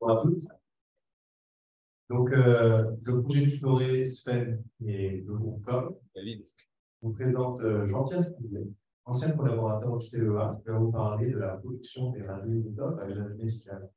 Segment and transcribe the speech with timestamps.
[0.00, 0.48] Bonjour à tous.
[2.08, 5.94] Donc, euh, le projet tutoré SFEN et le groupe COM
[7.02, 8.66] vous présente euh, Jean-Pierre Poulet,
[9.04, 13.34] ancien collaborateur du CEA, qui va vous parler de la production des radioisotopes avec la
[13.36, 13.90] fiscale.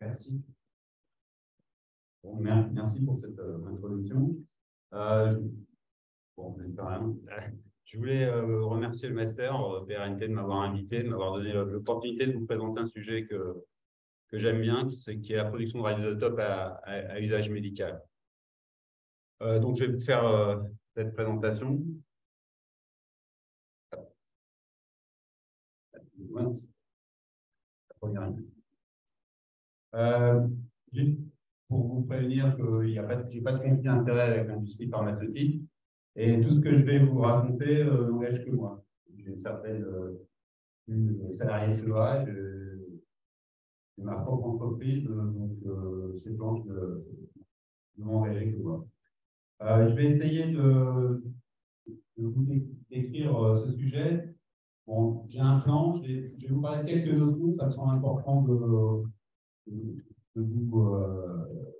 [0.00, 0.42] Merci.
[2.24, 4.36] Bon, merci pour cette euh, introduction.
[4.92, 5.40] Euh,
[6.36, 7.16] bon, rien.
[7.84, 12.32] Je voulais euh, remercier le master PRNT de m'avoir invité, de m'avoir donné l'opportunité de
[12.32, 13.64] vous présenter un sujet que,
[14.28, 14.88] que j'aime bien,
[15.22, 18.02] qui est la production de radioisotopes à, à, usage médical.
[19.42, 20.62] Euh, donc, je vais faire
[20.94, 21.82] cette présentation.
[31.68, 35.62] pour vous prévenir que je n'ai pas de conflit d'intérêt avec l'industrie pharmaceutique,
[36.14, 38.82] et tout ce que je vais vous raconter euh, n'engage que moi.
[39.16, 42.85] J'ai certaines euh, salariés de
[44.02, 47.04] ma propre entreprise, donc euh, ces planches ne,
[47.98, 48.86] ne m'engager que moi.
[49.62, 51.22] Euh, je vais essayer de,
[52.18, 52.46] de vous
[52.90, 54.34] décrire euh, ce sujet.
[54.86, 58.42] Bon, j'ai un plan, je vais, vous parler de quelques notions, ça me semble important
[58.42, 59.02] de,
[59.66, 60.04] de,
[60.36, 61.74] de vous, euh,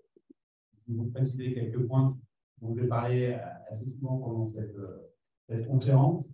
[0.89, 2.17] de préciser quelques points
[2.61, 6.29] dont je vais parler assez souvent pendant cette, euh, conférence.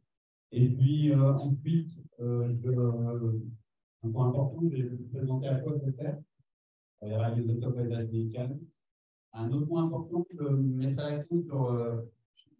[0.52, 2.70] Et puis euh, ensuite, euh, je
[4.04, 6.18] un point important, je vais vous présenter à quoi je faire,
[7.02, 8.58] les radioisotopes à l'âge médical.
[9.32, 12.02] Un autre point important, je mettre l'accent sur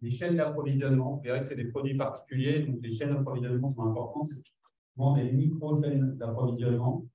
[0.01, 1.15] les chaînes d'approvisionnement.
[1.15, 4.25] Vous verrez que c'est des produits particuliers, donc les chaînes d'approvisionnement sont importantes.
[4.25, 4.41] C'est
[4.93, 7.05] souvent des micro-chaînes d'approvisionnement.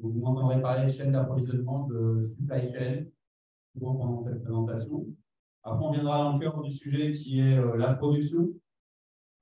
[0.00, 3.04] Vous m'entendrez parler de chaînes d'approvisionnement de supply chain,
[3.74, 5.06] souvent pendant cette présentation.
[5.64, 8.48] Après, on viendra dans le cœur du sujet qui est euh, la production.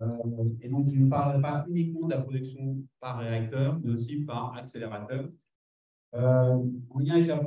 [0.02, 4.24] Euh, et donc, je ne parlerai pas uniquement de la production par réacteur, mais aussi
[4.24, 5.28] par accélérateur.
[6.14, 7.38] Euh, en lien avec la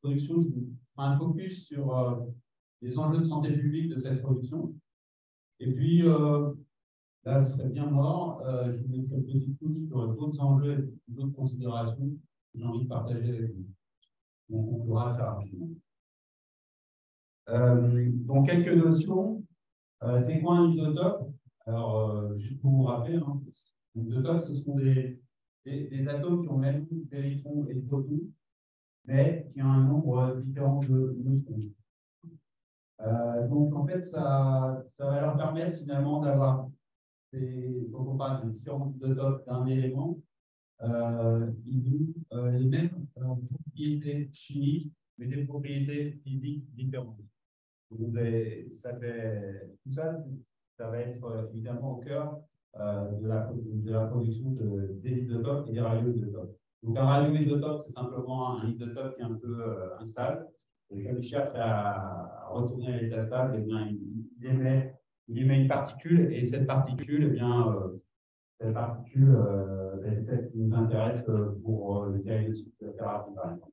[0.00, 0.66] production, je vais
[0.96, 2.26] un focus sur
[2.82, 4.74] les enjeux de santé publique de cette production.
[5.60, 8.42] Et puis, là, vous serez bien mort.
[8.44, 12.82] je vous mettrai une petite touche sur d'autres enjeux et d'autres considérations que j'ai envie
[12.82, 13.66] de partager avec vous.
[14.50, 15.68] On conclura ça rapidement.
[17.48, 19.42] Euh, donc, quelques notions.
[20.02, 21.30] Euh, c'est quoi un isotope?
[21.68, 23.42] Alors, euh, juste pour vous rappeler, hein,
[23.94, 25.20] les isotopes, ce sont des,
[25.66, 28.22] des, atomes qui ont même d'électrons et de protons,
[29.04, 31.60] mais qui ont un nombre différent de neutrons.
[33.02, 36.70] Euh, donc, en fait, ça, ça va leur permettre finalement d'avoir,
[37.34, 40.18] quand on parle de différents isotopes d'un élément,
[40.80, 47.20] euh, ils ont euh, les mêmes propriétés chimiques, mais des propriétés physiques différentes
[48.70, 50.22] ça fait, tout ça,
[50.78, 52.38] ça va être euh, évidemment au cœur
[52.78, 56.56] euh, de, la, de la production de, des isotopes et des radioisotopes.
[56.84, 60.46] Donc un radioisotope, c'est simplement un isotope qui est un peu euh, instable.
[60.90, 64.94] Et quand il cherche à, retourner à l'état stable, eh bien, il, émet,
[65.28, 68.00] une particule, et cette particule, eh bien, euh,
[68.60, 69.36] cette particule,
[70.50, 71.24] qui nous intéresse
[71.62, 73.72] pour le diagnostic de thérapie, par exemple.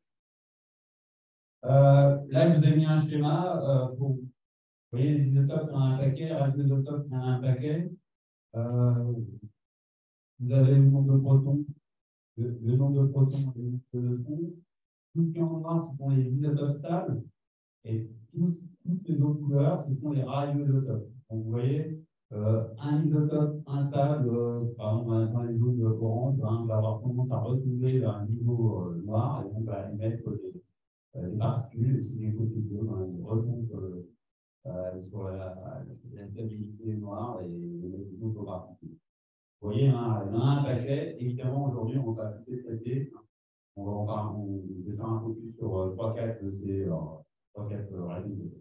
[1.63, 4.17] Là, je vous ai mis un schéma pour.
[4.95, 7.21] Vous voyez, les isotopes, il y en a un paquet, les isotopes, il y en
[7.21, 7.91] un paquet.
[8.55, 9.13] Euh,
[10.39, 11.65] vous avez le nombre de protons,
[12.37, 14.53] le, nombre de protons et le nombre de neutrons.
[15.13, 17.23] Tout ce qui est en noir, ce sont les isotopes stables.
[17.83, 21.09] Et tous, toutes les autres couleurs, ce sont les radioisotopes.
[21.29, 22.01] Donc, vous voyez,
[22.31, 27.31] euh, un isotope instable, euh, par exemple, dans les zones orange, hein, va avoir tendance
[27.31, 30.61] à retrouver un niveau noir et donc va émettre les,
[31.17, 33.75] euh, les particules, c'est des quotidiens, hein, ils remontent
[34.67, 35.83] euh, sur la,
[36.31, 38.97] stabilité noire et les autres particules.
[39.61, 41.17] Vous voyez, hein, il y a un paquet.
[41.19, 43.11] Évidemment, aujourd'hui, on va tout traiter.
[43.75, 46.85] On va en parler, on va faire un focus sur 3-4 euh, de ces
[47.55, 48.51] 3-4 règles.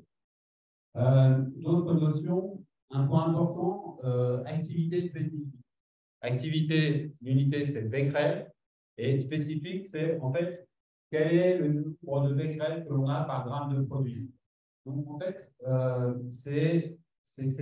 [0.96, 3.98] Euh, D'autres notions, un point important,
[4.44, 5.54] activité spécifique.
[6.20, 8.50] Activité, l'unité, c'est Becquerel,
[8.96, 10.66] et spécifique, c'est en fait
[11.10, 14.30] quel est le nombre de becquerel que l'on a par gramme de produit?
[14.86, 16.98] Donc, en fait, euh, c'est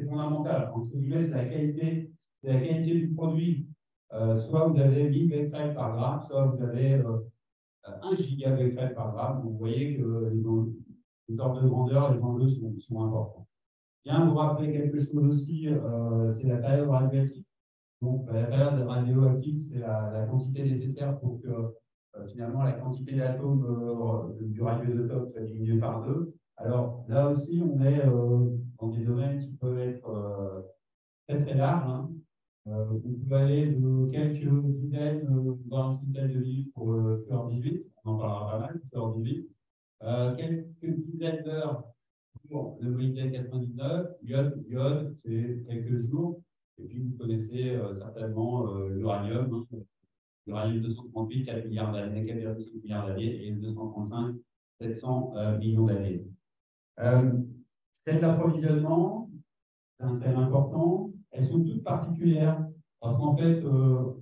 [0.08, 0.72] fondamental.
[0.74, 2.10] Entre guillemets, c'est la qualité,
[2.42, 3.68] la qualité du produit.
[4.12, 7.18] Euh, soit vous avez 1000 becquerel par gramme, soit vous avez euh,
[7.84, 9.42] 1 gigabecquerel par gramme.
[9.42, 10.32] vous voyez que
[11.28, 13.46] les, ordres de grandeur, les enjeux sont, sont importants.
[14.04, 17.44] Bien vous rappeler quelque chose aussi, euh, c'est la période radioactive.
[18.00, 23.64] Donc, la période radioactive, c'est la, quantité nécessaire pour que euh, finalement la quantité d'atomes
[23.64, 26.34] euh, du radioisotope soit diminue par deux.
[26.64, 30.64] Alors là aussi, on est euh, dans des domaines qui peuvent être
[31.26, 31.90] très très larges.
[31.90, 32.10] Hein.
[32.66, 34.48] on peut aller de quelques
[34.78, 35.26] dizaines,
[35.68, 39.14] voire une centaine de livres pour le fleur 18, on en parlera pas mal, fleur
[39.16, 39.48] 18.
[40.36, 41.84] quelques dizaines d'heures
[42.48, 46.40] pour le Windows 99, iode, iode c'est quelques jours.
[46.78, 49.78] Et puis vous connaissez certainement l'uranium, hein,
[50.46, 54.36] l'uranium 238, 4 milliards d'années, 4,5 milliards d'années, et 235,
[54.80, 56.24] 700 millions d'années.
[57.00, 57.32] Euh,
[58.06, 59.30] d'approvisionnement,
[59.98, 61.10] c'est un thème important.
[61.30, 62.66] Elles sont toutes particulières
[63.00, 64.12] parce qu'en fait, euh,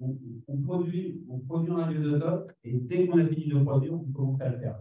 [0.00, 4.40] on, produit, on produit un radioisotope et dès qu'on a fini de produire, on commence
[4.40, 4.80] à le faire.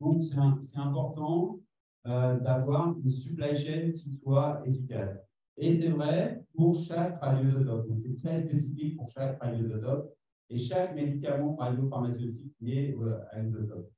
[0.00, 1.60] Donc, c'est important
[2.06, 5.16] euh, d'avoir une supply chain qui soit efficace.
[5.56, 7.88] Et c'est vrai pour chaque radioisotope.
[7.88, 10.12] Donc, c'est très spécifique pour chaque radioisotope
[10.50, 13.90] et chaque médicament radiopharmaceutique lié euh, à l'isotope.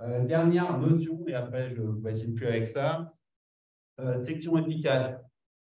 [0.00, 3.14] Euh, dernière notion, et après je ne essayer plus avec ça,
[4.00, 5.20] euh, section efficace.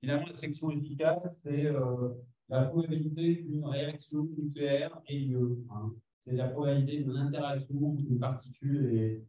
[0.02, 2.10] Finalement, la section efficace, c'est euh,
[2.50, 5.60] la probabilité qu'une réaction nucléaire ait lieu.
[5.70, 5.94] Hein.
[6.20, 9.24] C'est la probabilité d'une interaction entre une particule et.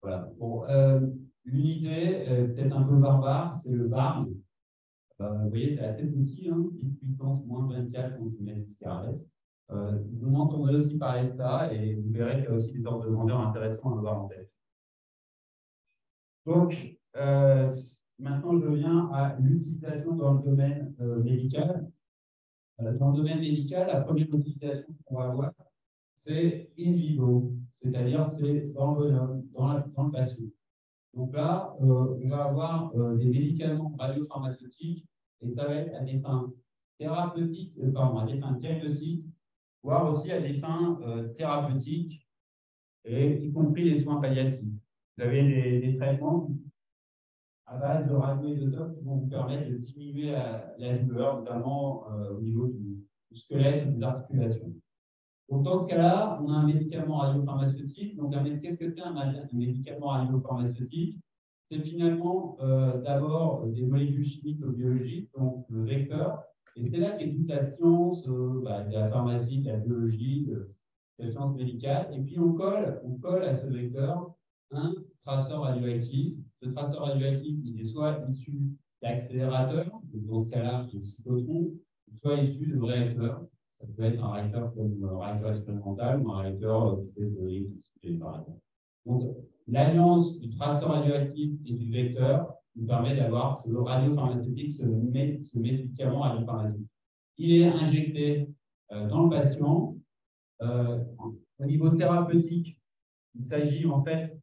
[0.00, 0.30] Voilà.
[0.38, 0.64] Bon,
[1.44, 4.28] L'unité, peut-être un peu barbare, c'est le barn.
[5.18, 6.62] vous voyez, c'est assez petit, hein,
[7.00, 9.24] puissance moins 24 cm2.
[9.70, 12.86] Euh, vous m'entendrez aussi parler de ça et vous verrez qu'il y a aussi des
[12.86, 14.50] ordres de grandeur intéressants à avoir en tête.
[16.46, 17.68] Donc, euh,
[18.18, 21.90] maintenant, je viens à l'utilisation dans le domaine euh, médical.
[22.78, 25.52] dans le domaine médical, la première utilisation qu'on va avoir,
[26.16, 30.46] c'est in vivo, c'est-à-dire c'est dans le dans, dans le patient.
[31.12, 35.06] Donc là, on va avoir des médicaments radiopharmaceutiques
[35.42, 36.52] et ça va être à des fins
[36.98, 39.24] thérapeutiques, pardon, à des fins diagnostiques
[39.82, 42.26] voire aussi à des fins euh, thérapeutiques,
[43.04, 44.60] et y compris les soins palliatifs.
[45.16, 46.50] Vous avez des, traitements
[47.66, 52.40] à base de radioisotopes qui vont vous permettre de diminuer la, douleur, notamment euh, au
[52.40, 53.04] niveau du,
[53.34, 54.72] squelette ou des articulations.
[55.50, 58.16] Donc, dans ce cas-là, on a un médicament radiopharmaceutique.
[58.16, 58.32] Donc,
[58.62, 59.14] qu'est-ce que c'est un,
[59.52, 61.18] médicament radiopharmaceutique?
[61.70, 66.42] C'est finalement euh, d'abord des molécules chimiques ou biologiques, donc le vecteur,
[66.76, 70.70] et c'est là qu'est toute la science euh, de la pharmacie, de la biologie, de,
[71.18, 72.08] la science médicale.
[72.12, 74.34] Et puis on colle, on colle à ce vecteur
[74.70, 74.94] un
[75.24, 76.34] traceur radioactif.
[76.62, 78.60] Ce traceur radioactif, il est soit issu
[79.02, 81.72] d'accélérateurs, dans ce cas-là, un cyclotron,
[82.20, 83.46] soit issu de réacteurs.
[83.80, 88.40] Ça peut être un réacteur comme un réacteur expérimental ou un réacteur de l'électricité, par
[88.40, 88.60] exemple.
[89.06, 89.36] Donc,
[89.68, 96.88] l'alliance du traceur radioactif et du vecteur permet d'avoir ce radiopharmaceutique, ce, ce médicament radiopharmaceutique.
[97.38, 98.48] Il est injecté
[98.92, 99.96] euh, dans le patient.
[100.62, 100.98] Euh,
[101.58, 102.80] au niveau thérapeutique,
[103.34, 104.38] il s'agit en fait,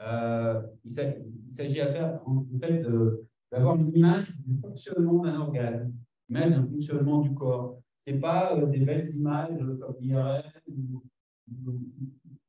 [0.00, 0.92] euh, il
[1.52, 2.86] s'agit à faire en fait
[3.50, 5.94] d'avoir une image du fonctionnement d'un organe,
[6.28, 7.80] une image d'un fonctionnement du corps.
[8.06, 11.02] Ce n'est pas des belles images comme l'IRM ou,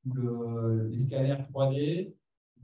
[0.05, 2.13] ou, scanners 3D,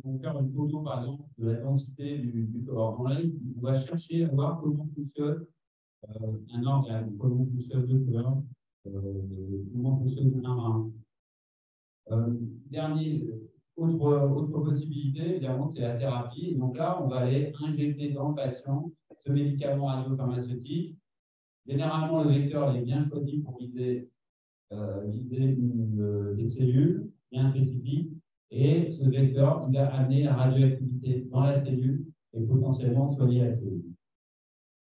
[0.04, 2.98] vont faire une photo, par exemple, de la densité du, corps.
[2.98, 5.46] Dans on va chercher à voir comment fonctionne
[6.10, 8.42] euh, un organe, comment fonctionne cœur,
[8.88, 10.92] euh, comment fonctionne un rein.
[12.12, 12.38] Euh,
[12.70, 13.30] dernier,
[13.76, 16.56] autre, autre possibilité, évidemment, c'est la thérapie.
[16.56, 18.92] donc là, on va aller injecter dans le patient
[19.22, 20.98] ce médicament radiopharmaceutique.
[21.68, 24.10] Généralement, le vecteur est bien choisi pour viser,
[24.72, 28.12] euh, viser une, des cellules bien spécifiques.
[28.52, 33.54] Et ce vecteur il va amener la radioactivité dans la cellule et potentiellement soigner la
[33.54, 33.94] cellule.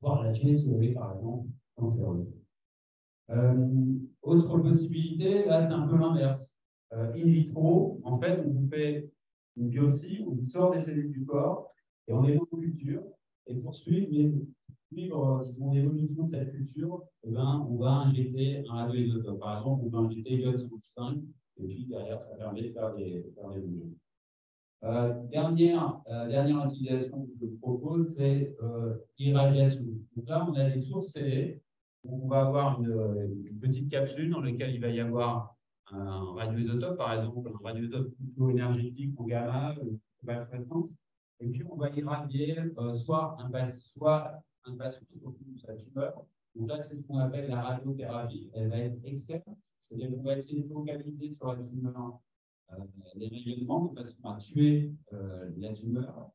[0.01, 2.33] Voire la tuer si vous voulez, par exemple, cancéreuse.
[3.29, 3.67] Euh,
[4.21, 6.57] autre possibilité, là c'est un peu l'inverse.
[6.93, 9.11] Euh, in vitro, en fait, on fait
[9.57, 11.73] une biopsie, on sort des cellules du corps
[12.07, 13.03] et on est en culture.
[13.47, 14.07] Et pour suivre,
[14.91, 15.41] suivre
[15.73, 19.39] l'évolution de cette culture, eh ben, on va injecter un radioisotope.
[19.39, 20.59] Par exemple, on va injecter iode
[20.95, 21.17] 5
[21.59, 23.97] et puis derrière, ça permet de faire des, faire des
[24.83, 29.85] euh, dernière, euh, dernière utilisation que je propose, c'est euh, irradiation.
[30.15, 31.61] Donc là, on a des sources scellées.
[32.03, 35.55] On va avoir une, petite capsule dans laquelle il va y avoir
[35.91, 40.95] un radioisotope, par exemple, un radioisotope plutôt énergétique en gamma ou basse fréquence.
[41.39, 46.23] Et puis, on va irradier euh, soit un, soit un patient qui sa tumeur.
[46.55, 48.49] Donc là, c'est ce qu'on appelle la radiothérapie.
[48.53, 49.55] Elle va être externe
[49.87, 52.19] c'est-à-dire qu'on va essayer de focaliser sur la tumeur
[52.73, 52.75] euh,
[53.15, 56.31] les rayonnements de façon à tuer euh, la tumeur.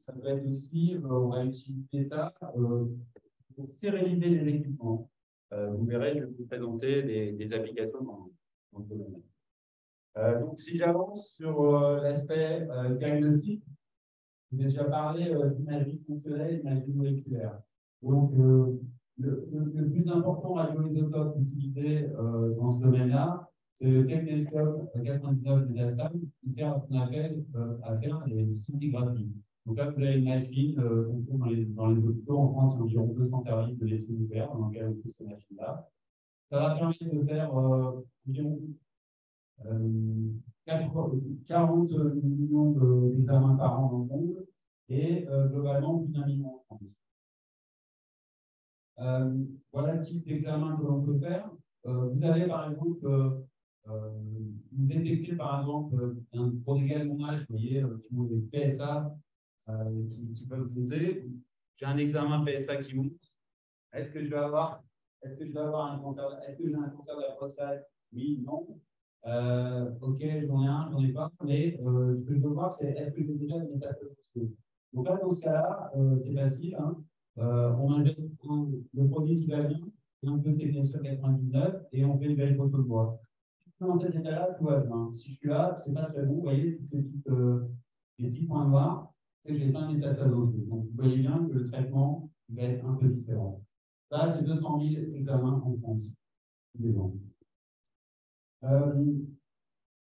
[0.00, 2.86] Ça peut être aussi, euh, on va utiliser ça euh,
[3.54, 5.10] pour stériliser les équipements.
[5.52, 8.30] Euh, vous verrez, je vais vous présenter des, des applications dans,
[8.72, 9.22] dans domaine.
[10.40, 11.62] donc, si j'avance sur
[12.00, 12.66] l'aspect
[12.98, 13.62] diagnostic,
[14.50, 17.60] j'ai déjà parlé d'imagerie fonctionnelle et d'imagerie moléculaire.
[18.02, 18.32] Donc,
[19.22, 26.10] le, plus important radioisotope utilisé euh, dans ce domaine-là, c'est le technescope 99 des NASA
[26.40, 29.32] qui sert à ce qu'on appelle euh, à faire des scintigraphies.
[29.66, 31.38] Donc là, vous avez une machine, euh, on trouve
[31.74, 35.12] dans les, hôpitaux en France, environ 200 services de médecine nucléaire dans lesquels on trouve
[35.12, 35.88] ces machines-là.
[36.50, 38.60] Ça va permettre de faire euh, environ
[39.66, 40.30] euh,
[40.66, 42.72] 40 millions
[43.10, 44.46] d'examens par an dans le monde
[44.88, 46.94] et euh, globalement plus d'un million en France.
[48.98, 51.50] Euh, voilà le type d'examen que l'on peut faire.
[51.86, 53.40] Euh, vous avez par exemple,
[53.86, 59.16] vous détectez par exemple un protégal âge, vous voyez, qui ont des PSA
[60.34, 61.28] qui, peuvent vous aider.
[61.76, 63.12] J'ai un examen PSA qui monte.
[63.92, 64.84] Est-ce que je vais avoir,
[65.22, 67.84] est-ce que je vais avoir un cancer, est-ce que j'ai un cancer de la prostate?
[68.12, 68.66] Oui, non.
[69.26, 72.72] Euh, ok, j'en ai un, j'en ai pas, mais euh, ce que je veux voir,
[72.74, 74.10] c'est est-ce que j'ai déjà une métastase
[74.92, 76.74] Donc là, dans ce cas-là, euh, c'est facile.
[76.76, 76.96] Hein.
[77.38, 79.80] Euh, on injecte le produit qui va bien,
[80.22, 83.20] et on peut technicien 99 et on fait une belle photo de bois.
[83.80, 85.12] Dans cet état-là, tout va bien.
[85.12, 86.34] Si je suis là, c'est pas très bon.
[86.34, 87.66] Vous voyez, tous les euh,
[88.16, 89.12] petits points noirs,
[89.44, 90.54] c'est que j'ai pas une métastatose.
[90.68, 93.60] Donc, vous voyez bien que le traitement va être un peu différent.
[94.10, 96.12] Ça, c'est 200 000 examens en France.
[98.64, 99.14] Euh,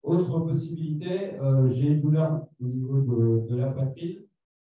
[0.03, 4.19] autre possibilité, euh, j'ai une douleur au niveau de, de la poitrine.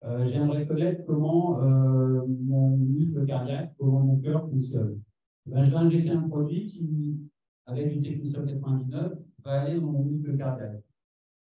[0.06, 5.02] Euh, J'aimerais connaître comment euh, mon muscle cardiaque, comment mon cœur fonctionne.
[5.46, 7.20] Ben, je vais injecter un produit qui,
[7.66, 9.14] avec une technicien 99,
[9.44, 10.84] va aller dans mon muscle cardiaque.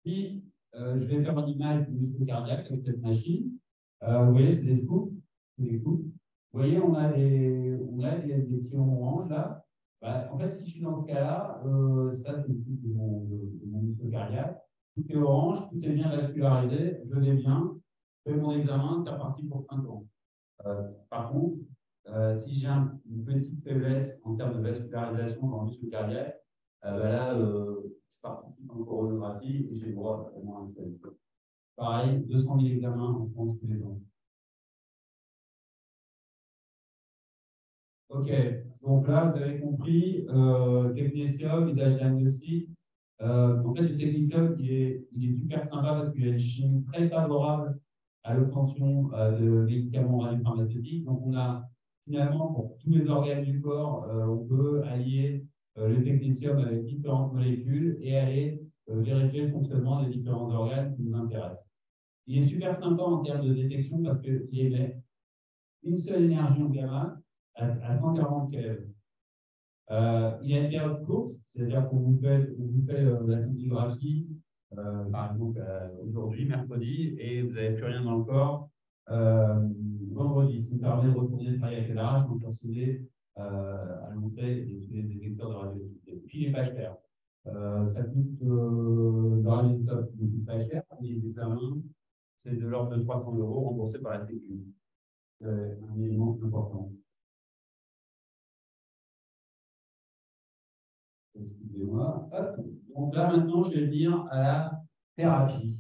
[0.05, 3.53] Puis, euh, je vais faire une image du muscle cardiaque avec cette machine.
[4.03, 5.13] Vous voyez, c'est des scoops.
[5.59, 6.05] Des scoops.
[6.53, 9.65] Vous voyez, on a des, on a des, des petits orange là.
[10.03, 11.63] Bah, en fait, si je suis dans ce cas-là,
[12.15, 14.59] ça, c'est le de de, mon muscle cardiaque.
[14.97, 17.80] Tout est orange, tout est bien vascularisé, je vais bien,
[18.25, 20.07] fais mon examen, c'est reparti pour 5 ans.
[20.67, 21.59] Euh, par contre,
[22.09, 26.37] euh, si j'ai un, une petite faiblesse en termes de vascularisation dans le muscle cardiaque,
[26.85, 30.99] euh, bah là, euh, je participe en coronographie et j'ai droit à un stent.
[31.77, 34.01] Pareil, 200 000 examens en France tous les ans.
[38.09, 38.29] Ok,
[38.83, 42.69] donc là, vous avez compris, euh, technicium, a diagnostic.
[43.23, 46.39] Euh, en fait, le technicium, il est, il est super sympa parce qu'il a une
[46.39, 47.79] chimie très favorable
[48.23, 51.05] à l'obtention euh, de médicaments radiopharmaceutiques.
[51.05, 51.65] Donc, on a
[52.05, 55.47] finalement, pour tous les organes du corps, euh, on peut allier
[55.79, 61.03] euh, le technicium avec différentes molécules et aller vérifier le fonctionnement des différents organes qui
[61.03, 61.71] nous intéressent.
[62.27, 65.01] Il est super sympa en termes de détection parce qu'il émet
[65.85, 67.17] une seule énergie en gamma
[67.55, 68.89] à, 140 keV.
[69.91, 74.27] Il y a une période courte, c'est-à-dire qu'on vous fait, on vous fait la scintigraphie,
[75.11, 78.71] par exemple euh, aujourd'hui, mercredi, et vous n'avez plus rien dans le corps
[79.11, 79.69] euh,
[80.13, 80.63] vendredi.
[80.63, 83.09] Ça me permet de retourner travailler avec la rage, donc procéder
[83.39, 86.23] euh, à montrer et des détecteurs de radioactivité.
[86.27, 86.97] Puis les pages claires.
[87.89, 90.11] ça coûte euh, dans les top
[90.47, 91.79] pas cher, les examens,
[92.45, 94.61] c'est de l'ordre de 300 euros remboursés par la Sécu.
[95.43, 96.91] Euh, un élément important.
[101.35, 102.29] Excusez-moi.
[103.01, 104.83] Donc là, maintenant, je vais venir à la
[105.17, 105.79] thérapie.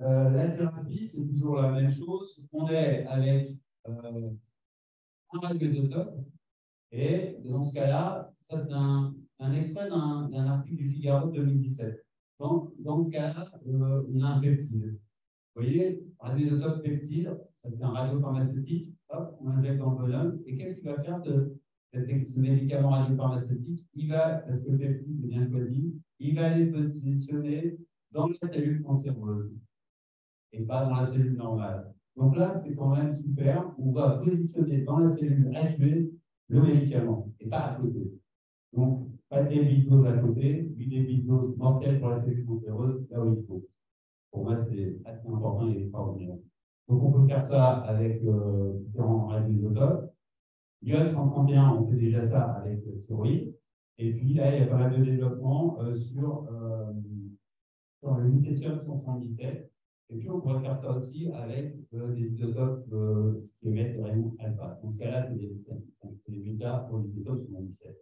[0.00, 2.44] Euh, la thérapie, c'est toujours la même chose.
[2.52, 4.30] On est avec euh,
[5.32, 6.16] un radioisotope.
[6.90, 9.14] Et dans ce cas-là, ça c'est un,
[9.54, 12.04] extrait d'un article du Figaro de 2017.
[12.40, 14.98] Donc, dans ce cas-là, euh, on a un peptide.
[15.54, 18.92] Vous voyez, radioisotope peptide, ça un radiopharmaceutique.
[19.10, 20.42] Hop, on injecte dans le volume.
[20.44, 21.54] Et qu'est-ce qu'il va faire ce,
[21.92, 26.66] ce médicament radiopharmaceutique, il va, parce que le peptide est bien choisi, il va aller
[26.66, 27.78] positionner
[28.12, 29.52] dans la cellule cancéreuse
[30.52, 31.92] et pas dans la cellule normale.
[32.16, 33.72] Donc là, c'est quand même super.
[33.78, 36.10] On va positionner dans la cellule actuelle
[36.48, 38.12] le médicament et pas à côté.
[38.72, 43.24] Donc, pas de débit à côté, une débit dose mortelle pour la cellule cancéreuse, là
[43.24, 43.64] où il faut.
[44.30, 46.36] Pour moi, c'est assez important et extraordinaire.
[46.88, 50.11] Donc, on peut faire ça avec euh, différents radioisotopes.
[50.82, 53.54] Ion 131, on fait déjà ça avec Theory.
[53.98, 56.92] Et puis là, il y a pas mal de développement euh, sur, euh,
[58.00, 59.70] sur le lutetium 177.
[60.10, 64.02] Et puis on pourrait faire ça aussi avec euh, des isotopes euh, qui émettent des
[64.02, 64.78] rayons alpha.
[64.82, 65.56] Dans ce cas-là, c'est des,
[66.28, 67.96] des bêta pour les isotopes 77.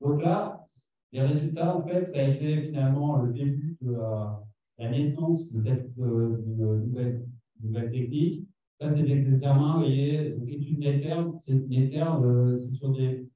[0.00, 0.64] Donc là,
[1.12, 4.44] les résultats, en fait, ça a été finalement le début de la,
[4.78, 6.38] la naissance de cette euh,
[6.86, 7.26] nouvelle,
[7.60, 8.47] nouvelle technique
[8.80, 12.04] ça, c'est des examens, vous voyez, donc étude NETER, c'est NETER,
[12.58, 13.28] c'est sur des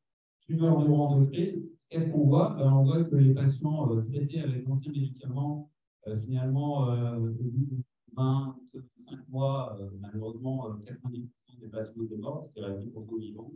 [0.47, 1.63] tumeurs neuroendocrines.
[1.91, 2.55] Qu'est-ce qu'on voit?
[2.59, 5.71] Ben, On voit que les patients euh, traités avec d'anciens médicaments,
[6.07, 7.83] euh, finalement, euh, au bout de
[8.17, 11.29] 25 mois, euh, malheureusement, 90%
[11.61, 13.53] c'est parce que c'est mort, c'est la vie pour tout vivant.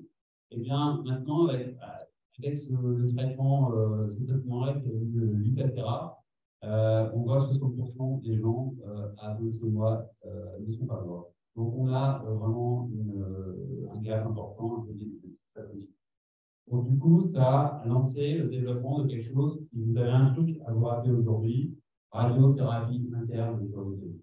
[0.50, 1.76] Et bien, maintenant, avec,
[2.38, 6.22] avec ce, traitement, euh, ce traitement-là, qui est le l'Itatera,
[6.64, 11.02] euh, on voit que 60% des gens euh, à 25 mois euh, ne sont pas
[11.04, 11.32] morts.
[11.56, 14.92] Donc, on a euh, vraiment euh, un gap important, un peu
[16.70, 20.32] donc, du coup, ça a lancé le développement de quelque chose qui vous avez un
[20.34, 21.78] truc à vous rappeler aujourd'hui,
[22.10, 24.20] radiothérapie interne autorisée.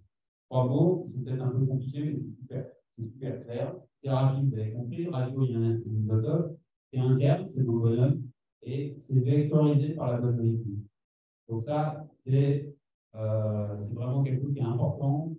[0.49, 2.65] Trois mots, c'est peut-être un peu compliqué, mais c'est super,
[2.99, 3.75] super, clair.
[4.01, 6.57] Thérapie, vous avez compris, radio, il y a un isotope,
[6.91, 8.21] c'est interne, c'est dans le bonhomme,
[8.61, 10.79] et c'est vectorisé par la bonne molécule.
[11.47, 12.75] Donc ça, c'est
[13.15, 15.33] euh, vraiment quelque chose qui est important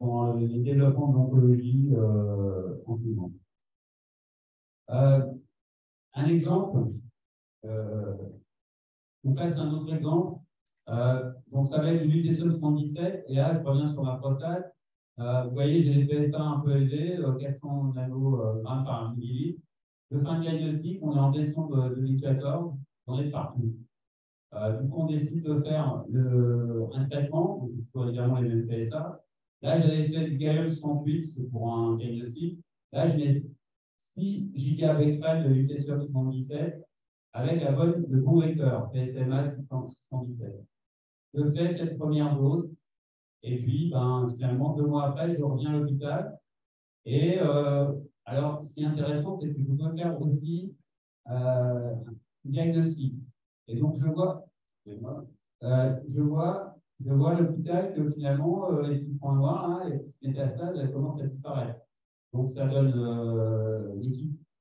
[0.00, 3.32] dans les développements de euh, en ce moment.
[4.90, 5.20] Euh,
[6.14, 6.92] un exemple,
[7.64, 8.14] euh,
[9.24, 10.40] on passe un autre exemple.
[11.52, 14.74] Donc, ça va être une UTC 77, et là, je reviens sur la prostate.
[15.18, 19.60] Vous voyez, j'ai des PSA un peu élevés, 400 nanogrammes par millilitre.
[20.10, 22.74] Le fin de diagnostic, on est en décembre 2014,
[23.06, 23.74] on est partout.
[24.52, 29.20] Donc, on décide de faire le, un traitement, donc c'est également les mêmes PSA.
[29.62, 32.58] Là, j'avais fait du gallium 108, c'est pour un diagnostic.
[32.92, 33.40] Là, je mets
[34.14, 36.84] 6 gigabecquerels de lutetium 117
[37.32, 39.54] avec la bonne, le bon vecteur, PSMA
[40.10, 40.64] 117.
[41.34, 42.70] Je fais cette première dose,
[43.42, 46.38] et puis, ben, finalement, deux mois après, je reviens à l'hôpital.
[47.04, 47.92] Et euh,
[48.24, 50.74] alors, ce qui est intéressant, c'est que je peux faire aussi
[51.30, 51.94] euh,
[52.44, 53.14] diagnostic.
[53.68, 54.46] Et donc, je vois,
[55.62, 60.28] euh, je vois, je vois l'hôpital que finalement, euh, les petits points noirs, hein, les
[60.28, 61.80] métastases, commencent à disparaître.
[62.32, 63.94] Donc, ça donne euh,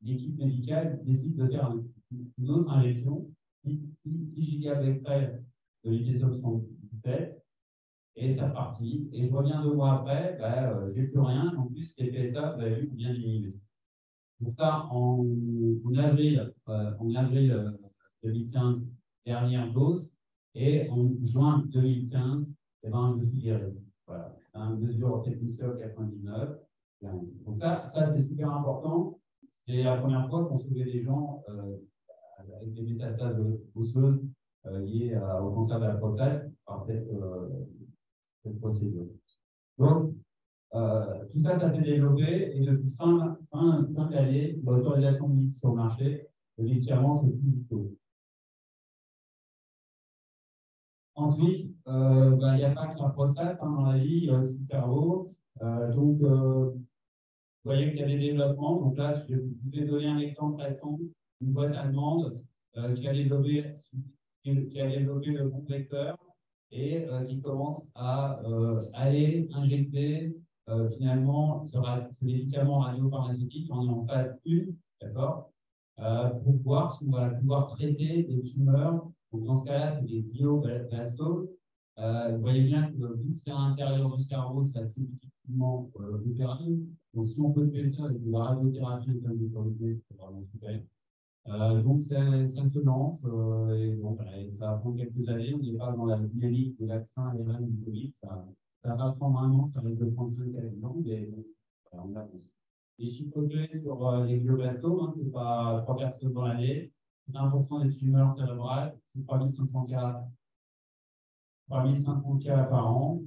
[0.01, 1.73] l'équipe médicale décide de faire
[2.37, 3.27] une autre injection,
[3.65, 5.43] 6, 6 gigabecquerels
[5.83, 7.43] de lithium 117,
[8.17, 9.09] et ça partit.
[9.13, 11.53] Et je reviens deux mois après, ben, euh, j'ai plus rien.
[11.55, 13.55] En plus, les PSA, vous avez vu, bien diminué.
[14.39, 15.23] Donc ça, en,
[15.97, 17.73] avril, euh, en avril
[18.23, 18.85] 2015, euh,
[19.25, 20.11] dernière dose,
[20.55, 22.47] et en juin 2015,
[22.83, 23.73] eh ben, je suis guéri.
[24.07, 26.57] Voilà, un mesure technicien 99.
[27.01, 29.19] Donc ça, ça c'est super important.
[29.65, 31.75] C'est la première fois qu'on sauvait des gens euh,
[32.37, 33.37] avec des métastases
[33.75, 34.21] osseuses
[34.65, 37.49] euh, liées à, au cancer de la prostate par cette, euh,
[38.43, 39.07] cette procédure.
[39.77, 40.13] Donc,
[40.71, 45.75] tout ça, ça s'est développé et depuis fin, fin, fin d'année, l'autorisation mise sur le
[45.75, 47.63] marché, le médicament, c'est plus du
[51.17, 54.37] Ensuite, euh, bah, il n'y a pas que la prostate hein, dans la vie, a
[54.37, 55.31] aussi le cerveau.
[55.63, 56.83] Euh, donc, euh, vous
[57.65, 58.79] voyez qu'il y a des développements.
[58.81, 60.99] Donc là, je vous ai donné un exemple récent,
[61.41, 62.39] une boîte allemande
[62.77, 63.65] euh, qui, a développé,
[64.43, 65.65] qui a développé le bon
[66.71, 70.35] et euh, qui commence à euh, aller injecter
[70.69, 71.77] euh, finalement ce,
[72.21, 74.65] médicament radiopharmaceutique en, en phase 1,
[75.01, 75.51] d'accord,
[75.99, 79.09] euh, pour voir si on va pouvoir traiter des tumeurs.
[79.31, 81.49] Donc dans ce cas-là, c'est des bioblastos.
[81.99, 86.17] Euh, vous voyez bien que vu que c'est à l'intérieur du cerveau, c'est difficilement euh,
[86.17, 86.77] opérable.
[87.13, 90.79] Donc, si on peut faire ça avec de la radiothérapie d'autorité, c'est vraiment super.
[91.47, 94.25] Euh, donc, ça, ça se lance euh, et bon, ça
[94.59, 95.55] va prendre quelques années.
[95.55, 98.13] On n'est pas dans la dynamique des vaccins ARN du Covid.
[98.83, 100.49] Ça, va prendre un an, ça risque de prendre cinq
[100.83, 101.43] ans, mais bon,
[101.91, 102.51] voilà, on avance.
[102.99, 106.91] Les chiffres clés sur les glioblastos, hein, c'est pas trois personnes dans l'année.
[107.31, 110.23] 1% des tumeurs cérébrales, c'est 3500 cas,
[111.69, 113.21] 3500 cas par an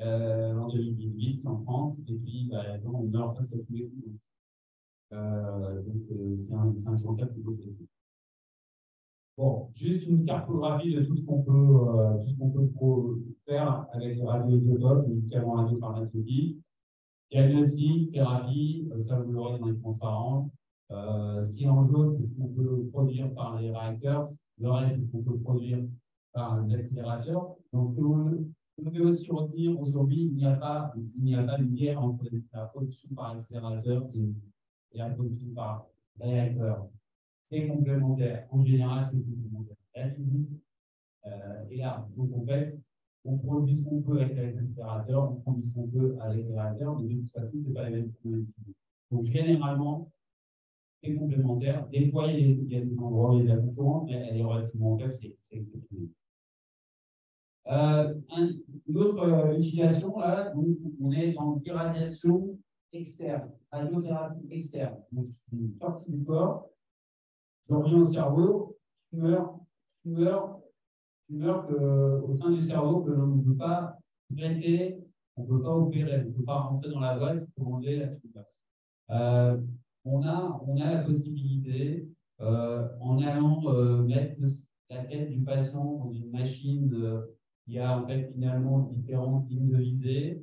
[0.00, 4.18] euh, en 2018 en France, et puis bah, on meurt presque tous les coups.
[5.12, 7.56] Euh, donc, euh, c'est un, un, concept qui peut
[9.38, 13.86] Bon, juste une cartographie de tout ce qu'on peut, euh, tout ce qu'on peut faire
[13.92, 16.58] avec les radioisotopes, les médicaments radiopharmaceutiques.
[17.30, 20.50] Diagnostic, thérapie, euh, ça vous l'aurez dans les transparents.
[20.92, 24.28] Euh, ce qui en jaune, c'est ce qu'on peut produire par les réacteurs.
[24.58, 25.78] Le reste, c'est ce qu'on peut produire
[26.32, 27.56] par les accélérateurs.
[27.72, 32.02] Donc, vous devez aussi retenir aujourd'hui, il n'y a pas, il a pas une guerre
[32.02, 34.34] entre la production par accélérateur et,
[34.94, 35.86] la production par
[36.20, 36.86] réacteur.
[37.50, 38.46] C'est complémentaire.
[38.50, 39.76] En général, c'est complémentaire.
[39.94, 40.50] La physique
[41.26, 42.06] euh, là.
[42.16, 42.78] Donc, en fait,
[43.24, 46.98] on produit ce qu'on peut avec l'accélérateur, on produit ce qu'on peut avec les réacteurs,
[47.00, 48.44] mais de toute façon, ce n'est pas la même chose.
[49.10, 50.10] Donc, généralement,
[51.02, 51.88] complémentaire.
[51.88, 52.28] Des fois,
[52.98, 56.08] endroits où il y a de la concurrence, mais elle est relativement faible, c'est exceptionnel.
[57.68, 58.48] Euh, un,
[58.88, 62.58] une autre euh, utilisation, là, on est en irradiation
[62.92, 64.96] externe, radiothérapie externe.
[65.12, 66.68] Donc, suis sorti du corps,
[67.68, 68.76] je reviens au cerveau,
[69.10, 69.58] tumeur,
[70.02, 70.60] tumeur,
[71.28, 73.96] tumeur que, au sein du cerveau que l'on ne peut pas
[74.36, 74.98] traiter,
[75.36, 77.96] on ne peut pas opérer, on ne peut pas rentrer dans la boîte pour enlever
[77.96, 78.44] la tumeur.
[80.04, 83.62] On, a, on a la possibilité, en allant
[84.02, 84.40] mettre
[84.90, 86.90] la tête du patient dans une machine
[87.64, 90.42] qui a en fait finalement différentes lignes de visée,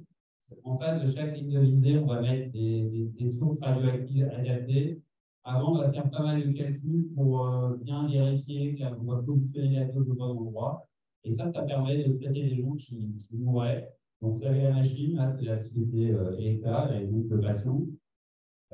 [0.63, 5.01] en face de chaque ligne de visée, on va mettre des, des, sources radioactives adaptées.
[5.43, 9.79] Avant, on va faire pas mal de calculs pour euh, bien vérifier qu'on va positionner
[9.79, 10.87] la dose au bon endroit.
[11.23, 13.89] Et ça, ça permet de traiter les gens qui, qui mourraient.
[14.21, 17.81] Donc, vous avez la machine, là, c'est la société euh, ETA, et donc le patient.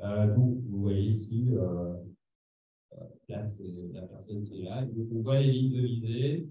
[0.00, 1.94] Euh, donc, vous voyez ici, euh,
[2.92, 4.84] euh là, c'est la personne qui est là.
[4.84, 6.48] Donc, on voit les lignes de visée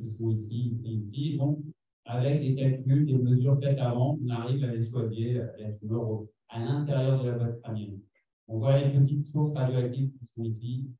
[0.00, 1.36] qui sont ici, ici, ici.
[1.36, 1.58] Donc,
[2.04, 6.58] avec des calculs, des mesures faites avant, on arrive à les soigner, la tumeur à
[6.58, 8.00] l'intérieur de la boîte crânienne.
[8.48, 10.90] On voit les petites sources radioactives qui sont ici,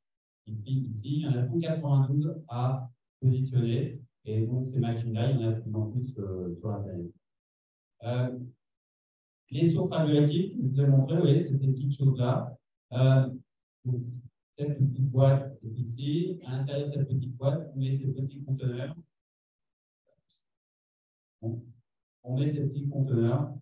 [0.47, 1.17] ici, ici.
[1.17, 2.89] Il y en a 192 à
[3.21, 4.01] positionner.
[4.25, 7.13] Et donc, ces machines-là, il y en a de plus en plus sur la planète.
[9.51, 12.57] Les sources radioactives, je vous ai montré, vous voyez, c'est ces petites choses-là.
[12.93, 13.29] Euh,
[14.51, 16.39] cette petite boîte est ici.
[16.47, 18.97] À l'intérieur de cette petite boîte, on met ces petits conteneurs
[22.23, 23.53] on met ces petits conteneurs.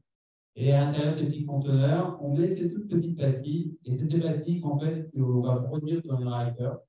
[0.57, 3.79] Et à l'intérieur de ces petits conteneurs, on met ces toutes petites pastilles.
[3.85, 6.81] Et c'est des pastilles qu'en fait, on va produire dans les réacteurs.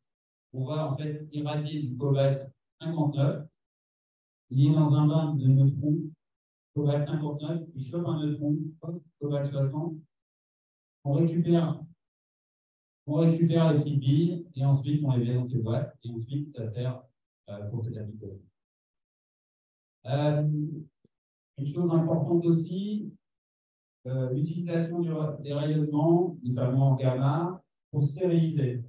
[0.53, 3.45] On va en fait irradier du cobalt 59.
[4.51, 5.99] Il est dans un bain de neutrons,
[6.75, 8.57] cobalt 59, il chope un neutron,
[9.19, 9.95] cobalt 60.
[11.05, 11.81] On récupère,
[13.07, 15.97] on récupère les petites billes et ensuite on les met dans ces boîtes.
[16.03, 17.03] Et ensuite, ça sert
[17.49, 18.45] euh, pour cette application.
[20.05, 20.47] Euh,
[21.57, 23.11] une chose importante aussi,
[24.07, 25.01] euh, l'utilisation
[25.39, 28.83] des rayonnements, notamment en gamma, pour stériliser.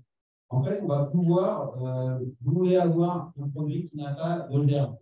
[0.51, 1.79] En fait, on va pouvoir,
[2.43, 4.97] vous voulez avoir un produit qui n'a pas de germe,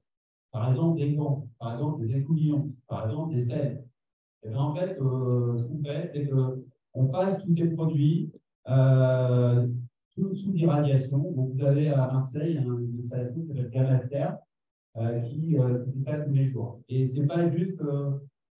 [0.53, 3.85] par exemple des gants, par exemple des écoulillons, par exemple des sels.
[4.43, 8.31] Et eh bien, en fait, ce qu'on fait, c'est qu'on passe tous ces produits
[8.67, 11.19] sous, sous l'irradiation.
[11.33, 14.39] Donc, vous avez à Marseille une installation qui s'appelle Gamaster,
[14.97, 16.81] euh, qui, euh, fait ça tous les jours.
[16.89, 17.81] Et c'est pas juste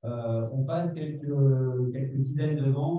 [0.05, 1.27] euh, on passe quelques,
[1.93, 2.99] quelques dizaines de vents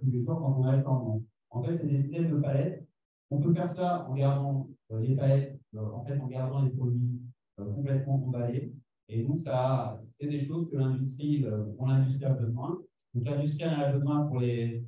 [0.00, 1.20] tous les jours quand on a le temps.
[1.50, 2.86] En fait, c'est des dizaines de palettes.
[3.30, 7.20] On peut faire ça en gardant les palettes, en fait, en gardant les produits
[7.58, 8.72] complètement emballés.
[9.08, 11.44] Et donc, ça, c'est des choses que l'industrie,
[11.76, 12.78] pour l'industrie a besoin.
[13.14, 14.84] Donc, l'industrie a besoin pour les,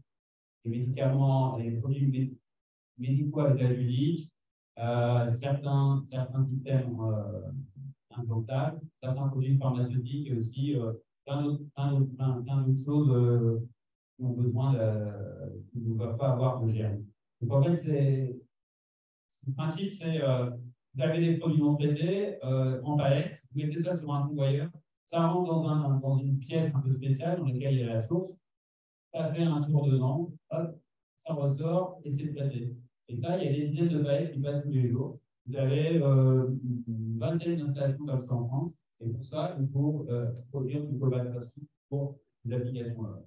[0.65, 2.37] médicaments, les produits
[2.99, 3.71] médicaux avec la
[4.79, 7.51] euh, certains, certains systèmes euh,
[8.17, 10.93] implantables, certains produits pharmaceutiques aussi euh,
[11.27, 11.43] plein
[11.93, 13.59] d'autres choses euh,
[14.17, 17.05] qui ont besoin de, qui ne doivent pas avoir de germes.
[17.41, 18.37] Donc en fait, c'est
[19.47, 20.51] le principe, c'est euh,
[20.95, 24.71] vous avez des produits non traités euh, en palette, vous mettez ça sur un convoyeur,
[25.05, 27.95] ça rentre dans, un, dans une pièce un peu spéciale dans laquelle il y a
[27.95, 28.33] la source,
[29.13, 30.79] ça fait un tour dedans, hop,
[31.19, 32.77] ça ressort et c'est traité.
[33.09, 35.19] Et ça, il y a des dizaines de palettes qui passent tous les jours.
[35.47, 36.49] Vous avez euh,
[36.87, 38.73] une vingtaine d'installations comme ça en France.
[39.01, 43.23] Et pour ça, il faut euh, produire du collaboration pour les applications-là.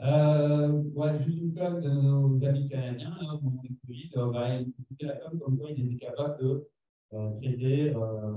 [0.00, 4.58] Euh, ouais, juste une com de nos amis canadiens, hein, mon Covid, euh, bah,
[5.00, 6.68] la com comme quoi il était capable de
[7.14, 8.34] euh, traiter, euh,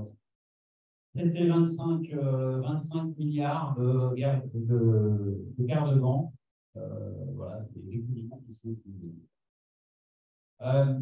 [1.14, 4.14] traiter 25, 25 milliards de,
[4.58, 6.32] de, de de vent.
[6.74, 8.76] voilà, des équipements qui sont.
[10.62, 11.00] Euh,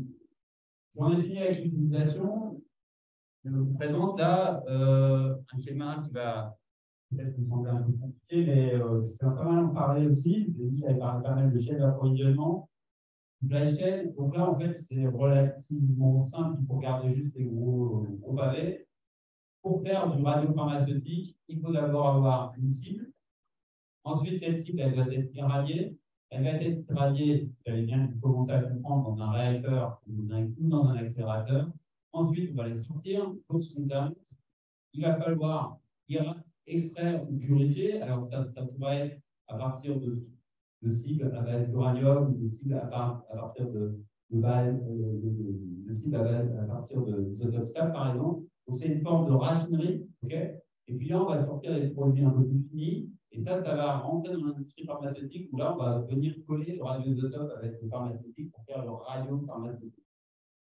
[0.96, 2.60] J'en ai fini avec l'utilisation.
[3.44, 6.56] Je vous présente là euh, un schéma qui va
[7.10, 10.52] peut-être vous sembler un peu compliqué, mais euh, je pas mal en parler aussi.
[10.56, 12.68] J'ai dit qu'il avait pas mal de chaînes d'approvisionnement.
[13.42, 18.86] donc là, en fait, c'est relativement simple pour garder juste les gros, gros pavés.
[19.62, 23.10] Pour faire du radiopharmaceutique, il faut d'abord avoir une cible.
[24.04, 25.98] Ensuite, cette cible, elle doit être irradiée.
[26.30, 30.84] Elle va être radiée, vous avez bien commencé à comprendre, dans un réacteur ou dans
[30.84, 31.70] un accélérateur.
[32.12, 34.14] Ensuite, on va les sortir pour son terme.
[34.92, 35.78] Il va falloir
[36.66, 38.00] extraire ou purifier.
[38.02, 40.26] Alors, ça, ça pourrait être à partir de,
[40.82, 43.98] de cibles à base d'uranium de cibles à, partir de,
[44.30, 48.42] de, de, de, cibles à, base, à partir d'isotopes stables, par exemple.
[48.66, 50.06] Donc, c'est une forme de raffinerie.
[50.22, 50.32] ok?
[50.88, 53.76] Et puis là, on va sortir des produits un peu plus finis et ça, ça
[53.76, 57.88] va rentrer dans l'industrie pharmaceutique où là, on va venir coller le radioisotope avec le
[57.88, 60.04] pharmaceutique pour faire le radio-pharmaceutique.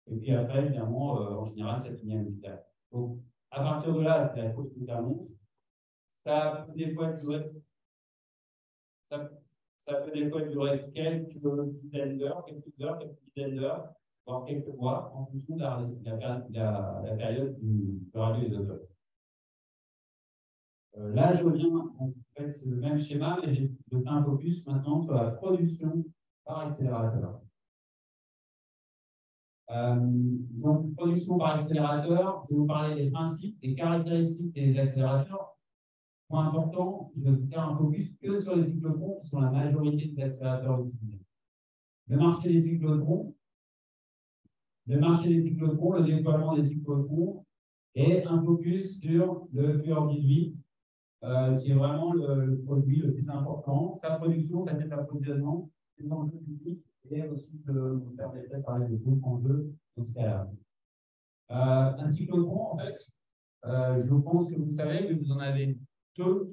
[0.08, 2.62] Et puis après, évidemment, euh, en général, ça finit industriel.
[2.92, 3.20] Donc,
[3.52, 5.30] à partir de là, c'est la cause qui monte.
[6.26, 7.52] Ça peut des fois durer,
[9.10, 9.20] ça,
[10.02, 11.38] peut des fois durer quelques
[11.82, 13.94] dizaines d'heures, quelques heures, quelques dizaines d'heures,
[14.26, 18.88] voire quelques mois, en fonction de la, la, la, la période du, du radioisotope.
[20.98, 24.66] Euh, là, je viens En fait, c'est le même schéma, mais j'ai fait un focus
[24.68, 26.04] maintenant sur la production
[26.46, 27.42] par accélérateur.
[29.70, 35.58] Euh, donc, production par accélérateur, je vais vous parler des principes, des caractéristiques des accélérateurs.
[36.34, 40.22] Important, je vais faire un focus que sur les cyclotrons qui sont la majorité des
[40.22, 41.20] accélérateurs utilisés.
[42.08, 43.36] Le marché des cyclotrons,
[44.88, 47.46] le marché des cyclotrons, le déploiement des cyclotrons,
[47.96, 50.56] et un focus sur le FUR 18,
[51.24, 54.00] euh, qui est vraiment le, produit le plus important.
[54.02, 58.88] Sa production, sa tête d'approvisionnement, c'est l'enjeu public et aussi de vous permettrait de parler
[58.88, 60.50] de groupe en jeu dans ce cas-là.
[61.52, 62.98] Euh, un cyclotron, en fait,
[63.66, 65.78] euh, je pense que vous savez que vous en avez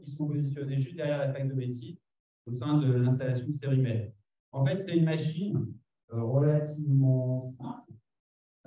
[0.04, 1.98] qui sont positionnés juste derrière la plaque de Messi
[2.46, 4.12] au sein de l'installation stérimètre.
[4.52, 5.66] En fait, c'est une machine
[6.12, 7.92] euh, relativement simple.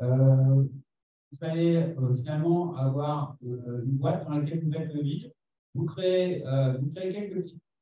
[0.02, 0.64] Euh,
[1.32, 5.34] vous allez euh, finalement avoir une boîte dans laquelle vous faites le vide.
[5.74, 6.44] Vous créez,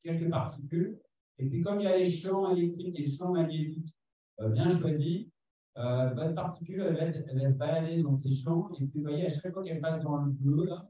[0.03, 0.99] quelques, particules.
[1.39, 3.93] Et puis, comme il y a les champs électriques et les champs magnétiques
[4.39, 5.27] bien choisis,
[5.75, 8.69] votre particule elle va se balader dans ces champs.
[8.79, 10.87] Et puis, vous voyez, à chaque fois qu'elle passe dans le bleu, là,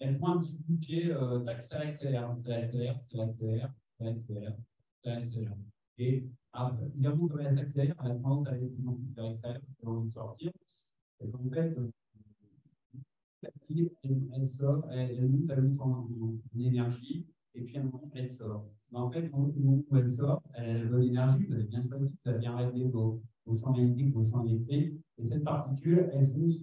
[0.00, 4.56] elle prend un petit coup euh, ça accélère, ça accélère, ça accélère, ça accélère,
[5.04, 5.12] ça.
[5.98, 9.36] Et après, évidemment, comme elle s'accélère, elle a tendance à aller plus loin, plus vers
[9.38, 10.52] ça envie de sortir.
[11.20, 11.76] Et en fait,
[14.34, 17.76] elle sort, elle, elle monte, elle monte en, en, énergie, et puis
[18.14, 18.68] elle sort.
[18.92, 21.82] Mais en fait, au moment où elle sort, elle a de l'énergie, vous avez bien
[21.82, 23.20] choisi, vous avez bien vos,
[23.56, 26.62] champs magnétiques, vos champs électriques, et cette particule, elle pousse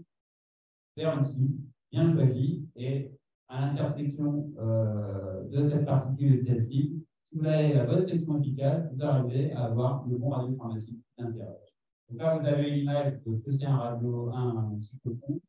[0.96, 1.60] vers ici,
[1.92, 3.12] bien choisie, et
[3.48, 8.40] à l'intersection euh, de cette particule et de celle-ci, si vous avez la bonne section
[8.40, 11.58] efficace, vous arrivez à avoir le bon radio pharmaceutique intérieur.
[12.10, 15.40] Donc là, vous avez l'image de que c'est un radio, un cyclotron.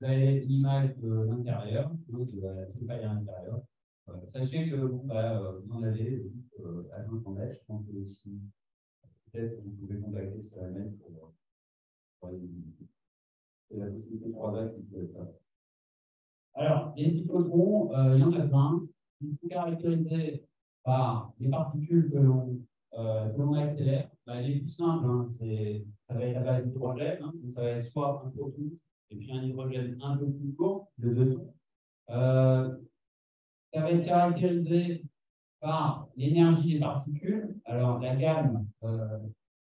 [0.00, 3.62] Vous avez l'image de l'intérieur, de la à l'intérieur.
[4.08, 6.30] Euh, sachez que bon, bah, euh, vous en avez
[6.60, 7.60] euh, à 500 mètres.
[7.60, 8.40] Je pense que si
[9.32, 11.34] peut-être vous pouvez contacter CRML pour,
[12.20, 12.30] pour
[13.70, 15.30] C'est la possibilité de 3 vagues qui peut être ça.
[16.54, 18.82] Alors, les cyclotrons, euh, il y en a plein.
[19.20, 20.44] Ils sont caractérisés
[20.84, 22.58] par les particules que l'on
[22.98, 24.10] euh, accélère.
[24.26, 27.22] Bah, les plus simples, hein, ça va être à base d'hydrogène.
[27.22, 28.70] Hein, donc ça va être soit un proton
[29.10, 31.40] et puis un hydrogène un peu plus court, de deux.
[32.10, 32.76] Euh,
[33.72, 35.04] ça va être caractérisé
[35.60, 37.56] par l'énergie des particules.
[37.64, 39.18] Alors, la gamme, euh,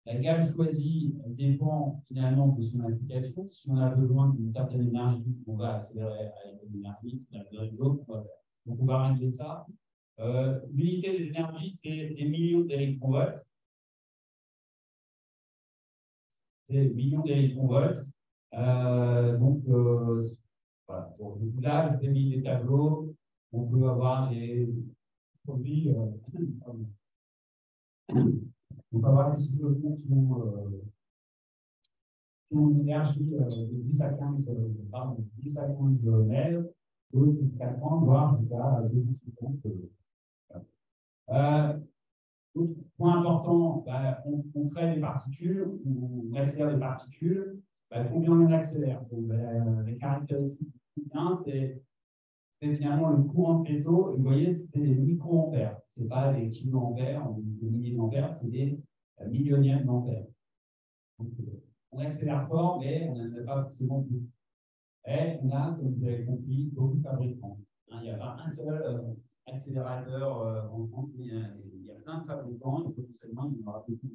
[0.04, 3.46] la gamme choisie dépend finalement de son application.
[3.46, 7.22] Si on a besoin d'une certaine énergie, on va accélérer avec une énergie.
[7.78, 9.66] Donc on va régler ça.
[10.20, 13.44] Euh, L'unité des énergies, c'est des millions d'électronvolts.
[16.64, 18.04] C'est millions d'électronvolts.
[18.54, 20.22] Euh, donc, euh,
[20.86, 21.14] voilà.
[21.18, 23.14] Donc, là, avez mis des tableaux.
[23.52, 24.68] On peut avoir des
[25.44, 25.94] produits.
[28.92, 29.62] Euh, on peut avoir des qui
[30.12, 30.83] ont, euh,
[32.48, 36.64] qui ont une énergie euh, de 10 à 15, euh, pardon, 10 à 15 mètres,
[37.12, 39.57] d'autres jusqu'à 30, voire jusqu'à 250.
[41.31, 41.78] Euh,
[42.55, 48.52] autre point important, bah, on, crée des particules, on accélère des particules, bah, combien on
[48.52, 49.02] accélère?
[49.11, 51.09] Donc, bah, Les caractéristiques du
[51.44, 51.81] c'est
[52.77, 54.14] finalement le courant de réseau.
[54.16, 55.81] Vous voyez, c'est des microampères.
[55.88, 58.81] Ce n'est pas des kiloampères ou des milliers d'ampères, c'est des
[59.20, 60.27] euh, millionièmes d'ampères.
[61.20, 61.25] Euh,
[61.90, 64.22] on accélère fort, mais on n'a pas forcément tout.
[65.07, 67.59] Et on a, comme vous avez compris, beaucoup de fabricants.
[67.90, 69.12] Hein, il n'y a pas un seul euh,
[69.46, 73.70] accélérateur en France, mais il y, a, plein de fabricants, et potentiellement, il y en
[73.70, 74.14] aura beaucoup.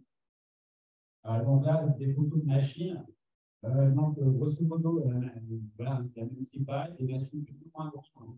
[1.27, 3.05] Euh, donc là, des photos de machines.
[3.65, 5.03] Euh, donc, grosso modo,
[5.77, 8.37] voilà, c'est la municipale, des machines plutôt moins grandes,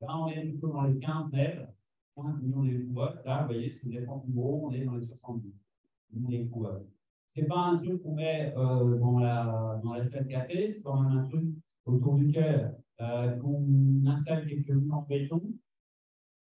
[0.00, 1.68] Là, on est plutôt dans les 15 mètres,
[2.16, 3.22] 15 millions d'électronvolts.
[3.24, 5.52] Là, vous voyez, c'est des plus gros, on est dans les 70
[6.12, 6.86] millions d'électronvolts.
[7.28, 10.82] Ce n'est pas un truc qu'on met euh, dans, la, dans la salle café, c'est
[10.82, 11.44] quand même un truc
[11.86, 15.42] autour duquel euh, qu'on installe quelques murs en béton.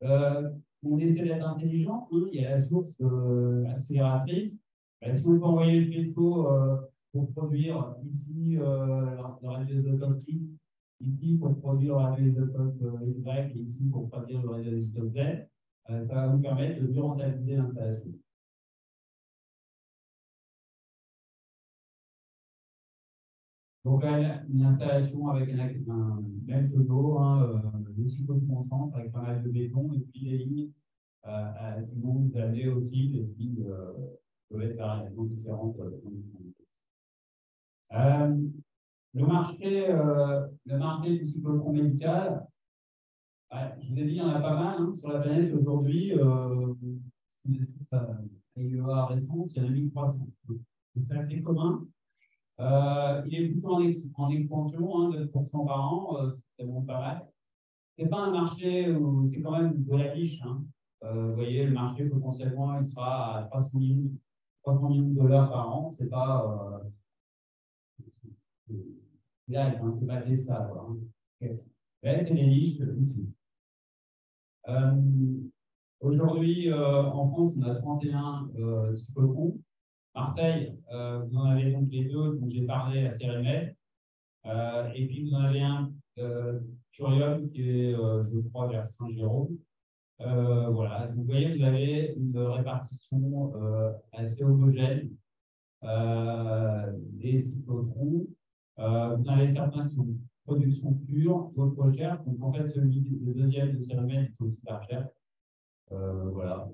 [0.02, 0.50] Euh,
[0.82, 4.56] on essaie d'être intelligent, hein, il y a la source euh, accélératrice.
[5.00, 6.76] Ben, si on peut envoyer le euh,
[7.12, 10.58] pour produire ici euh, le radioisotope X,
[11.00, 15.18] ici pour produire le radioisotope Y et ici pour produire le radioisotope Z,
[15.90, 18.12] euh, ça va nous permettre de mieux l'installation.
[23.84, 27.42] Donc, une installation avec un, un même tonneau, hein,
[27.74, 30.70] euh, des cycles de concentre avec pas mal de béton et puis des lignes
[31.26, 33.92] euh, qui vous amener aussi des lignes euh,
[34.50, 35.78] peuvent être variablement différentes.
[35.80, 36.49] Euh,
[37.90, 42.46] le marché, euh, le marché du cyclotron médical,
[43.52, 46.12] je vous ai dit, il y en a pas mal hein, sur la planète aujourd'hui.
[46.18, 46.74] Euh,
[48.56, 50.28] IEA récente, il y en a 1300.
[50.48, 50.58] Donc
[51.04, 51.86] c'est assez commun.
[52.60, 57.28] Euh, il est plutôt en, expansion, hein, 2% par an, euh, c'est bon pas mal.
[57.96, 60.40] Ce n'est pas un marché où c'est quand même de la niche.
[60.42, 60.62] Hein.
[61.04, 64.10] Euh, vous voyez, le marché potentiellement il sera à 300 millions,
[64.64, 65.90] 300 millions de dollars par an.
[65.90, 66.82] C'est pas.
[69.50, 70.70] Euh, c'est hein, c'est pas ça.
[70.74, 70.96] Hein.
[71.42, 71.60] Okay.
[72.02, 72.80] c'est des niches.
[74.68, 74.90] Euh,
[76.00, 78.92] Aujourd'hui, euh, en France, on a 31 euh.
[80.14, 83.76] Marseille, euh, vous en avez donc les deux dont j'ai parlé à Cérémède.
[84.94, 85.92] et puis vous en avez un,
[86.92, 89.56] Curium, qui est, je crois, vers Saint-Jérôme.
[90.18, 93.52] voilà, vous voyez, vous avez une répartition
[94.12, 95.10] assez homogène
[95.82, 98.26] des cyclotrons.
[98.80, 100.06] Vous en avez certains qui sont
[100.50, 102.22] production pure, d'autres chers.
[102.24, 105.08] Donc en fait, celui, le deuxième de Cérémède est aussi pas cher.
[105.92, 106.68] Euh, voilà.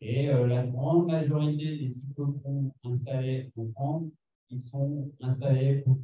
[0.00, 4.04] Et euh, la grande majorité des cyclotrons installés en France,
[4.50, 5.98] ils sont installés pour,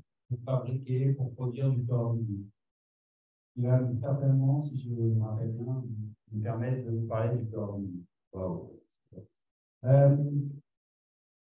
[0.47, 2.49] fabriquer, pour produire du fluorine.
[3.57, 5.85] Il va certainement, si je me rappelle bien,
[6.33, 8.05] me permettre de vous parler du fluorine.
[9.85, 10.17] Euh,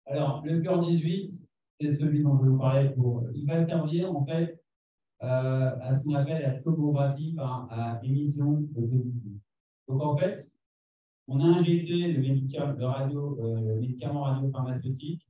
[0.06, 1.46] alors, le cœur 18,
[1.79, 3.23] c'est celui dont je vous parler pour.
[3.33, 4.61] Il va servir en fait
[5.19, 8.89] à ce qu'on appelle la tomographie par à émission de
[9.87, 10.51] Donc en fait,
[11.27, 15.27] on a injecté le, médicament, radio, euh, radiopharmaceutique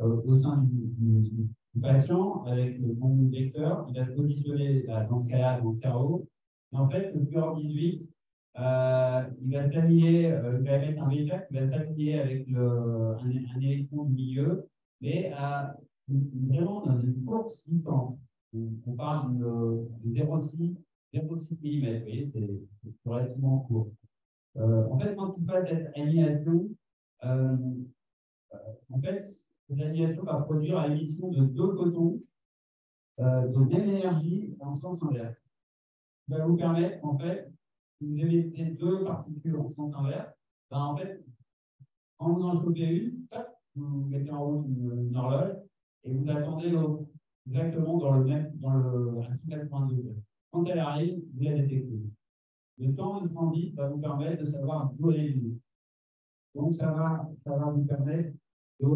[0.00, 1.48] euh, au sein du,
[1.80, 3.86] patient avec le bon vecteur.
[3.88, 6.28] Il va se positionner dans ce cas-là dans le cerveau.
[6.72, 8.10] Et en fait, le cœur 18,
[8.58, 13.16] euh, il va s'aligner, euh, il va mettre un véhicule qui va s'aligner avec le,
[13.18, 14.68] un, électron du milieu,
[15.00, 15.76] mais à
[16.08, 18.18] vraiment dans une courte distance.
[18.52, 20.80] On, parle de, de 0,6
[21.12, 23.92] mm, vous voyez, c'est relativement court.
[24.56, 26.68] Euh, en fait, quand il passe cette annihilation,
[27.24, 27.56] euh,
[28.54, 28.58] euh,
[28.92, 32.20] en fait, cette annihilation va produire l'émission de deux photons
[33.18, 35.36] de même énergie en sens inverse.
[36.28, 37.52] Ça va vous permettre, en fait,
[38.00, 40.32] vous émettez deux particules en sens inverse,
[40.70, 41.22] ben, en fait,
[42.16, 43.26] quand vous en une,
[43.80, 45.56] vous mettez en route une, horloge
[46.04, 46.74] et vous attendez
[47.46, 50.16] exactement dans le même, dans le, à 180 degrés.
[50.50, 52.00] Quand elle arrive, vous la détectez.
[52.78, 55.42] Le temps de transit va vous permettre de savoir d'où elle est
[56.54, 58.32] Donc, ça va, ça va vous permettre
[58.80, 58.88] de,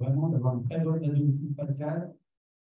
[0.00, 2.14] vraiment d'avoir une très bonne résolution spatiale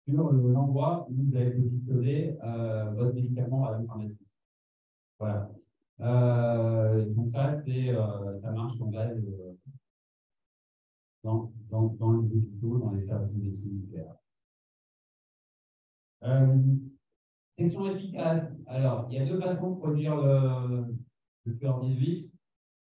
[0.08, 4.20] sur l'endroit où vous avez positionné euh, votre médicament à l'informatique.
[5.20, 5.50] Voilà.
[6.02, 9.55] Euh, donc, ça, c'est, euh, ça marche en base euh,
[11.26, 11.52] dans,
[12.22, 14.16] les hôpitaux, dans les services de médecine nucléaire.
[16.24, 16.58] Euh,
[17.58, 18.52] Question efficace.
[18.68, 20.94] Alors, il y a deux façons de produire le,
[21.46, 22.30] le cœur 18.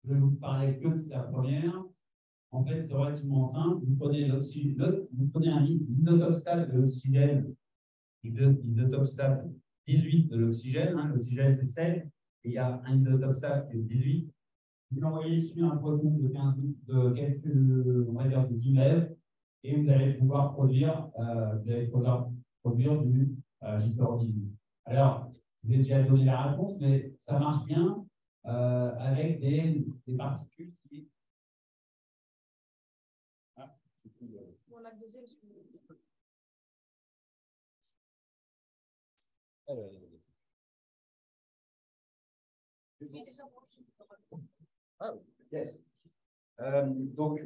[0.04, 1.84] Je vais vous parler que de sa première.
[2.52, 3.84] En fait, c'est relativement simple.
[3.86, 7.54] Vous prenez, vous prenez un isotopstat de l'oxygène,
[8.24, 9.44] isotopstat
[9.88, 10.98] 18 de l'oxygène.
[10.98, 12.08] Hein, l'oxygène, c'est 7.
[12.46, 14.32] Et il y a un isotopstat qui est 18.
[14.92, 16.56] Vous l'envoyez sur un proton de, 15,
[16.88, 19.12] de quelques, on va dire, de 10 mètres,
[19.64, 22.30] et vous allez pouvoir produire, euh, vous allez pouvoir
[22.62, 23.80] produire du euh,
[24.86, 25.32] Alors,
[25.64, 28.06] je vais déjà donner la réponse, mais ça marche bien
[28.46, 31.10] euh, avec des, des, particules qui.
[33.56, 33.76] Ah,
[34.72, 35.26] on a le deuxième.
[45.00, 45.14] Ah,
[45.52, 45.84] yes.
[46.62, 47.42] Euh, donc,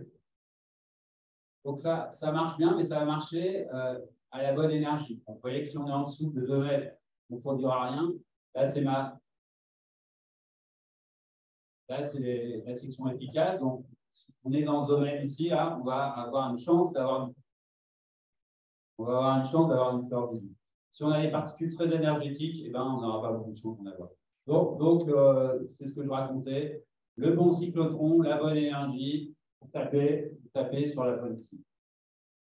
[1.65, 3.99] donc ça, ça marche bien, mais ça va marcher euh,
[4.31, 5.21] à la bonne énergie.
[5.27, 6.95] vous voyez que si on est en dessous de 2 mètres,
[7.29, 8.13] on ne produira rien.
[8.55, 9.19] Là, c'est ma.
[11.87, 13.59] Là, c'est la section efficace.
[13.59, 17.31] Donc, si on est dans ce domaine ici, là, on va avoir une chance d'avoir
[18.99, 20.29] on va avoir une chance d'avoir une fleur.
[20.91, 23.77] Si on a des particules très énergétiques, eh ben, on n'aura pas beaucoup de chance
[23.77, 24.09] d'en avoir.
[24.45, 26.83] Donc, donc euh, c'est ce que je racontais.
[27.19, 31.63] Le bon cyclotron, la bonne énergie, pour taper, taper sur la cible.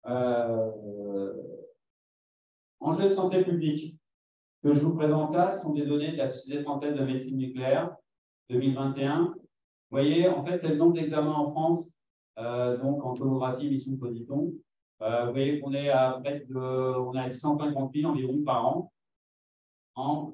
[0.06, 1.34] Euh,
[2.80, 3.98] Enjeux de santé publique
[4.62, 7.94] que je vous présente là sont des données de la Société française de médecine nucléaire
[8.50, 9.34] 2021.
[9.36, 9.36] Vous
[9.92, 11.98] voyez, en fait, c'est le nombre d'examens en France,
[12.40, 14.54] euh, donc en tomographie, mission positron.
[15.02, 20.34] Euh, vous voyez qu'on est à près de on a 150 000 environ par an,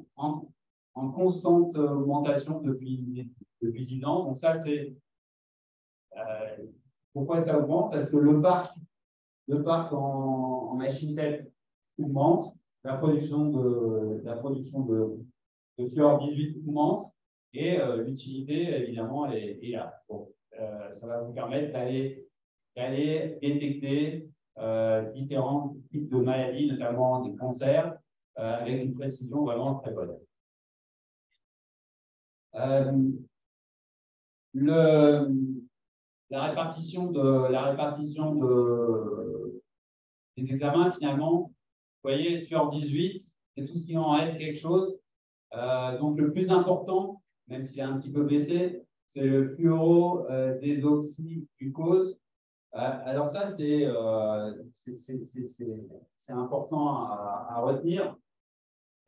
[0.95, 3.29] en constante augmentation depuis,
[3.61, 4.25] depuis 10 ans.
[4.25, 4.93] Donc ça, c'est
[6.17, 6.65] euh,
[7.13, 7.91] pourquoi ça augmente?
[7.91, 11.51] Parce que le parc, en, en machine tête
[11.97, 15.17] augmente, la production de, la production de,
[15.77, 17.15] FUOR 18 commence
[17.53, 19.93] et euh, l'utilité, évidemment, est, là.
[20.11, 22.27] Euh, ça va vous permettre d'aller
[23.41, 24.29] détecter
[25.15, 27.97] différents types de maladies, notamment des cancers,
[28.35, 30.17] avec une précision vraiment très bonne.
[34.53, 35.29] Le,
[36.29, 39.61] la répartition de la répartition de
[40.37, 41.51] des examens finalement, vous
[42.03, 43.21] voyez, FUOR 18,
[43.55, 44.97] c'est tout ce qui en reste quelque chose.
[45.99, 50.59] donc le plus important, même s'il a un petit peu baissé, c'est le fluoro euh.
[52.75, 54.53] Euh, alors ça, c'est euh,
[56.29, 58.15] important à, à, retenir.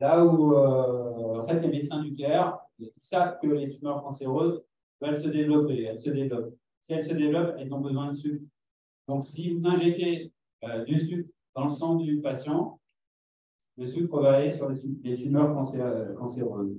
[0.00, 4.62] Là où, euh, en fait, les médecins nucléaires ils savent que les tumeurs cancéreuses
[5.00, 6.54] veulent se développer, elles se développent.
[6.80, 8.44] Si elles se développent, elles ont besoin de sucre.
[9.08, 10.32] Donc, si vous injectez
[10.64, 12.80] euh, du sucre dans le sang du patient,
[13.78, 14.70] le sucre va aller sur
[15.02, 16.76] les tumeurs cancéreuses.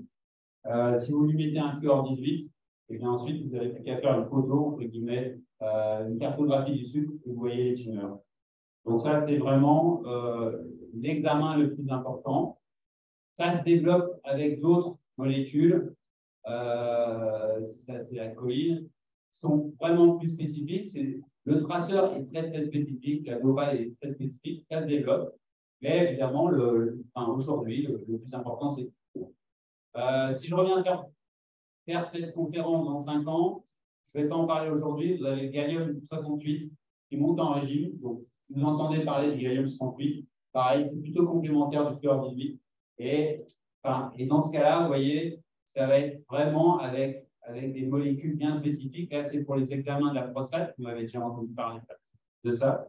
[0.66, 2.52] Euh, si vous lui mettez un QR 18,
[2.90, 7.14] et bien ensuite, vous n'avez plus qu'à faire une photo, euh, une cartographie du sucre
[7.26, 8.20] et vous voyez les tumeurs.
[8.86, 10.58] Donc ça, c'est vraiment euh,
[10.94, 12.60] l'examen le plus important.
[13.38, 15.94] Ça se développe avec d'autres molécules,
[16.46, 18.90] c'est la qui
[19.32, 20.90] sont vraiment plus spécifiques.
[21.46, 25.36] Le traceur est très, très spécifique, la DOPA est très spécifique, ça se développe.
[25.82, 26.50] Mais évidemment,
[27.14, 28.90] enfin, aujourd'hui, le, le, plus important, c'est
[29.96, 31.06] euh, si je reviens faire,
[31.86, 33.66] faire, cette conférence dans 5 ans,
[34.06, 35.18] je ne vais pas en parler aujourd'hui.
[35.18, 36.72] Vous avez le gallium 68
[37.10, 37.98] qui monte en régime.
[38.00, 40.28] Donc, vous entendez parler du gallium 68.
[40.52, 42.60] Pareil, c'est plutôt complémentaire du fluor 18.
[43.00, 43.44] Et,
[44.18, 48.54] et dans ce cas-là, vous voyez, ça va être vraiment avec, avec des molécules bien
[48.54, 49.12] spécifiques.
[49.12, 50.74] Là, c'est pour les examens de la prostate.
[50.78, 51.82] Vous m'avez déjà entendu parler
[52.44, 52.88] de ça.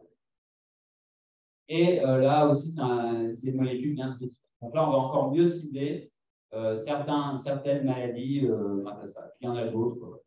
[1.67, 4.45] Et euh, là aussi, c'est une molécule bien spécifique.
[4.61, 6.11] Donc là, on va encore mieux cibler
[6.53, 9.31] euh, certains, certaines maladies euh, ça.
[9.41, 10.21] il y en a d'autres.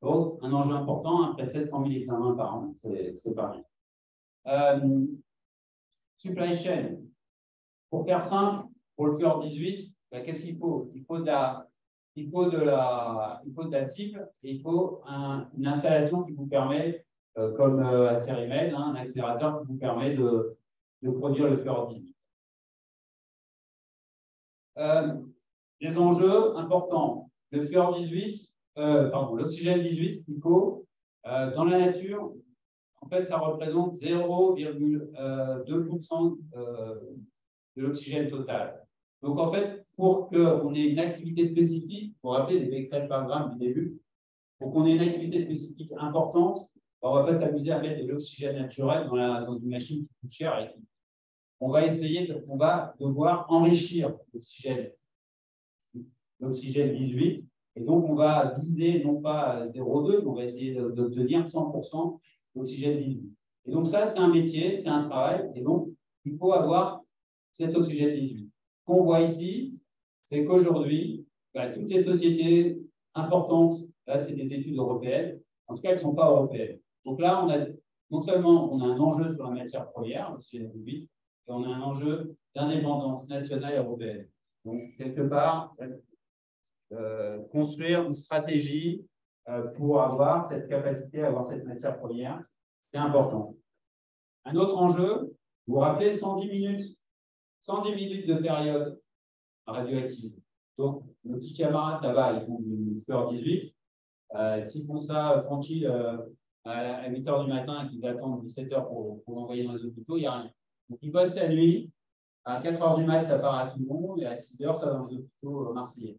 [0.00, 3.64] Donc, un enjeu important, hein, près de 700 000 examens par an, c'est pas rien.
[4.46, 5.06] Euh,
[6.18, 6.96] supply chain.
[7.90, 10.90] Pour faire simple, pour le cœur 18, ben, qu'est-ce qu'il faut?
[10.94, 11.68] Il faut, de la,
[12.14, 15.02] il, faut de la, il faut de la cible et il faut
[15.56, 17.04] une installation qui vous permet,
[17.34, 20.56] comme à Cerimed, hein, un accélérateur qui vous permet de,
[21.02, 22.16] de produire le cœur 18.
[25.80, 27.30] Des enjeux importants.
[27.50, 30.86] Le fluor 18, euh, pardon, l'oxygène 18, ICO,
[31.26, 32.32] euh, dans la nature,
[33.00, 37.00] en fait, ça représente 0,2% euh,
[37.76, 38.84] de l'oxygène total.
[39.22, 43.52] Donc, en fait, pour qu'on ait une activité spécifique, pour rappeler les Becquerel par gramme
[43.52, 43.98] du début,
[44.58, 46.58] pour qu'on ait une activité spécifique importante,
[47.02, 50.32] on ne va pas s'amuser à mettre de l'oxygène naturel dans, une machine qui coûte
[50.32, 50.72] cher.
[51.60, 54.90] On va essayer, de, on va devoir enrichir l'oxygène
[56.40, 57.44] l'oxygène 18.
[57.76, 62.18] Et donc, on va viser non pas 0,2, mais on va essayer d'obtenir 100%
[62.54, 63.32] d'oxygène 18.
[63.66, 65.50] Et donc, ça, c'est un métier, c'est un travail.
[65.54, 65.88] Et donc,
[66.24, 67.02] il faut avoir
[67.52, 68.50] cet oxygène 18.
[68.80, 69.75] Ce qu'on voit ici,
[70.26, 72.78] c'est qu'aujourd'hui, bah, toutes les sociétés
[73.14, 76.78] importantes, là, c'est des études européennes, en tout cas, elles ne sont pas européennes.
[77.04, 77.66] Donc là, on a
[78.10, 81.08] non seulement on a un enjeu sur la matière première, l'oxygène 18, et
[81.48, 84.28] on a un enjeu d'indépendance nationale européenne.
[84.64, 85.74] Donc, quelque part,
[86.92, 89.04] euh, construire une stratégie
[89.48, 92.42] euh, pour avoir cette capacité à avoir cette matière première.
[92.92, 93.54] C'est important.
[94.44, 96.96] Un autre enjeu, vous vous rappelez 110 minutes,
[97.60, 99.00] 110 minutes de période
[99.66, 100.32] radioactive.
[100.78, 103.74] Donc, nos petits camarades là-bas, ils font du sport 18.
[104.34, 105.86] Euh, S'ils font ça euh, tranquille
[106.64, 109.84] à 8 h du matin et qu'ils attendent 17 h pour, pour l'envoyer dans les
[109.84, 110.50] hôpitaux, il n'y a rien.
[110.90, 111.90] Donc, ils bossent la nuit.
[112.44, 114.74] À 4 h du matin, ça part à tout le monde et à 6 h,
[114.74, 116.18] ça va dans les hôpitaux marseillais.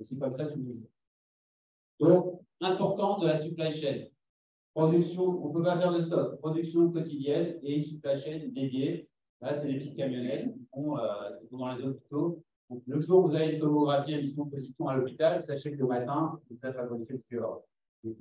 [0.00, 0.86] Et c'est comme ça que nous
[2.00, 4.04] Donc, importance de la supply chain.
[4.74, 6.38] Production, on ne peut pas faire de stock.
[6.40, 9.08] Production quotidienne et supply chain dédiée.
[9.40, 12.43] Là, c'est les petites camionnettes qui euh, dans les hôpitaux.
[12.86, 15.86] Le jour où vous avez une tomographie à mission position à l'hôpital, sachez que le
[15.86, 17.38] matin, vous faites la qualifier
[18.04, 18.16] de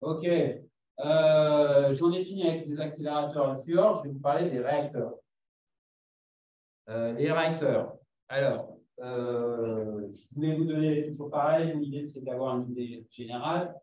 [0.00, 0.26] OK.
[0.26, 3.96] Euh, J'en ai fini avec les accélérateurs et FUOR.
[3.96, 5.14] Je vais vous parler des réacteurs.
[6.88, 7.96] Euh, les réacteurs.
[8.28, 11.74] Alors, euh, je voulais vous donner toujours pareil.
[11.78, 13.74] L'idée, c'est d'avoir une idée générale.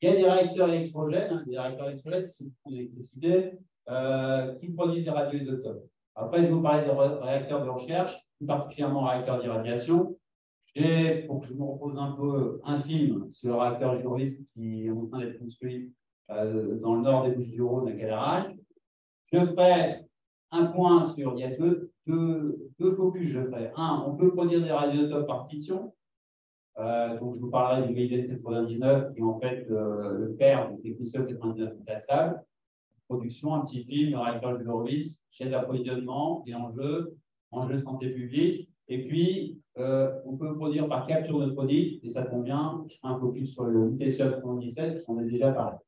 [0.00, 3.52] Il y a des réacteurs électrogènes, hein, des réacteurs électrogènes, c'est l'électricité,
[3.88, 5.86] euh, qui produisent des radioisotopes.
[6.16, 10.16] Après, je vous parler des réacteurs de recherche, plus particulièrement réacteurs d'irradiation.
[10.74, 14.86] J'ai, pour que je me repose un peu, un film sur le réacteur Juris qui
[14.86, 15.92] est en train d'être construit
[16.30, 18.54] euh, dans le nord des Bouches-du-Rhône à Calérage.
[19.32, 20.04] Je ferai
[20.50, 23.72] un point sur, il y a deux, deux, focus, je ferai.
[23.76, 25.94] Un, on peut produire des radioisotopes par fission.
[26.78, 30.72] Euh, donc, je vous parlerai du VID 99, qui est en fait euh, le père
[30.72, 31.74] du technicien 99
[32.06, 32.42] sable.
[33.14, 37.16] Production, un petit film, réacteur de Horowitz, chaîne d'approvisionnement et enjeux,
[37.52, 38.68] enjeux de santé publique.
[38.88, 43.14] Et puis, euh, on peut produire par capture de produits, et ça bien, je ferai
[43.14, 45.78] un focus sur le mutation 77, on est déjà parlé.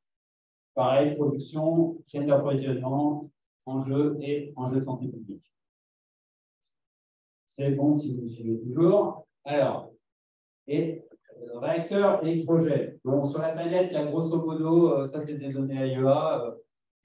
[0.75, 3.29] Pareil, production, chaîne d'approvisionnement,
[3.67, 5.43] enjeux et enjeux de santé publique.
[7.45, 9.27] C'est bon si vous suivez toujours.
[9.45, 9.91] Alors,
[10.69, 11.03] et
[11.39, 12.99] euh, réacteur électrogène.
[13.05, 16.57] Bon, sur la planète, il grosso modo, euh, ça c'est des données AIEA,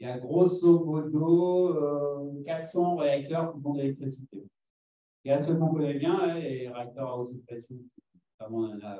[0.02, 4.44] il y a grosso modo 400 réacteurs qui font de l'électricité.
[5.26, 7.76] Y a ceux qu'on connaît bien, les réacteurs à haute pression,
[8.40, 9.00] notamment on en a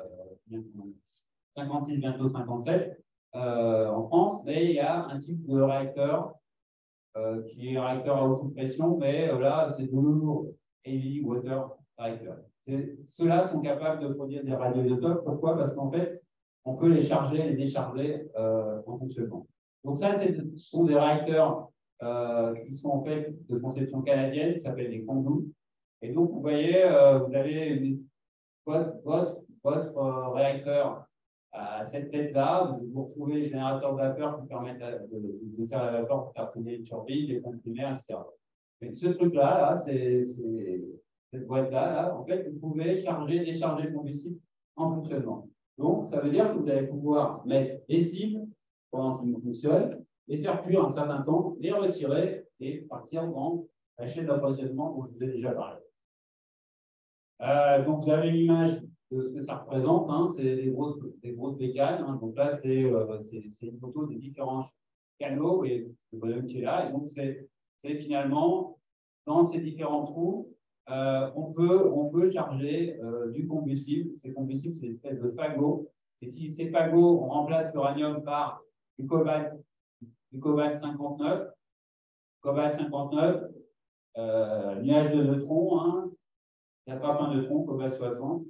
[1.50, 3.02] 56, bientôt 57
[3.34, 6.34] en France, mais il y a un type de réacteur
[7.48, 10.46] qui est réacteur à haute pression, mais là, c'est de lourd
[10.84, 12.38] heavy water réacteur.
[13.06, 15.24] Ceux-là sont capables de produire des radioisotopes.
[15.24, 15.56] Pourquoi?
[15.56, 16.22] Parce qu'en fait,
[16.64, 19.48] on peut les charger et les décharger euh, en fonctionnement.
[19.84, 21.70] Donc ça, ce sont des réacteurs
[22.02, 25.52] euh, qui sont en fait de conception canadienne, qui s'appellent des conduits.
[26.02, 27.98] Et donc, vous voyez, euh, vous avez
[28.66, 31.06] votre, votre, votre réacteur
[31.52, 36.24] à cette tête-là, vous retrouvez les générateurs de vapeur qui permettent de, faire la vapeur
[36.24, 38.18] pour faire tourner une turbine, les comprimer, etc.
[38.80, 40.24] Mais ce truc-là, là, c'est
[41.30, 44.38] cette boîte-là, en fait, vous pouvez charger décharger le combustible
[44.76, 45.48] en fonctionnement.
[45.78, 48.46] Donc, ça veut dire que vous allez pouvoir mettre des cibles
[48.92, 53.66] pendant qu'ils fonctionnent, les faire cuire un certain temps, les retirer et partir dans
[53.98, 55.80] la d'approvisionnement dont je vous ai déjà parlé.
[57.40, 58.80] Euh, donc, vous avez l'image
[59.10, 60.08] de ce que ça représente.
[60.08, 62.04] Hein, c'est des grosses, des grosses bécanes.
[62.06, 64.66] Hein, donc là, euh, c'est une photo des différents
[65.18, 66.88] canaux et le volume qui est là.
[66.88, 67.48] Et donc, c'est
[67.82, 68.78] finalement
[69.26, 70.52] dans ces différents trous
[70.90, 74.10] euh, on, peut, on peut charger euh, du combustible.
[74.18, 75.88] Ces combustibles, c'est des espèces de fagots.
[76.20, 78.62] Et si ces fagots, on remplace l'uranium par
[78.98, 79.52] du cobalt,
[80.30, 81.50] du cobalt 59,
[82.40, 83.44] cobalt 59,
[84.18, 86.10] euh, nuage de neutrons, hein,
[86.86, 88.44] il n'y a pas de neutrons, cobalt 60.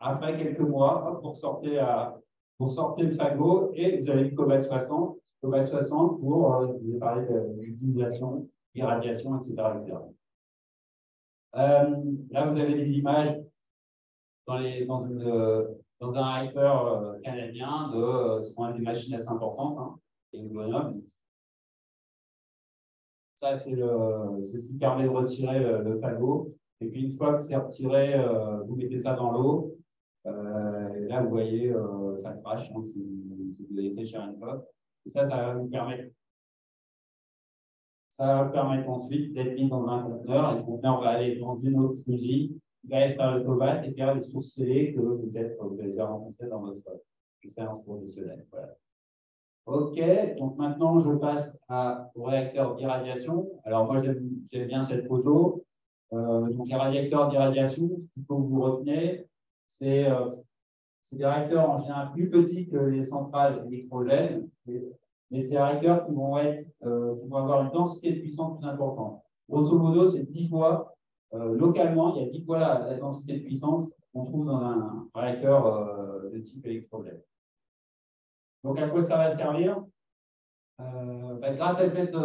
[0.00, 2.20] Après quelques mois, pour sortir, à,
[2.60, 7.26] le fagot, et vous avez du cobalt 60, cobalt 60 pour, euh, je vais parler
[7.56, 9.54] d'utilisation, irradiation, etc.
[9.76, 9.96] etc.
[11.56, 11.96] Euh,
[12.30, 13.40] là, vous avez des images
[14.46, 15.66] dans, les, dans, une,
[16.00, 19.98] dans un réacteur euh, canadien de ce qu'on des machines assez importantes hein,
[20.32, 21.02] et le bonhomme.
[23.34, 26.54] Ça, c'est ce qui permet de retirer le, le fagot.
[26.80, 29.76] Et puis, une fois que c'est retiré, euh, vous mettez ça dans l'eau.
[30.26, 31.72] et là, vous voyez,
[32.22, 34.34] ça crache hein, si, vous avez été chez un
[35.06, 36.10] Et ça, ça va vous permettre
[38.18, 40.52] ça permettre ensuite d'être mis dans un conteneur.
[40.52, 43.86] Et le conteneur va aller dans une autre usine, il va aller faire le cobalt
[43.86, 46.80] et faire les sources scellées que peut-être vous avez déjà rencontrées dans votre
[47.42, 48.46] expérience professionnelle.
[48.50, 48.74] Voilà.
[49.66, 50.00] OK,
[50.38, 53.50] donc maintenant je passe à, au réacteur d'irradiation.
[53.64, 55.64] Alors moi j'aime bien cette photo.
[56.14, 59.26] Euh, donc les réacteurs d'irradiation, il faut que vous retenez,
[59.68, 60.30] c'est euh,
[61.12, 64.48] des réacteurs en général plus petits que les centrales électrogènes
[65.30, 68.68] mais c'est des réacteurs qui vont, euh, qui vont avoir une densité de puissance plus
[68.68, 69.22] importante.
[69.48, 70.94] Grosso modo, c'est 10 fois,
[71.32, 75.66] localement, il y a 10 fois la, densité de puissance qu'on trouve dans un réacteur
[75.66, 77.20] euh, de type électrogène.
[78.64, 79.84] Donc, à quoi ça va servir?
[80.78, 82.16] Bah, Grâce à cette,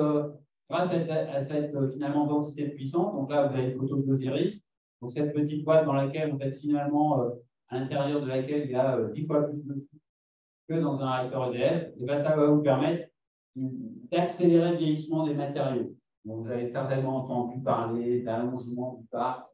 [1.48, 4.66] cette, finalement densité de puissance, donc là, vous avez une photo d'Osiris,
[5.02, 7.22] donc cette petite boîte dans laquelle, en fait, finalement,
[7.68, 9.86] à l'intérieur de laquelle il y a 10 fois plus de
[10.68, 13.10] que dans un réacteur EDF, et ben, ça va vous permettre
[13.56, 15.94] d'accélérer le vieillissement des matériaux.
[16.26, 19.48] Donc, vous avez certainement entendu parler d'allongement du parc.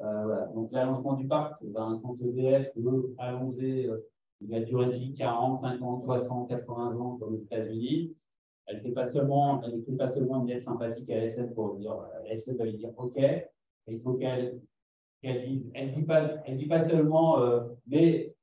[0.00, 0.46] Euh.
[0.54, 4.08] Donc, l'allongement du parc, ben, quand EDF veut allonger euh,
[4.48, 8.14] la durée de vie 40, 50, 60, 80 ans comme aux États-Unis,
[8.66, 11.76] elle ne fait pas seulement, elle fait pas seulement une lettre sympathique à l'ASN pour
[11.76, 13.18] dire, l'ASN va lui dire OK,
[13.88, 14.60] il faut qu'elle
[15.22, 18.34] qu'elle dise, elle dit pas, elle dit pas seulement, euh, mais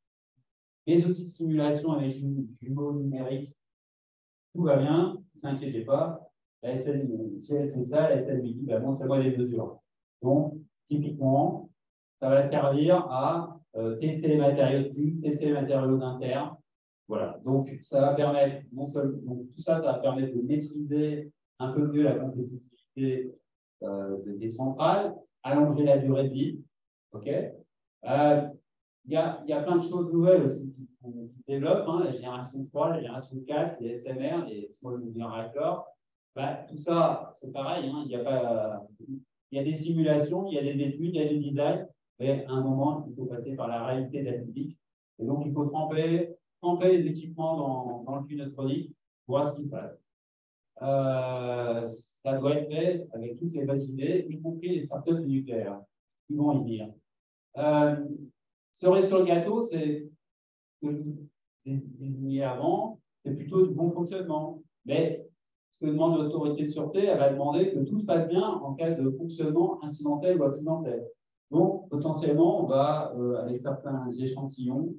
[0.88, 2.14] les outils de simulation avec
[2.62, 3.56] jumeaux numériques,
[4.54, 6.25] tout va bien, ne vous inquiétez pas.
[6.66, 6.90] La si
[7.56, 9.78] elle fait ça, la SN lui dit, bah, montrez-moi les mesures.
[10.24, 10.56] Donc,
[10.88, 11.70] typiquement,
[12.20, 16.56] ça va servir à euh, tester les matériaux dessus, tester les matériaux d'interne.
[17.08, 17.40] Voilà.
[17.46, 21.72] Donc, ça va permettre, non seulement, donc, tout ça, ça va permettre de maîtriser un
[21.72, 23.36] peu mieux la compétitivité
[23.84, 25.14] euh, des centrales,
[25.44, 26.64] allonger la durée de vie.
[27.12, 27.28] OK?
[27.28, 28.42] Euh,
[29.06, 32.02] il y, a, il y a plein de choses nouvelles aussi qui, qui développent, hein,
[32.06, 35.95] la génération 3, la génération 4, les SMR, les Small Modular Reactors.
[36.36, 37.90] Bah, tout ça, c'est pareil.
[37.90, 41.16] Hein, il, y a pas, il y a des simulations, il y a des études,
[41.16, 41.88] il y a du design,
[42.20, 44.78] mais à un moment, il faut passer par la réalité de la physique.
[45.20, 48.96] Et donc, il faut tremper, tremper les équipements dans, dans le flux neutronique
[49.28, 49.98] voir ce qui se passe.
[50.82, 55.82] Euh, ça doit être fait avec toutes les bases idées, y compris les startups nucléaires
[56.28, 56.90] qui vont y venir.
[57.58, 57.96] Euh,
[58.74, 60.06] cerise sur le gâteau, c'est
[60.82, 60.94] ce que
[61.66, 64.62] je désignais avant, c'est plutôt du bon fonctionnement.
[64.86, 65.25] Mais
[65.76, 68.76] ce que demande l'autorité de sûreté, elle va demander que tout se passe bien en
[68.76, 71.06] cas de fonctionnement incidentel ou accidentel.
[71.52, 74.96] Donc, potentiellement, on va, euh, avec certains échantillons,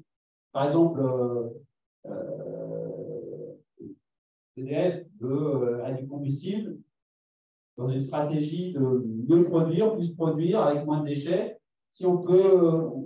[0.53, 1.49] par exemple, euh,
[2.07, 3.55] euh,
[5.83, 6.79] a du combustible
[7.79, 8.81] dans une stratégie de
[9.29, 11.59] mieux produire, plus produire avec moins de déchets.
[11.91, 12.61] Si on peut,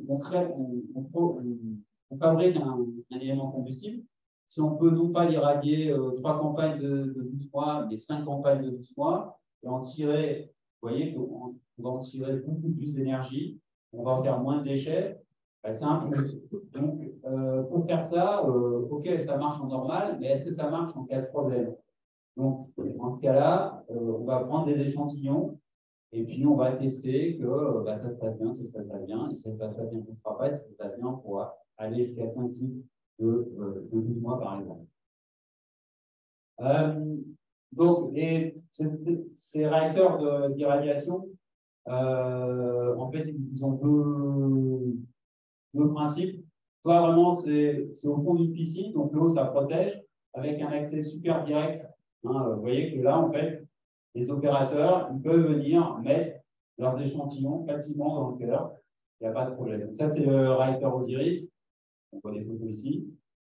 [0.09, 4.03] on, crée, on, fabrique un, élément combustible,
[4.51, 8.65] si on peut non pas irradier euh, trois campagnes de, 12 mois, mais cinq campagnes
[8.65, 13.61] de 12 mois, et en tirer, vous voyez qu'on va en tirer beaucoup plus d'énergie,
[13.93, 15.21] on va en faire moins de déchets,
[15.63, 16.41] ben, c'est un plus.
[16.73, 20.69] Donc, euh, pour faire ça, euh, OK, ça marche en normal, mais est-ce que ça
[20.69, 21.77] marche en cas de problème?
[22.37, 25.59] Donc, dans ce cas-là, euh, on va prendre des échantillons
[26.13, 28.99] et puis on va tester que bah, ça se passe bien, ça se passe pas
[28.99, 30.97] bien, et ça se passe pas bien, ça ne fera pas, si ça se passe
[30.97, 32.83] bien, on pourra aller jusqu'à 5 cycles
[33.21, 33.53] de,
[33.93, 34.85] de 12 mois, par exemple.
[37.73, 38.15] donc,
[39.37, 41.29] ces réacteurs d'irradiation,
[41.87, 44.97] en fait, ils ont deux,
[45.75, 46.45] deux principes
[46.83, 50.03] Soit vraiment, c'est au fond d'une piscine, donc l'eau, ça protège,
[50.33, 51.87] avec un accès super direct.
[52.25, 53.67] Hein, vous voyez que là, en fait,
[54.15, 56.41] les opérateurs ils peuvent venir mettre
[56.79, 58.73] leurs échantillons facilement dans le cœur.
[59.21, 59.87] Il n'y a pas de problème.
[59.87, 61.50] Donc ça, c'est le réacteur Osiris.
[62.13, 63.07] On des photos ici.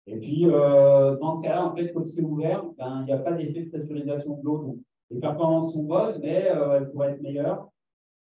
[0.08, 3.18] Et puis, euh, dans ce cas-là, en fait, comme c'est ouvert, ben, il n'y a
[3.18, 4.80] pas d'effet de pressurisation de l'eau.
[5.12, 7.70] Les performances sont bonnes, mais euh, elles pourraient être meilleures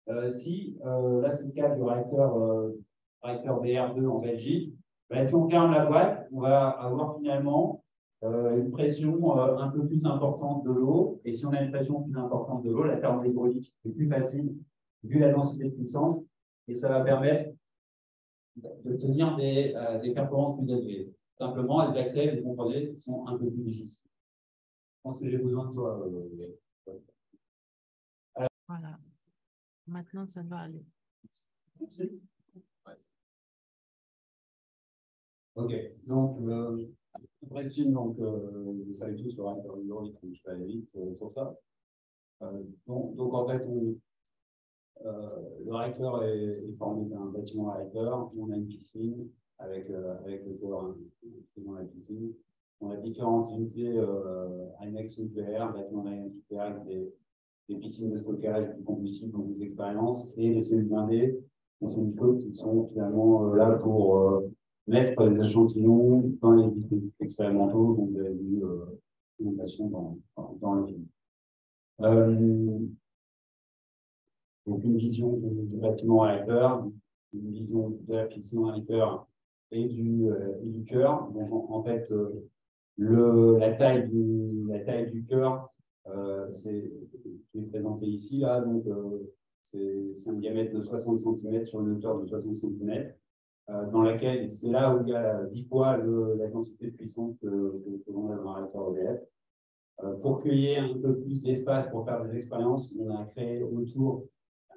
[0.08, 2.36] euh, si, là, c'est le cas du réacteur,
[3.22, 4.74] réacteur DR2 en Belgique,
[5.08, 7.82] ben, si on ferme la boîte, on va avoir finalement
[8.22, 11.20] une pression un peu plus importante de l'eau.
[11.24, 14.54] Et si on a une pression plus importante de l'eau, la thermohydraulique est plus facile
[15.02, 16.22] vu la densité de puissance.
[16.68, 17.50] Et ça va permettre
[18.56, 21.14] de tenir des, euh, des performances plus élevées.
[21.38, 24.08] Simplement, les accès, les composés sont un peu plus difficiles.
[24.08, 26.08] Je pense que j'ai besoin de toi.
[28.68, 28.98] Voilà.
[29.86, 30.84] Maintenant, ça va aller.
[31.80, 32.20] Merci.
[35.56, 35.72] Ok,
[36.06, 36.88] donc, euh,
[37.48, 41.56] précise, donc, euh, vous savez tous sur l'algorithme, je vais aller vite euh, sur ça.
[42.42, 43.98] Euh, donc, donc, en fait, on, euh,
[45.02, 48.30] le réacteur est, formé d'un bâtiment réacteur.
[48.38, 49.28] On a une piscine
[49.58, 50.94] avec, euh, avec le corps
[51.58, 52.32] dans la piscine.
[52.80, 53.98] On a différentes unités
[54.80, 57.14] annexes nucléaires, bâtiments annexes nucléaires avec des,
[57.68, 61.40] des, piscines de stockage du combustible, donc des expériences, et des cellules blindées.
[61.86, 64.42] C'est une chose qui sont finalement là pour
[64.86, 68.84] mettre des échantillons dans les dispositifs expérimentaux dont vous avez vu euh,
[69.90, 70.18] dans,
[70.60, 71.06] dans le film.
[72.00, 72.78] Euh,
[74.66, 76.86] donc une vision du bâtiment réacteur,
[77.34, 78.64] une vision de la piscine
[79.70, 81.30] et du, euh, et du cœur.
[81.32, 84.80] Donc en, fait, euh, la taille du, la
[85.28, 85.70] cœur,
[86.06, 86.92] euh, c'est
[87.70, 88.84] présenté ici là, donc
[89.62, 93.12] c'est un diamètre de 60 cm sur une hauteur de 60 cm.
[93.92, 97.46] Dans laquelle c'est là où il y a 10 fois la densité de puissance que,
[97.46, 100.20] que, l'on a dans un réacteur EDF.
[100.20, 104.26] Pour cueillir un peu plus d'espace pour faire des expériences, on a créé autour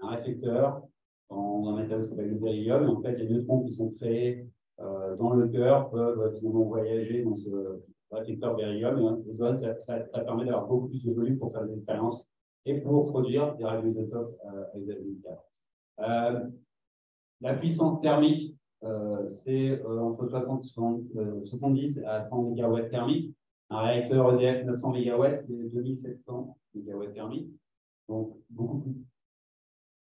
[0.01, 0.81] un réflecteur
[1.29, 2.89] dans un matériau qui s'appelle le beryllium.
[2.89, 4.47] En fait, les neutrons qui sont créés
[4.79, 7.81] euh, dans le cœur peuvent finalement voyager dans ce
[8.11, 9.23] réflecteur beryllium.
[9.27, 12.29] Et, ça, permet d'avoir beaucoup plus de volume pour faire des expériences
[12.65, 15.37] et pour produire des radioisotopes euh, à usage
[15.99, 16.47] euh,
[17.41, 20.63] la puissance thermique euh, c'est euh, entre 60,
[21.45, 23.35] 70 euh, à 100 MW thermiques.
[23.69, 27.49] Un réacteur EDF 900 MW, c'est 2700 MW thermiques.
[28.07, 28.95] Donc, beaucoup plus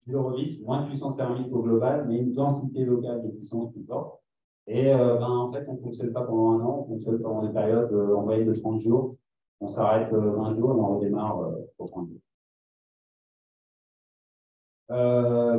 [0.06, 4.20] de moins de puissance thermique au global, mais une densité locale de puissance plus forte.
[4.66, 7.52] Et ben, en fait, on ne fonctionne pas pendant un an, on fonctionne pendant des
[7.52, 9.16] périodes en moyenne de 30 jours.
[9.60, 12.20] On s'arrête 20 jours et on redémarre pour 30 jours.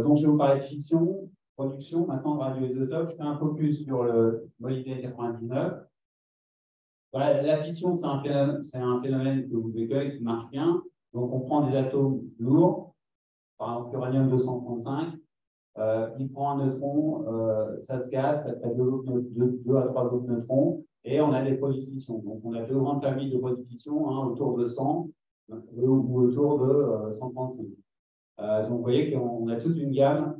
[0.03, 3.11] donc, je vais vous parler de fiction production maintenant de radioisotopes.
[3.11, 5.73] Je fais un focus sur le Molybdène 99.
[7.13, 10.83] Voilà, la fission, c'est un, phénomène que vous verrez qui marche bien.
[11.13, 12.84] Donc, on prend des atomes lourds,
[13.65, 15.13] par exemple l'uranium 235,
[15.77, 20.27] euh, il prend un neutron, euh, ça se casse, ça fait deux, à trois autres
[20.27, 22.23] neutrons, et on a des produits de.
[22.23, 25.09] Donc, on a deux grandes familles de produits de hein, autour de 100,
[25.49, 27.65] ou autour de 135.
[28.69, 30.35] donc, vous voyez qu'on a toute une gamme,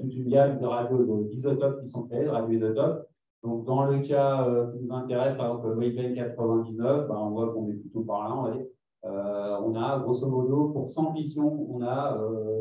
[0.00, 3.06] toute une gamme de radios d'isotopes qui sont créés, de radioisotopes.
[3.44, 7.68] Donc, dans le cas qui nous intéresse, par exemple, le 99, bah, on voit qu'on
[7.68, 8.66] est plutôt par là, on va dire.
[9.06, 12.18] Euh, on a grosso modo, pour 100 missions, on a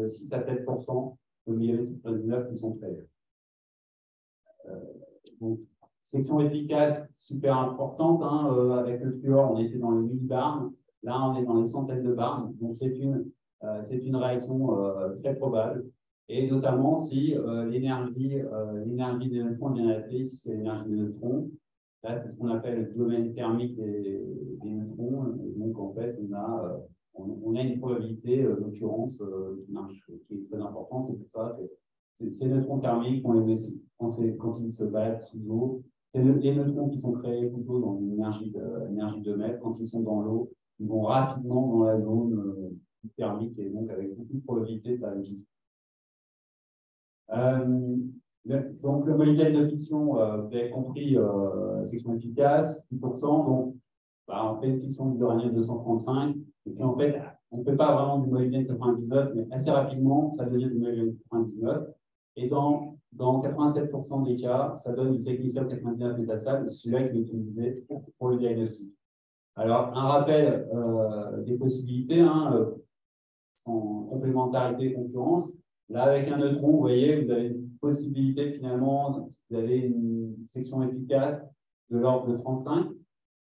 [0.07, 1.17] 6 à 7%
[1.47, 3.07] de millionnaires qui sont faits.
[4.67, 4.79] Euh,
[5.41, 5.59] donc,
[6.03, 8.21] section efficace, super importante.
[8.23, 10.71] Hein, euh, avec le fluor, on était dans les 1000 barnes.
[11.03, 12.53] Là, on est dans les centaines de barnes.
[12.59, 13.25] Donc, c'est une,
[13.83, 14.69] c'est une réaction
[15.23, 15.85] très probable.
[16.29, 17.35] Et notamment si
[17.67, 18.41] l'énergie,
[18.85, 21.49] l'énergie des neutrons est bien appelée, si c'est l'énergie des neutrons,
[22.05, 24.21] Là, c'est ce qu'on appelle le domaine thermique des,
[24.63, 25.23] neutrons.
[25.57, 26.77] donc, en fait, on a, euh,
[27.15, 29.65] on, a une probabilité euh, d'occurrence euh,
[30.27, 31.05] qui, est très importante.
[31.07, 31.57] C'est pour ça
[32.19, 35.83] que ces neutrons thermiques, quand, ils se baladent sous l'eau.
[36.13, 39.59] C'est les neutrons qui sont créés plutôt dans une énergie de, énergie de mètre.
[39.59, 42.77] Quand ils sont dans l'eau, ils vont rapidement dans la zone
[43.17, 45.01] thermique et donc avec beaucoup de probabilité de
[48.45, 53.45] donc, le modèle de fiction, euh, vous avez compris, euh, section efficace, 10%.
[53.45, 53.75] Donc,
[54.27, 56.35] bah, on fait fiction d'uranium 235.
[56.67, 57.19] Et puis, en fait,
[57.51, 61.17] on ne fait pas vraiment du molybdène 99, mais assez rapidement, ça devient du molybdène
[61.31, 61.87] 99.
[62.37, 67.21] Et dans, dans 87% des cas, ça donne du technicien 99 métasal, celui-là qui est
[67.21, 67.85] utilisé
[68.19, 68.91] pour le diagnostic.
[69.55, 72.71] Alors, un rappel euh, des possibilités, hein, euh,
[73.65, 75.51] en complémentarité concurrence.
[75.89, 81.41] Là, avec un neutron, vous voyez, vous avez possibilité finalement, vous avez une section efficace
[81.91, 82.88] de l'ordre de 35.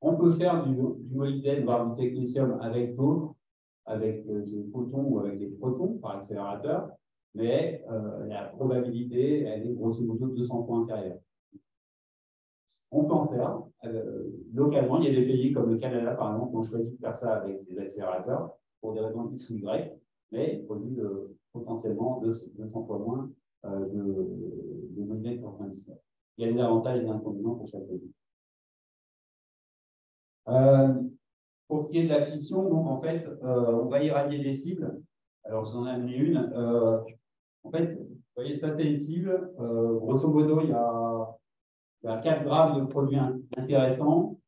[0.02, 3.36] On peut faire du, du molybdène, voire du technétium avec d'autres,
[3.86, 6.90] avec euh, des photons ou avec des protons par accélérateur,
[7.36, 11.20] mais euh, la probabilité, elle est grosso modo 200 fois inférieure.
[12.92, 13.62] On peut en faire.
[13.86, 16.92] Euh, localement, il y a des pays comme le Canada, par exemple, qui ont choisi
[16.92, 19.98] de faire ça avec des accélérateurs pour des raisons X ou Y,
[20.32, 21.04] mais ils produisent
[21.54, 22.22] potentiellement
[22.58, 23.30] 200 fois moins
[23.66, 25.60] euh, de, de modèles pour
[26.38, 28.12] Il y a des avantages et des inconvénients pour chaque pays.
[30.48, 30.94] Euh,
[31.68, 34.56] pour ce qui est de la fiction, donc en fait, euh, on va irradier des
[34.56, 35.02] cibles.
[35.44, 36.38] Alors, j'en ai amené une.
[37.64, 39.54] En fait, vous voyez, ça c'est une cible.
[39.58, 41.38] Grosso modo, il y, a,
[42.04, 43.20] il y a 4 grammes de produits
[43.56, 44.40] intéressants.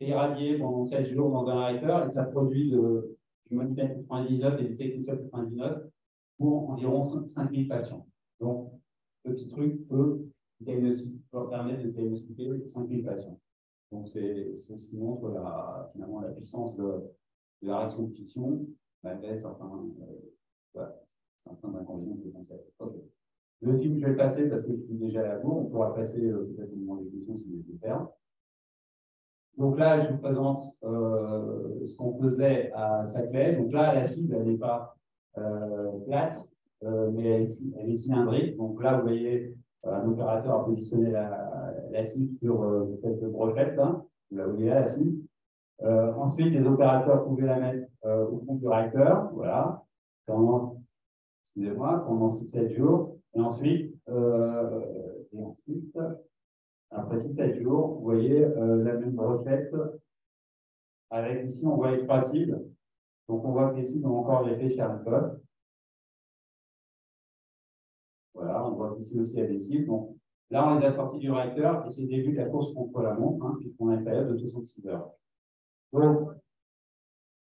[0.00, 4.64] C'est irradié pendant 7 jours dans un réacteur et ça produit du Monitor 99 et
[4.64, 5.93] du Technicien 99
[6.38, 8.06] pour environ 5000 patients.
[8.40, 8.72] Donc,
[9.24, 10.26] ce petit truc peut,
[11.50, 13.40] permettre de diagnostiquer 5000 patients.
[13.92, 17.02] Donc, c'est ce qui montre la, finalement la puissance de,
[17.62, 18.66] la fission,
[19.02, 19.70] malgré certains,
[20.76, 20.86] euh,
[21.46, 22.70] certains inconvénients de concept.
[23.62, 25.58] Le film, je vais le passer parce que je suis déjà à la bourre.
[25.58, 28.06] On pourra passer euh, peut-être au moment des questions si vous voulez faire.
[29.56, 33.56] Donc là, je vous présente euh, ce qu'on faisait à Saclay.
[33.56, 34.96] Donc là, la cible, elle n'est pas
[36.06, 36.54] plate,
[36.84, 38.56] euh, mais elle, est cylindrique.
[38.56, 39.54] Donc là, vous voyez,
[39.86, 44.04] euh, un opérateur a positionné la, la cible sur euh, cette brochette, là.
[44.30, 45.22] Vous la voyez là, la cible.
[45.82, 49.82] ensuite, les opérateurs pouvaient la mettre au fond du réacteur, voilà,
[50.26, 50.80] pendant,
[51.42, 53.18] excusez-moi, pendant 6-7 jours.
[53.34, 55.98] Et ensuite, et ensuite,
[56.90, 59.74] après 6-7 jours, vous voyez la même brochette
[61.10, 62.64] avec ici, on voit les trois cibles.
[63.28, 65.40] Donc, on voit les cibles ont encore l'effet Charikov.
[68.34, 69.86] Voilà, on voit ici aussi a des cibles.
[69.86, 70.16] Donc,
[70.50, 73.00] là, on les a sortis du réacteur et c'est le début de la course contre
[73.02, 75.10] la montre, hein, puisqu'on a une période de 66 heures.
[75.92, 76.30] Donc,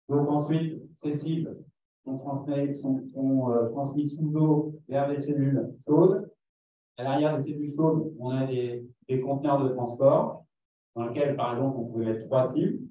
[0.10, 1.64] ensuite, ces cibles
[2.04, 6.30] sont, euh, transmises sous l'eau vers des cellules chaudes.
[6.98, 10.46] À l'arrière des cellules chaudes, on a des, des conteneurs de transport
[10.96, 12.89] dans lesquels, par exemple, on pouvait mettre trois cibles.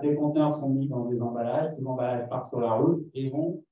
[0.00, 1.74] Ces conteneurs sont mis dans des emballages.
[1.76, 3.62] Ces emballages partent sur la route et vont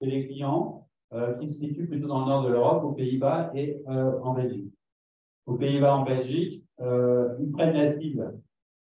[0.00, 3.50] chez les clients euh, qui se situe plutôt dans le nord de l'Europe, aux Pays-Bas
[3.54, 4.72] et euh, en Belgique.
[5.46, 8.38] Aux Pays-Bas, en Belgique, euh, ils prennent la cible,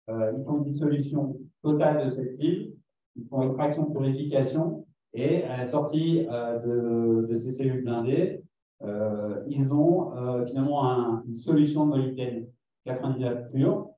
[0.09, 2.73] ils font une dissolution totale de cette cible,
[3.17, 8.43] ils font une fraction de purification et à la sortie de, ces cellules blindées,
[9.49, 10.13] ils ont
[10.47, 12.47] finalement une solution de molybdène
[12.85, 13.89] 99 pure.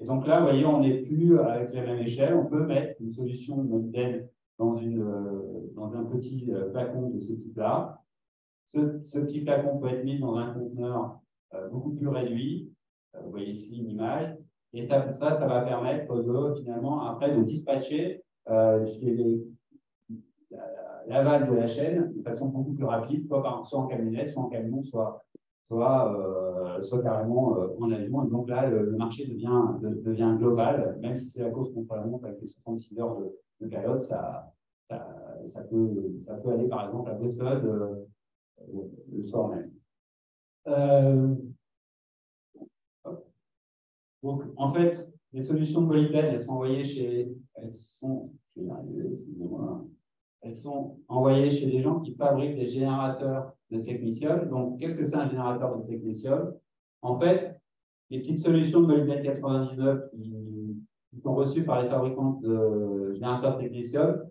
[0.00, 2.34] Et donc là, vous voyez, on n'est plus avec la même échelle.
[2.34, 4.28] On peut mettre une solution de molybdène
[4.58, 8.00] dans, une, euh, dans un petit euh, flacon de ce type-là.
[8.66, 11.18] Ce, petit flacon peut être mis dans un conteneur
[11.54, 12.70] euh, beaucoup plus réduit.
[13.22, 14.36] vous voyez ici une image.
[14.74, 18.84] Et ça, ça, va permettre de, finalement, après, de dispatcher euh,
[21.46, 24.48] de la chaîne de façon beaucoup plus rapide, soit, par, soit en camionnette, soit en
[24.48, 25.24] camion, soit,
[25.68, 28.26] soit, soit carrément en avion.
[28.26, 32.04] Et donc là, le, marché devient, devient global, même si c'est la cause contre la
[32.04, 34.52] montre avec les 66 heures de, de calotte, ça,
[35.70, 36.12] peut,
[36.46, 38.06] aller par exemple à Boston
[39.12, 39.70] le soir même.
[44.22, 48.32] donc, en fait, les solutions de molybdène, elles sont envoyées chez, elles sont,
[50.42, 54.48] elles sont envoyées chez des gens qui fabriquent des générateurs de technicium.
[54.48, 56.54] Donc, qu'est-ce que c'est un générateur de technicium
[57.02, 57.60] En fait,
[58.10, 60.76] les petites solutions de molybdène 99 qui,
[61.22, 64.22] sont reçues par les fabricants de générateurs de technicium,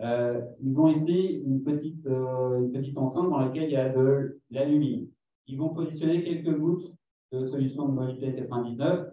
[0.00, 3.88] euh, ils ont ici une petite, euh, une petite enceinte dans laquelle il y a
[3.88, 5.08] de l'alumine.
[5.48, 6.92] Ils vont positionner quelques gouttes
[7.32, 9.08] de solution de molybdène 99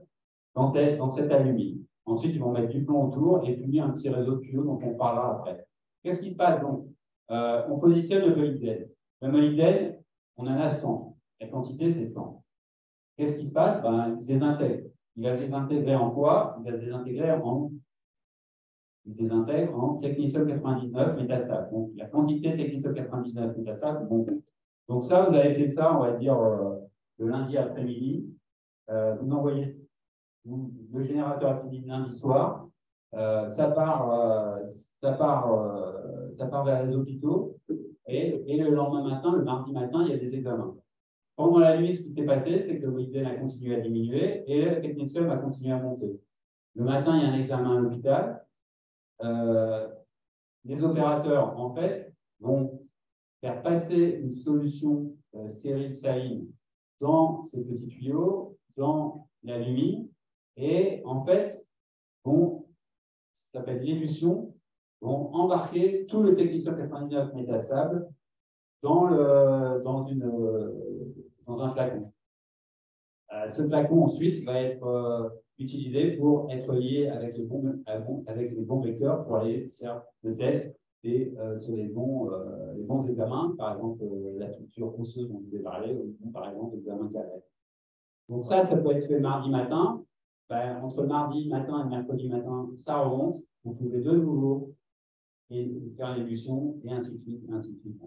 [0.53, 1.83] dans, dans cette alumine.
[2.05, 4.79] Ensuite, ils vont mettre du plomb autour et puis un petit réseau de tuyaux dont
[4.83, 5.64] on parlera après.
[6.05, 6.85] Qu'est-ce qui se passe donc?
[7.31, 8.87] Euh, On positionne le molybdène.
[9.23, 9.97] Le molybdène,
[10.37, 11.17] on en a 100.
[11.41, 12.43] La quantité, c'est 100.
[13.17, 13.81] Qu'est-ce qui se passe?
[13.81, 14.87] Ben, Il se désintègre.
[15.15, 16.57] Il va se désintégrer en quoi?
[16.59, 17.71] Il va se désintégrer en
[19.07, 21.71] il se désintègre en technicium 99 métasable.
[21.71, 24.27] Donc, la quantité technicium 99 métasable, bon.
[24.87, 26.75] Donc, ça, vous avez fait ça, on va dire, euh,
[27.17, 28.27] le lundi après-midi.
[28.91, 29.75] Euh, vous envoyez
[30.45, 32.67] le générateur à lundi soir.
[33.11, 34.59] Ça, part,
[35.05, 37.57] ça, part, euh, ça part vers les hôpitaux.
[38.07, 40.75] Et, le lendemain matin, le mardi matin, il y a des examens.
[41.35, 44.43] Pendant la nuit, ce qui s'est passé, c'est que le week a continué à diminuer
[44.47, 46.19] et le technicium a continué à monter.
[46.75, 48.45] Le matin, il y a un examen à l'hôpital.
[50.63, 52.81] les opérateurs, en fait, vont
[53.41, 55.13] faire passer une solution
[55.47, 56.47] stérile saline
[56.99, 60.05] dans ces petits tuyaux, dans la lumière,
[60.57, 61.67] et en fait,
[62.23, 62.65] vont,
[63.33, 64.54] ça s'appelle l'élution,
[65.01, 68.07] vont embarquer tout le technicien 99 métasable
[68.81, 70.31] dans, le, dans, une,
[71.45, 72.11] dans un flacon.
[73.33, 77.81] Euh, ce flacon ensuite va être euh, utilisé pour être lié avec les bons,
[78.27, 82.31] avec les bons vecteurs pour aller faire le test et euh, sur les bons,
[82.75, 84.03] les bons examens, par exemple
[84.37, 87.43] la structure osseuse dont vous avez parlé, ou par exemple l'examen carré.
[88.27, 90.03] Donc ça, ça peut être fait mardi matin,
[90.49, 93.37] ben, entre mardi matin et mercredi matin, ça remonte.
[93.63, 94.74] Vous pouvez de nouveau
[95.49, 98.01] et faire l'évolution et ainsi de suite, ainsi de suite,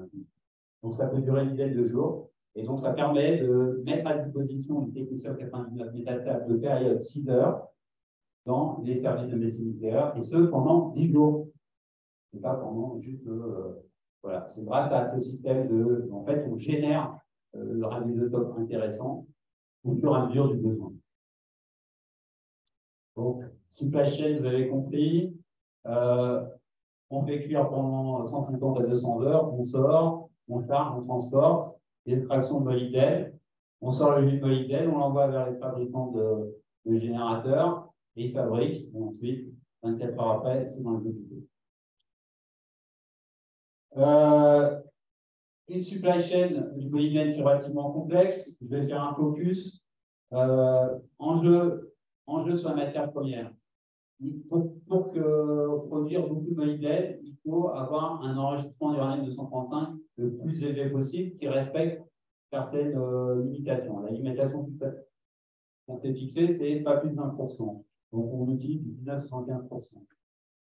[0.82, 2.30] Donc, ça peut durer une dizaine de jours.
[2.54, 7.28] Et donc, ça permet de mettre à disposition du technicien 99 métasable de période 6
[7.28, 7.68] heures
[8.46, 11.48] dans les services de médecine nucléaire, et ce pendant 10 jours.
[12.34, 13.26] Et pas pendant juste.
[13.26, 13.74] Euh,
[14.22, 16.08] voilà, c'est grâce à ce système de.
[16.12, 17.18] En fait, on génère
[17.54, 19.26] euh, le radioisotope intéressant
[19.84, 20.92] au fur et à mesure du besoin.
[23.16, 25.34] Donc, supply chain, vous avez compris.
[25.86, 26.44] Euh,
[27.10, 32.60] on fait cuire pendant 150 à 200 heures, on sort, on charge, on transporte, extraction
[32.60, 33.38] de molybdène,
[33.80, 36.54] on sort le jus de molybdène, on l'envoie vers les fabricants de,
[36.86, 39.48] générateurs, et ils fabriquent, et ensuite,
[39.82, 41.42] 24 heures après, c'est dans les hôpitaux.
[43.96, 44.80] Euh,
[45.68, 48.56] une supply chain du molybdène qui est relativement complexe.
[48.62, 49.82] Je vais faire un focus.
[50.32, 51.88] Euh, enjeu
[52.28, 53.52] enjeu sur la matière première.
[54.48, 55.12] Pour,
[55.88, 61.36] produire beaucoup de molybdène, il faut avoir un enregistrement d'uranium 235 le plus élevé possible
[61.38, 62.02] qui respecte
[62.50, 64.00] certaines euh, limitations.
[64.00, 64.68] La limitation
[65.86, 67.84] qu'on s'est fixée, c'est pas plus de 20%.
[68.12, 69.98] Donc on utilise 19-75%.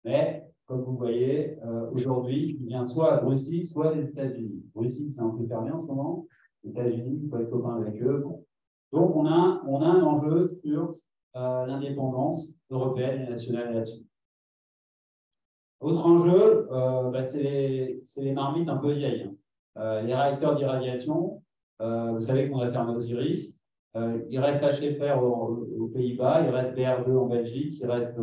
[0.05, 4.64] Mais, comme vous voyez, euh, aujourd'hui, il vient soit de Russie, soit des États-Unis.
[4.74, 6.26] Russie, c'est un peu fermé en ce moment.
[6.64, 8.24] Les États-Unis, il faut être copain avec eux.
[8.92, 10.92] Donc on a, on a un enjeu sur
[11.34, 14.04] euh, l'indépendance européenne et nationale là-dessus.
[15.80, 19.24] Autre enjeu, euh, bah, c'est les, marmites un peu vieilles.
[19.24, 19.34] Hein.
[19.76, 21.42] Euh, les réacteurs d'irradiation,
[21.78, 23.60] vous savez qu'on a fermé Osiris.
[23.94, 28.18] il reste HFR aux, Pays-Bas, il reste BR2 en Belgique, il reste,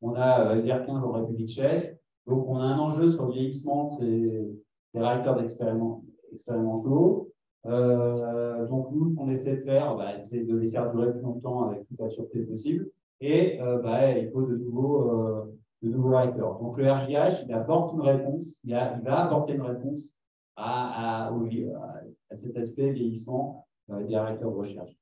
[0.00, 1.96] on a LR15 en République tchèque.
[2.26, 4.48] Donc, on a un enjeu sur le vieillissement de ces,
[4.92, 7.32] ces réacteurs expérimentaux.
[7.68, 11.20] Euh, donc, nous, ce qu'on essaie de faire, bah, c'est de les faire durer plus
[11.20, 12.90] longtemps avec toute la sûreté possible.
[13.20, 16.58] Et euh, bah, il faut de nouveaux, euh, de réacteurs.
[16.60, 20.14] Donc, le RGH, il apporte une réponse, il, va apporter une réponse
[20.56, 24.96] à, à, cet aspect vieillissant des réacteurs de recherche.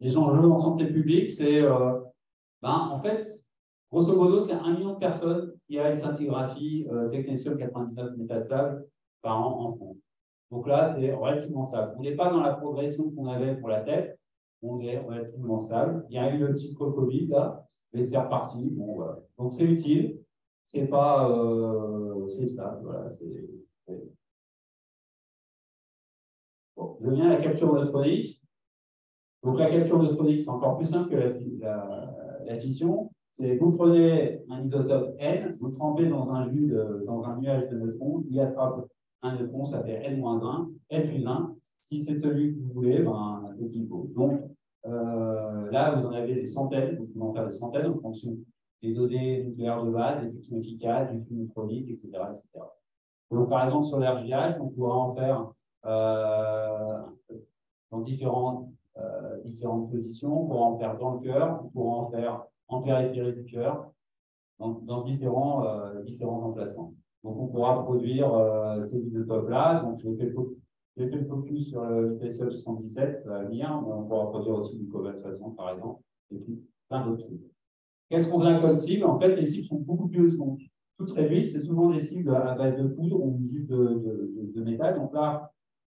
[0.00, 2.00] Les enjeux en santé publique, c'est, ben,
[2.62, 3.26] en fait,
[3.90, 8.86] grosso modo, c'est un million de personnes qui a une scintigraphie technicium 99 métastable
[9.22, 10.03] par an en France.
[10.54, 11.96] Donc là, c'est relativement stable.
[11.98, 14.16] On n'est pas dans la progression qu'on avait pour la tête,
[14.62, 16.06] on est relativement stable.
[16.10, 18.72] Il y a eu le petit Covid là, mais c'est reparti.
[19.36, 20.20] Donc c'est utile,
[20.64, 22.82] c'est pas, euh, c'est stable.
[22.84, 23.08] Voilà,
[26.76, 28.40] bon, je viens à la capture neutronique.
[29.42, 31.16] Donc la capture neutronique, c'est encore plus simple que
[31.60, 33.10] la, la, fission.
[33.32, 36.72] C'est vous prenez un isotope N, vous trempez dans un jus,
[37.06, 38.86] dans un nuage de neutrons, il attrape
[39.24, 41.54] un neutron, ça fait N-1, N plus 1.
[41.80, 44.08] Si c'est celui que vous voulez, ben, qu'il faut.
[44.14, 44.40] Donc
[44.86, 48.36] euh, là, vous en avez des centaines, vous pouvez en faire des centaines en fonction
[48.82, 52.66] des données nucléaires de base, des sections efficaces, du flux neutronique, etc., etc.
[53.30, 55.50] Donc, par exemple, sur l'RGH, on pourra en faire
[55.86, 57.02] euh,
[57.90, 58.68] dans différentes,
[58.98, 60.42] euh, différentes positions.
[60.42, 63.90] On pourra en faire dans le cœur, on pourra en faire en périphérie du cœur,
[64.58, 66.92] dans, différents, euh, différents emplacements.
[67.24, 69.82] Donc, on pourra produire euh, ces isotopes-là.
[69.82, 70.32] Donc, j'ai fait,
[70.96, 75.20] fait le focus sur le TSE 77 bien, mais on pourra produire aussi du cobalt
[75.20, 77.48] 60, par exemple, et puis plein d'autres cibles.
[78.10, 79.04] Qu'est-ce qu'on a comme cible?
[79.04, 80.60] En fait, les cibles sont beaucoup plus donc,
[80.98, 81.50] toutes réduites.
[81.50, 84.96] C'est souvent des cibles à base de poudre ou de, de, métal.
[84.96, 85.50] Donc là,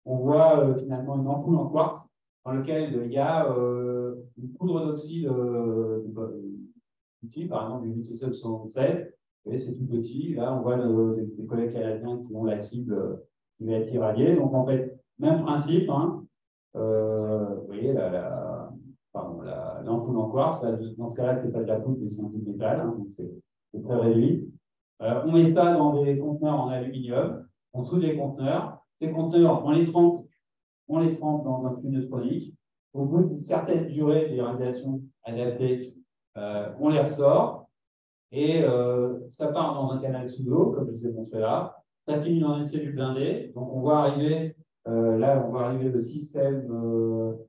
[0.05, 2.01] on voit euh, finalement une ampoule en quartz
[2.45, 6.03] dans laquelle il y a euh, une poudre d'oxyde euh,
[7.49, 9.16] par exemple du 77
[9.47, 10.35] voyez, c'est tout petit.
[10.35, 13.17] Là, on voit le, les collègues canadiens qui ont la cible euh,
[13.59, 14.37] qui va être irradiée.
[14.37, 15.89] Donc, en fait, même principe.
[15.91, 16.25] Hein.
[16.77, 18.73] Euh, vous voyez, la, la,
[19.13, 20.63] pardon, la, l'ampoule en quartz,
[20.99, 22.81] dans ce cas-là, ce n'est pas de la poudre, mais c'est un bout métal.
[22.81, 24.51] Hein, donc, c'est, très réduit.
[25.03, 27.47] Euh, on met ça dans des conteneurs en aluminium.
[27.75, 28.83] On soude les conteneurs.
[29.01, 30.27] Ces conteneurs, on les trempe,
[30.89, 32.55] on les trempe dans un flux neutronique.
[32.95, 35.95] Au bout d'une certaine durée des radiations adaptées,
[36.39, 37.66] euh, on les ressort
[38.33, 41.77] et euh, ça part dans un canal sous l'eau, comme je vous ai montré là.
[42.07, 43.53] Ça finit dans une cellule blindée.
[43.55, 44.55] Donc on va arriver,
[44.87, 46.67] là, on va arriver le système.
[46.69, 47.47] vous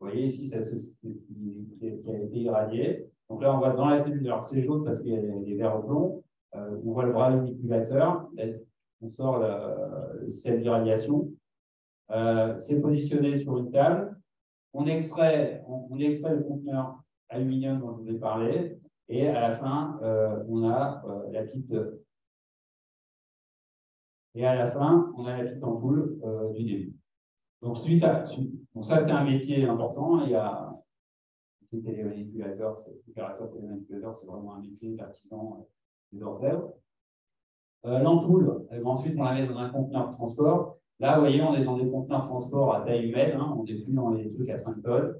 [0.00, 3.08] voyez ici, ça, qui a été irradié.
[3.28, 4.26] Donc là, on va dans la cellule.
[4.26, 6.24] Alors c'est jaune parce qu'il y a des verres au plomb.
[6.54, 8.28] Euh, on voit le bras manipulateur,
[9.00, 11.30] on sort le, système d'irradiation.
[12.10, 14.16] Euh, c'est positionné sur une table.
[14.72, 18.77] On extrait, on, extrait le conteneur aluminium dont je vous ai parlé,
[19.08, 21.72] et à la fin, euh, on a la petite
[24.34, 26.20] et à la fin, on a la petite ampoule
[26.54, 26.96] du début.
[27.62, 28.22] Donc, suite à,
[28.74, 30.24] donc ça, c'est un métier important.
[30.24, 30.72] Il y a
[31.72, 32.76] les télémanipulateurs,
[33.08, 35.66] opérateur télémanipulateurs, c'est vraiment un métier d'artisan
[36.14, 40.78] euh, L'ampoule, eh ben, ensuite, on la met dans un conteneur de transport.
[41.00, 43.64] Là, vous voyez, on est dans des conteneurs de transport à taille humaine, hein, on
[43.64, 45.16] n'est plus dans les trucs à 5 tonnes.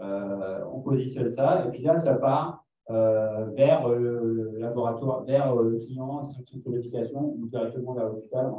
[0.00, 5.78] Euh, on positionne ça, et puis là, ça part euh, vers le laboratoire, vers le
[5.78, 8.52] client, instruction de qualification, ou directement vers l'hôpital.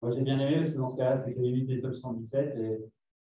[0.00, 2.56] Moi, j'ai bien aimé, parce que dans ce cas-là, c'est que les des top 117,
[2.56, 2.78] et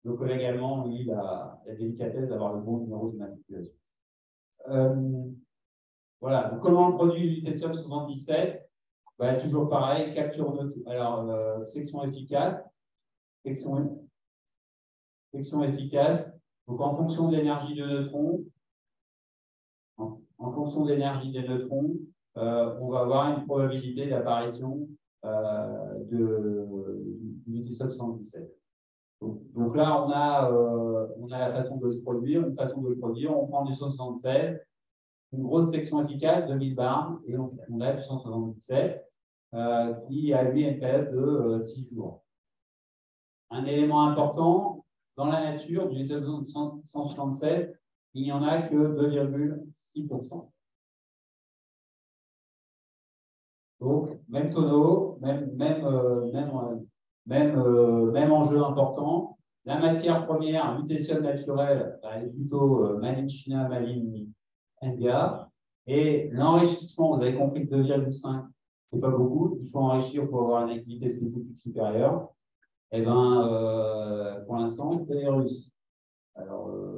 [0.04, 3.76] nos collègues allemands, lui, la, la délicatesse d'avoir le bon numéro de matriculation.
[6.24, 8.66] Voilà, comment on produit l'utetium 77
[9.18, 12.64] bah, Toujours pareil, capture de Alors, euh, section efficace,
[13.44, 14.08] section,
[15.34, 16.26] section efficace.
[16.66, 18.42] Donc, en fonction de l'énergie de neutrons,
[20.44, 21.94] en, fonction de l'énergie des neutrons,
[22.36, 24.88] euh, on va avoir une probabilité d'apparition
[25.24, 26.66] euh, de,
[27.46, 28.50] l'utetium 117.
[29.54, 32.98] Donc, là, on a, euh, on la façon de se produire, une façon de le
[32.98, 33.36] produire.
[33.36, 34.60] On prend du 176,
[35.32, 39.02] une grosse section efficace de 1000 barres, et on, a du 177
[39.54, 42.22] euh, qui a lui une période de 6 euh, jours.
[43.50, 44.84] Un élément important,
[45.16, 47.74] dans la nature, du 167,
[48.14, 50.50] il n'y en a que 2,6%.
[53.80, 56.52] Donc, même tonneau, même, même, euh, même,
[57.26, 59.36] même, même enjeu important.
[59.66, 64.32] La matière première, lutécium naturel, elle est plutôt euh, China, maline,
[65.86, 68.46] et l'enrichissement, vous avez compris que 2,5,
[68.92, 69.58] c'est pas beaucoup.
[69.62, 72.28] Il faut enrichir pour avoir une activité spécifique supérieure.
[72.92, 75.70] Eh euh, pour l'instant, c'est les Russes.
[76.36, 76.93] Alors, euh.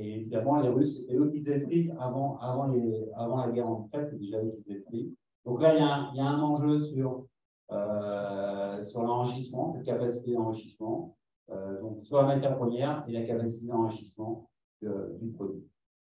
[0.00, 3.68] Et évidemment, les Russes, c'était eux qui faisaient le avant, avant, les, avant la guerre
[3.68, 5.10] en Ukraine, c'est déjà eux qui faisaient le
[5.44, 7.26] Donc là, il y, a un, il y a un enjeu sur,
[7.70, 11.16] euh, sur l'enrichissement, la capacité d'enrichissement,
[11.50, 14.48] euh, donc soit la matière première et la capacité d'enrichissement
[14.80, 15.62] du produit.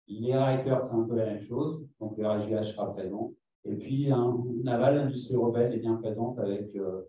[0.09, 3.33] Les réacteurs, c'est un peu la même chose, donc le RGH sera présent.
[3.65, 7.03] Et puis, un, naval, l'industrie européenne est bien présente avec euh,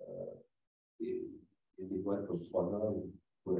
[0.00, 0.26] euh,
[0.98, 2.92] des, boîtes comme 3A
[3.46, 3.58] ou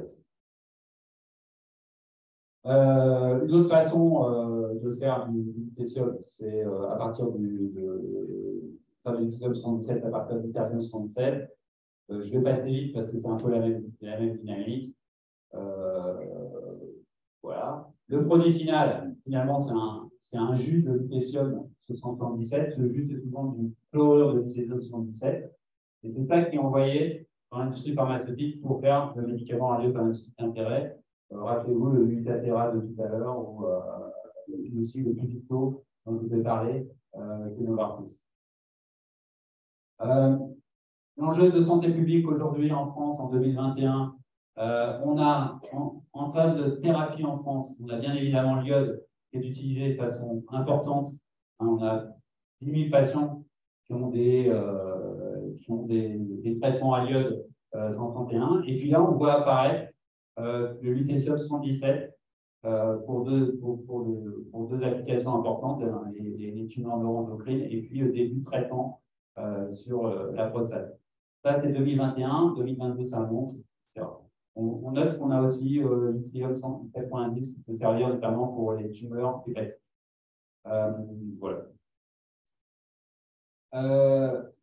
[2.65, 9.21] euh, une autre façon euh, de faire du, du c'est à partir du, de, enfin,
[9.21, 11.49] du 77 à partir du 77.
[12.09, 14.95] je vais passer vite parce que c'est un peu la même, la même dynamique.
[17.41, 17.89] voilà.
[18.07, 22.75] Le produit final, finalement, c'est un, un, jus de lutécium 77.
[22.77, 25.51] Ce jus, c'est souvent du chlorure de lutécium 77.
[26.03, 30.97] Et c'est ça qui est envoyé dans l'industrie pharmaceutique pour faire le médicament radiothérapeutique d'intérêt.
[31.33, 36.35] Rappelez-vous le Utatéra de tout à l'heure ou euh, aussi le Pupito dont je vous
[36.35, 38.21] ai parlé euh, avec Novartis.
[41.17, 44.15] L'enjeu de santé publique aujourd'hui en France en 2021,
[44.57, 49.03] euh, on a en, en termes de thérapie en France, on a bien évidemment l'iode
[49.29, 51.07] qui est utilisé de façon importante.
[51.59, 52.05] Hein, on a
[52.61, 53.43] 10 000 patients
[53.85, 58.63] qui ont des, euh, qui ont des traitements à l'iode euh, 131.
[58.65, 59.92] Et puis là, on voit apparaître
[60.39, 62.17] euh, le lutécium 117
[62.65, 67.99] euh, pour, deux, pour, deux applications importantes, hein, les, les, les tumeurs neuroendocrines et puis
[67.99, 69.01] le début de traitement
[69.37, 70.97] euh, sur la prostate.
[71.43, 73.51] Ça, c'est 2021, 2022, ça monte.
[74.55, 79.43] On, note qu'on a aussi euh, l'yttrium 107.10 qui peut servir notamment pour les tumeurs
[79.47, 79.81] hépatiques.
[81.39, 81.65] Voilà.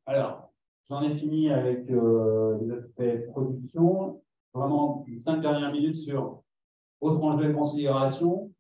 [0.07, 0.51] Alors,
[0.89, 4.21] j'en ai fini avec euh, les aspects production.
[4.53, 6.42] Vraiment, cinq dernières minutes sur
[7.01, 8.53] autres enjeux de considération.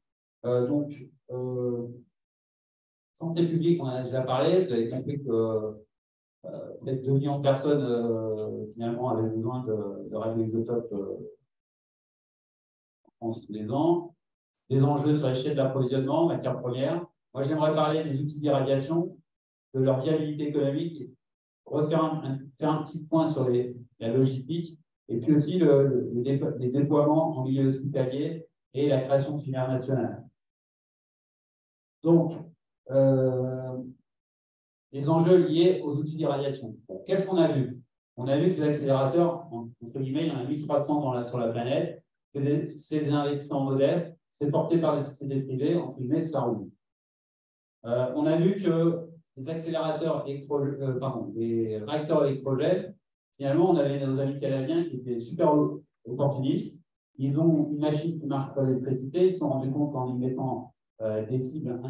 [0.44, 0.94] Euh, donc,
[1.30, 1.88] euh,
[3.12, 4.64] santé publique, on en a déjà parlé.
[4.64, 5.76] Vous avez compris que
[6.42, 10.92] peut-être 2 millions de personnes euh, finalement avaient besoin de, de radioisotopes
[13.04, 14.14] en France tous les ans.
[14.70, 17.04] Des enjeux sur l'échelle de l'approvisionnement, matières premières.
[17.34, 19.16] Moi, j'aimerais parler des outils d'irradiation,
[19.74, 21.02] de leur viabilité économique,
[21.66, 24.79] refaire un, un, faire un petit point sur les, la logistique,
[25.10, 29.68] et puis aussi le, le, les déploiements en milieu hospitalier et la création de filières
[29.68, 30.24] nationales.
[32.02, 32.34] Donc,
[32.90, 33.76] euh,
[34.92, 36.76] les enjeux liés aux outils d'irradiation.
[37.06, 37.80] Qu'est-ce qu'on a vu?
[38.16, 41.24] On a vu que les accélérateurs, entre guillemets, il y en a 1300 dans la,
[41.24, 42.02] sur la planète,
[42.32, 46.70] c'est des, des, investissements modestes, c'est porté par les sociétés privées, entre guillemets, ça roule.
[47.86, 52.94] Euh, on a vu que les accélérateurs électro, euh, pardon, les réacteurs électrogènes,
[53.40, 55.50] finalement, on avait nos amis canadiens qui étaient super
[56.04, 56.78] opportunistes.
[57.16, 59.28] Ils ont une machine qui marche par l'électricité.
[59.28, 61.80] Ils se sont rendus compte qu'en y mettant euh, des cibles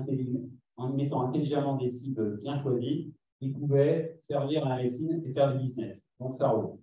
[0.77, 5.53] en mettant intelligemment des cibles bien choisies, ils pouvaient servir à la médecine et faire
[5.53, 5.99] du business.
[6.21, 6.79] Donc ça roule.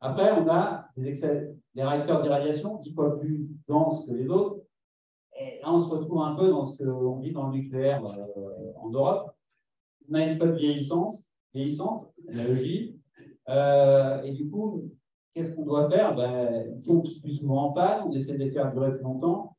[0.00, 1.12] Après, on a des,
[1.74, 4.62] des réacteurs d'irradiation qui soient plus denses que les autres.
[5.38, 8.72] Et là, on se retrouve un peu dans ce qu'on vit dans le nucléaire euh,
[8.76, 9.30] en Europe.
[10.10, 11.12] On a une flotte vieillissante,
[11.52, 12.93] vieillissante, analogie.
[13.48, 14.90] Euh, et du coup,
[15.34, 16.14] qu'est-ce qu'on doit faire?
[16.14, 19.56] Ben, Ils sont plus souvent en panne, on essaie de les faire durer plus longtemps.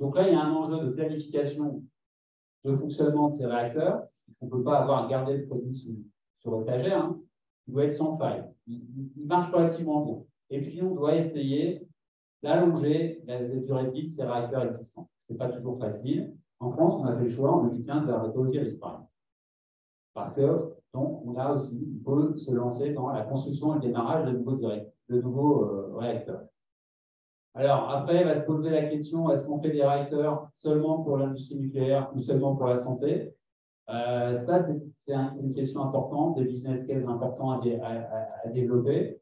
[0.00, 1.82] Donc, là, il y a un enjeu de planification
[2.64, 4.06] de fonctionnement de ces réacteurs.
[4.40, 5.94] On ne peut pas avoir gardé le produit sur,
[6.40, 7.04] sur étagère.
[7.04, 7.20] Hein.
[7.66, 8.44] Il doit être sans faille.
[8.66, 8.82] Il,
[9.16, 10.22] il, marche relativement bien.
[10.50, 11.86] Et puis, on doit essayer
[12.42, 15.08] d'allonger la, durée de vie de ces réacteurs existants.
[15.26, 16.34] Ce n'est pas toujours facile.
[16.60, 19.00] En France, on a fait le choix en 2015 d'arrêter aussi l'Espagne.
[20.12, 24.24] Parce que, on a aussi, il faut se lancer dans la construction et le démarrage
[24.26, 26.44] de nouveaux, euh, réacteurs.
[27.54, 31.18] Alors, après, il va se poser la question, est-ce qu'on fait des réacteurs seulement pour
[31.18, 33.32] l'industrie nucléaire ou seulement pour la santé?
[33.90, 34.66] Euh, Ça,
[34.96, 39.20] c'est un, une question importante, des business cases importants à, développer.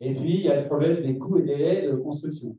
[0.00, 2.56] Et puis, il y a le problème des coûts et délais de construction.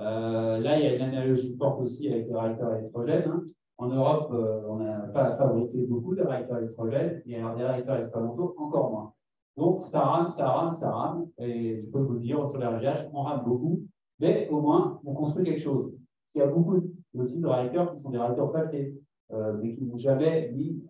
[0.00, 3.28] Euh, là, il y a une analogie forte aussi avec les réacteurs électrogènes.
[3.28, 3.42] Hein.
[3.78, 7.96] En Europe, euh, on n'a pas fabriqué beaucoup de réacteurs électrogènes, et alors des réacteurs
[7.96, 9.12] expérimentaux, encore moins.
[9.56, 12.66] Donc, ça rame, ça rame, ça rame, et je peux vous le dire, sur les
[12.66, 13.82] RGH, on rame beaucoup,
[14.18, 15.92] mais au moins, on construit quelque chose.
[15.92, 16.82] Parce qu'il y a beaucoup
[17.14, 18.94] aussi de réacteurs qui sont des réacteurs papier,
[19.32, 20.82] euh, mais qui n'ont jamais mis,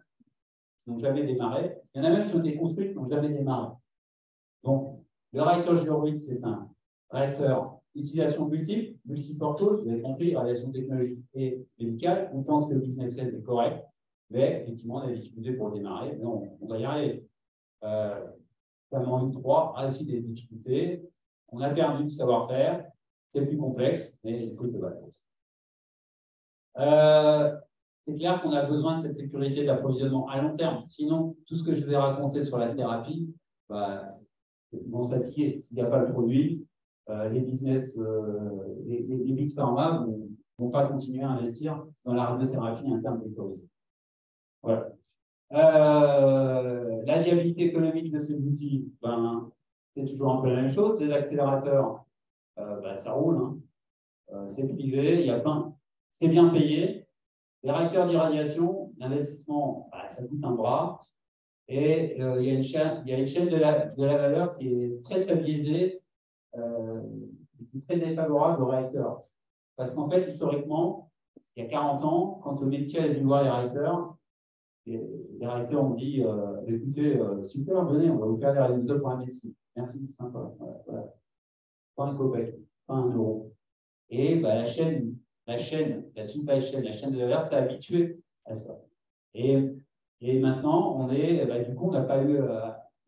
[0.87, 1.77] n'ont jamais démarré.
[1.95, 3.73] Il y en a même qui ont été construits, qui n'ont jamais démarré.
[4.63, 5.01] Donc,
[5.33, 6.69] le réacteur Jurovic, c'est un
[7.11, 12.31] réacteur utilisation multiple, multiportose, vous avez compris, radiation technologique et médicale.
[12.35, 13.85] On pense que le business est correct,
[14.31, 17.27] mais effectivement, on a des difficultés pour démarrer, mais on, on va y arriver.
[17.85, 18.27] Euh,
[18.93, 21.03] une 3 a aussi des difficultés.
[21.49, 22.87] On a perdu du savoir-faire,
[23.33, 25.29] c'est plus complexe, mais il faut de vacances.
[26.79, 27.57] Euh,
[28.07, 30.85] c'est clair qu'on a besoin de cette sécurité d'approvisionnement à long terme.
[30.87, 33.35] Sinon, tout ce que je vous ai raconté sur la thérapie,
[33.69, 34.17] bah,
[34.73, 35.61] vont se fatiguer.
[35.63, 36.67] S'il n'y a pas le produit,
[37.09, 40.29] les business, euh, les, les, les, big pharma vont,
[40.59, 43.69] vont pas continuer à investir dans la radiothérapie interne vectorisée.
[44.63, 44.91] Voilà.
[45.53, 49.51] Euh, la viabilité économique de ces outils, ben,
[49.95, 51.01] c'est toujours un peu la même chose.
[51.01, 52.05] Les accélérateurs,
[52.59, 53.37] euh, ben, ça roule.
[53.37, 53.59] Hein.
[54.33, 55.75] Euh, c'est privé, il y a plein.
[56.11, 57.07] C'est bien payé.
[57.63, 61.01] Les réacteurs d'irradiation, l'investissement, ben, ça coûte un bras.
[61.69, 64.05] Et euh, il, y a une chaîne, il y a une chaîne de la, de
[64.05, 66.01] la valeur qui est très très biaisée
[66.57, 67.03] euh,
[67.87, 69.23] très défavorable aux réacteurs.
[69.77, 71.11] Parce qu'en fait, historiquement,
[71.57, 74.17] il y a 40 ans, quand le métier est venu voir les réacteurs,
[74.87, 75.03] les,
[75.39, 79.01] les réacteurs ont dit euh, écoutez, euh, super, venez, on va vous faire des radioisotopes
[79.01, 79.49] pour un médecin.
[79.75, 80.53] Merci, c'est sympa.
[81.97, 82.55] Pas un copec,
[82.87, 83.53] pas un euro.
[84.11, 85.17] Et bah, la chaîne,
[85.47, 88.79] la chaîne, la supply chaîne, la chaîne de valeur s'est habituée à ça.
[89.35, 89.59] Et,
[90.21, 92.39] et maintenant, on est, bah, du coup, on n'a pas eu,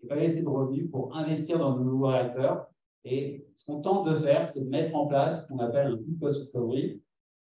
[0.09, 2.69] pas assez de revenus pour investir dans de nouveaux réacteurs.
[3.11, 5.97] Et ce qu'on tente de faire, c'est de mettre en place ce qu'on appelle un
[5.97, 7.01] full cost recovery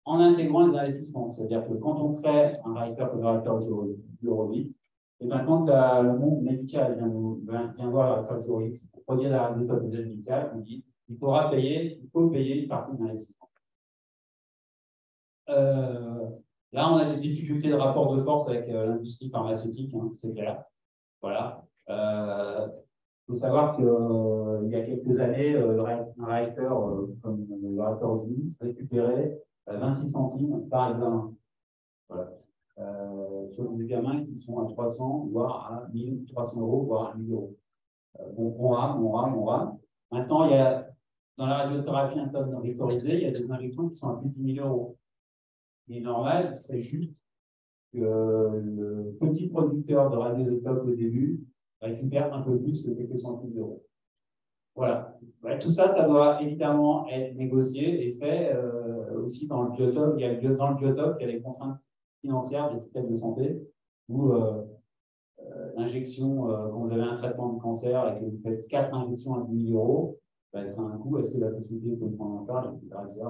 [0.06, 1.32] en intégrant les investissements.
[1.32, 3.60] C'est-à-dire que quand on crée un le réacteur
[4.24, 4.74] Eurovis,
[5.20, 9.48] et bien quand euh, le monde médical vient, voir le réacteur Eurovis pour produire la
[9.50, 13.50] radiothérapie médicale, on dit il faudra payer, il faut payer une partie de l'investissement.
[15.50, 16.30] Euh,
[16.72, 20.34] là, on a des difficultés de rapport de force avec euh, l'industrie pharmaceutique, hein, c'est
[20.34, 20.64] clair.
[21.22, 21.64] Voilà.
[23.24, 25.82] Il faut savoir qu'il euh, y a quelques années, euh,
[26.20, 31.34] un réacteur euh, comme le réacteur Osiris récupérait 26 centimes par examen.
[32.10, 32.32] Voilà.
[33.52, 37.56] sur des examens qui sont à 300, voire à 1300 euros, voire à 1000 euros.
[38.36, 39.78] donc on rame, on rame, on rame.
[40.12, 40.90] Maintenant, il y a,
[41.38, 44.36] dans la radiothérapie interne vectorisée, il y a des injections qui sont à plus de
[44.36, 44.98] 10 000 euros.
[45.88, 47.14] Il est normal, c'est juste
[47.94, 51.42] que le petit producteur de radioisotopes au début
[51.84, 53.84] récupère un peu plus que quelques centimes d'euros.
[54.76, 55.16] Voilà.
[55.62, 60.16] tout ça, ça doit évidemment être négocié et fait euh, aussi dans le biotope.
[60.18, 61.78] Il y a, dans le biotope, il y a les contraintes
[62.22, 63.62] financières des systèmes de santé
[64.10, 64.64] où euh,
[65.42, 69.36] euh, l'injection, quand vous avez un traitement de cancer et que vous faites quatre injections
[69.36, 70.18] à 10 000 euros,
[70.54, 71.20] ben, c'est un coût.
[71.20, 73.26] Est-ce que la société peut prendre en charge, etc.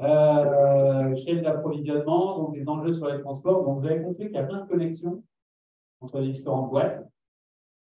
[0.00, 3.64] Euh, chaîne d'approvisionnement, donc les enjeux sur les transports.
[3.64, 5.22] Donc vous avez compris qu'il y a plein de connexions
[6.04, 7.08] entre les différentes boîtes.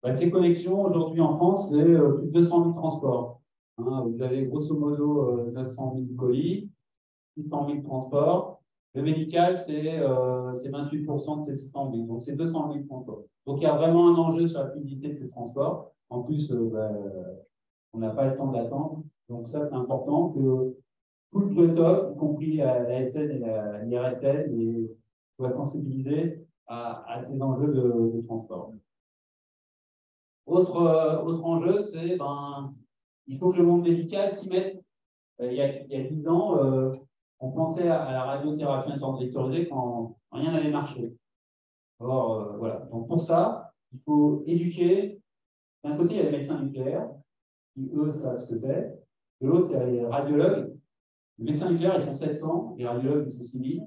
[0.02, 3.42] Bah, ces connexions, aujourd'hui en France, c'est euh, plus de 200 000 transports.
[3.78, 6.70] Hein, vous avez grosso modo 900 euh, 000 colis,
[7.38, 8.62] 600 000 transports.
[8.96, 12.08] Le médical, c'est euh, 28% de ces 600 000.
[12.08, 13.24] Donc, c'est 200 000 transports.
[13.46, 15.92] Donc, il y a vraiment un enjeu sur la fluidité de ces transports.
[16.10, 16.90] En plus, euh, bah,
[17.94, 19.04] on n'a pas le temps d'attendre.
[19.30, 20.76] Donc, ça, c'est important que
[21.32, 24.88] tout le biotope, y compris la, la SN et l'IRSN,
[25.36, 28.74] soit sensibilisé à, ces enjeux de, transport.
[30.46, 32.74] Autre, euh, autre enjeu, c'est ben,
[33.28, 34.82] il faut que le monde médical s'y mette.
[35.42, 36.96] Euh, il, y a, il y a 10 ans, euh,
[37.40, 41.14] on pensait à, la radiothérapie interne quand rien n'avait marché.
[42.00, 42.88] Alors, voilà.
[42.92, 45.20] Donc, pour ça, il faut éduquer.
[45.84, 47.10] D'un côté, il y a les médecins nucléaires,
[47.74, 48.98] qui, eux, savent ce que c'est.
[49.42, 50.76] De l'autre, il y a les radiologues.
[51.38, 53.84] Les médecins nucléaires, ils sont 700, les radiologues, ils sont 6000.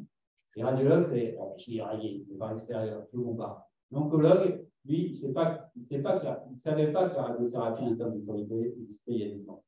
[0.56, 1.36] Les radiologues, c'est
[1.82, 3.68] rayé, c'est par l'extérieur, je ne pas.
[3.90, 9.34] L'oncologue, lui, il ne savait pas que la radiothérapie interne d'autorité existait il y a
[9.36, 9.62] des ans.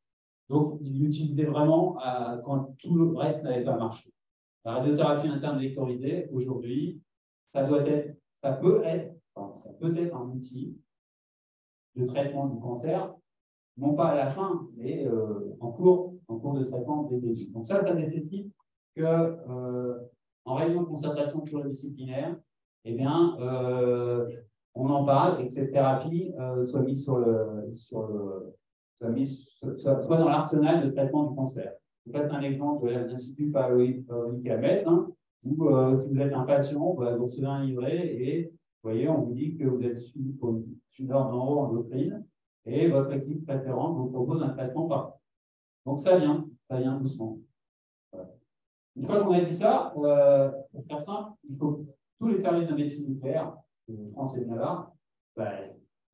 [0.48, 1.98] Donc, il l'utilisait vraiment
[2.44, 4.12] quand tout le reste n'avait pas marché.
[4.64, 7.00] La radiothérapie interne vectorisée, aujourd'hui,
[7.52, 10.76] ça doit être, ça peut être, ça peut être un outil
[11.96, 13.14] de traitement du cancer,
[13.76, 17.50] non pas à la fin, mais euh, en cours, en cours de traitement des début.
[17.52, 18.52] Donc ça, ça nécessite
[18.94, 19.98] que euh,
[20.44, 22.36] en réunion de concertation pluridisciplinaire,
[22.84, 24.28] eh bien, euh,
[24.74, 28.08] on en parle et que cette thérapie euh, soit mise sur le, soit,
[29.10, 29.46] mise,
[29.76, 31.72] soit, dans l'arsenal de traitement du cancer.
[32.06, 34.04] Vous faites un exemple de l'Institut Paoli
[34.44, 35.08] Cabet, hein,
[35.44, 38.44] où euh, si vous êtes un patient, bah, vous recevez un livret et
[38.82, 42.24] vous voyez, on vous dit que vous êtes suivi pour une tumeur endocrine
[42.66, 45.18] et votre équipe préférente vous propose un traitement par.
[45.86, 47.38] Donc ça vient, ça vient doucement.
[48.96, 51.82] Une fois qu'on a dit ça, euh, pour faire simple, il faut que
[52.18, 53.56] tous les services de médecine nucléaire,
[54.12, 54.92] France et de Navarre,
[55.36, 55.60] bah,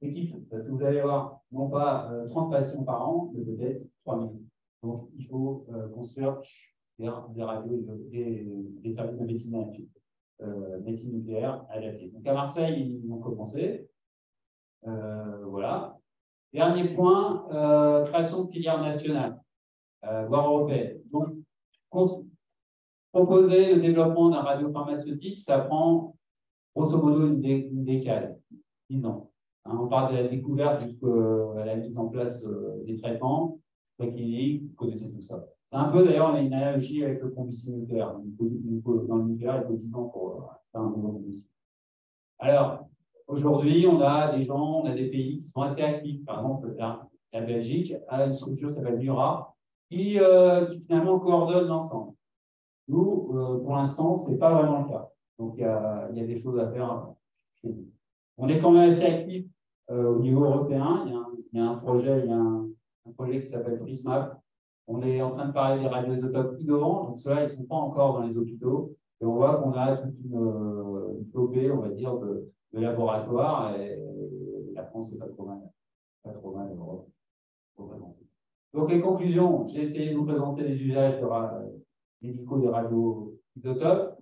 [0.00, 4.30] parce que vous allez avoir non pas 30 euh, patients par an, mais peut-être 3000.
[4.82, 6.40] Donc, il faut euh, construire
[6.98, 8.46] des, des radios, des,
[8.80, 9.72] des, services de médecine,
[10.40, 12.10] euh, nucléaire adaptés.
[12.10, 13.88] Donc, à Marseille, ils ont commencé.
[14.82, 15.98] voilà.
[16.52, 17.46] Dernier point,
[18.06, 19.38] création de filière nationale,
[20.02, 21.00] voire européenne.
[21.10, 21.34] Donc,
[23.19, 26.15] proposer le développement d'un radiopharmaceutique, ça prend
[26.74, 28.39] grosso modo une, décade,
[28.90, 29.31] 10 ans.
[29.65, 33.59] Hein, on parle de la découverte jusqu'à la mise en place euh, des traitements
[33.99, 35.45] précliniques, vous connaissez tout ça.
[35.66, 38.15] C'est un peu d'ailleurs une analogie avec le combustible nucléaire.
[39.09, 40.40] Dans le nucléaire, il faut 10 ans pour euh,
[40.70, 41.51] faire un nouveau combustible.
[42.39, 42.89] Alors,
[43.27, 46.24] aujourd'hui, on a des gens, on a des pays qui sont assez actifs.
[46.24, 47.09] Par exemple, la,
[47.40, 49.01] Belgique a une structure qui s'appelle
[49.90, 52.12] qui, euh, qui finalement coordonne l'ensemble.
[52.89, 55.10] Nous, euh, pour l'instant, ce n'est pas vraiment le cas.
[55.39, 57.15] Donc, il y, a, des choses à faire
[57.62, 57.86] nous.
[58.39, 59.47] On est quand même assez actif
[59.90, 61.05] euh, au niveau européen.
[61.06, 62.69] Il y, a un, projet, il y a un,
[63.15, 64.40] projet qui s'appelle Prismap.
[64.86, 67.05] On est en train de parler des radioisotopes innovants.
[67.05, 68.97] Donc, ceux-là, ils ne sont pas encore dans les hôpitaux.
[69.20, 73.98] Et on voit qu'on a toute une, euh, flopée, on va dire, de, laboratoires et,
[74.74, 75.59] la France n'est pas trop mal,
[76.23, 76.69] pas trop mal
[77.77, 78.28] représentée.
[78.73, 81.27] Donc les conclusions, j'ai essayé de vous présenter les usages de,
[82.23, 84.19] médicaux des radioisotopes.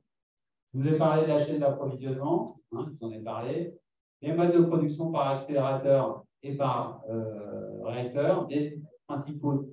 [0.74, 3.74] Je vous ai parlé de la chaîne d'approvisionnement, hein, je vous en ai parlé.
[4.23, 9.66] Les modes de production par accélérateur et par euh, réacteur, des principaux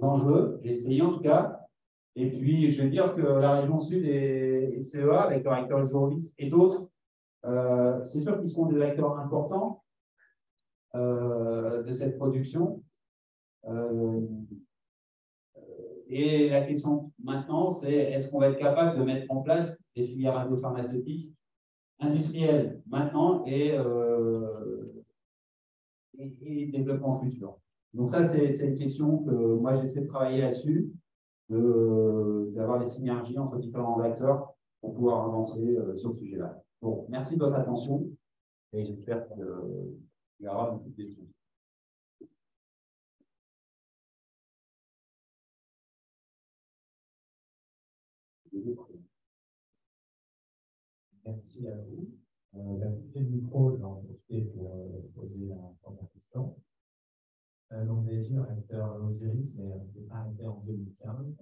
[0.00, 1.60] enjeux, j'ai essayé en tout cas.
[2.16, 6.34] Et puis, je veux dire que la région sud et CEA, avec le réacteur Jovis
[6.38, 6.88] et d'autres,
[7.44, 9.82] euh, c'est sûr qu'ils seront des acteurs importants
[10.94, 12.82] euh, de cette production.
[16.12, 20.04] Et la question maintenant, c'est est-ce qu'on va être capable de mettre en place des
[20.04, 21.32] filières radiopharmaceutiques
[22.00, 25.04] industrielles maintenant et, euh,
[26.18, 27.58] et, développement futur?
[27.94, 30.90] Donc ça, c'est une question que moi, j'essaie de travailler là-dessus,
[31.48, 36.60] d'avoir des synergies entre différents acteurs pour pouvoir avancer euh, sur ce sujet-là.
[36.82, 38.08] Bon, merci de votre attention
[38.72, 39.44] et j'espère qu'il
[40.40, 41.26] y aura beaucoup de questions.
[51.24, 52.08] Merci à vous.
[52.56, 56.56] Euh, la le micro, je vais en profiter pour euh, poser la première question.
[57.72, 61.36] Euh, donc, vous avez dit, réacteur Osiris est arrêté en 2015.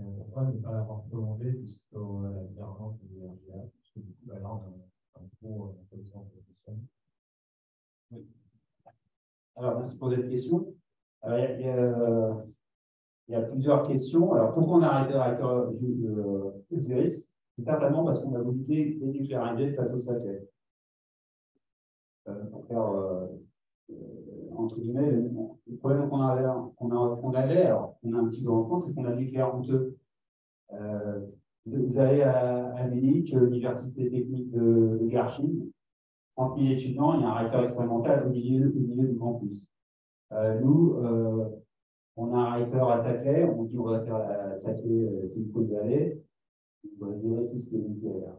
[0.00, 4.64] Euh, pourquoi ne pas l'avoir prolongé jusqu'à la gouvernance de l'ERGA Puisque du coup, alors,
[5.16, 6.78] un gros besoin de question.
[8.10, 8.26] Oui.
[9.56, 10.74] Alors, merci pour cette question.
[11.20, 12.46] Alors, il y a, il y a
[13.50, 14.32] plusieurs questions.
[14.32, 15.72] Alors, pourquoi on a arrêté le réacteur
[16.70, 17.34] Osiris?
[17.56, 20.48] C'est certainement parce qu'on a voulu dénucléariser le plateau sacré.
[22.28, 23.26] Euh, pour faire, euh,
[24.56, 26.44] entre guillemets, le, problème qu'on avait,
[26.76, 29.96] qu'on avait, alors on a un petit peu en France, c'est qu'on a nucléaire honteux.
[30.72, 31.20] Euh,
[31.66, 35.70] vous, avez à, à l'Université technique de, de Garching,
[36.36, 39.66] 30 000 étudiants, il y a un réacteur expérimental au milieu, au milieu du campus.
[40.62, 40.96] Nous,
[42.18, 45.62] on a un réacteur à Saclay, on dit on va faire la Saclay euh, Silicon
[45.62, 46.20] Valley,
[47.00, 48.34] on va gérer tout ce qui est nucléaire.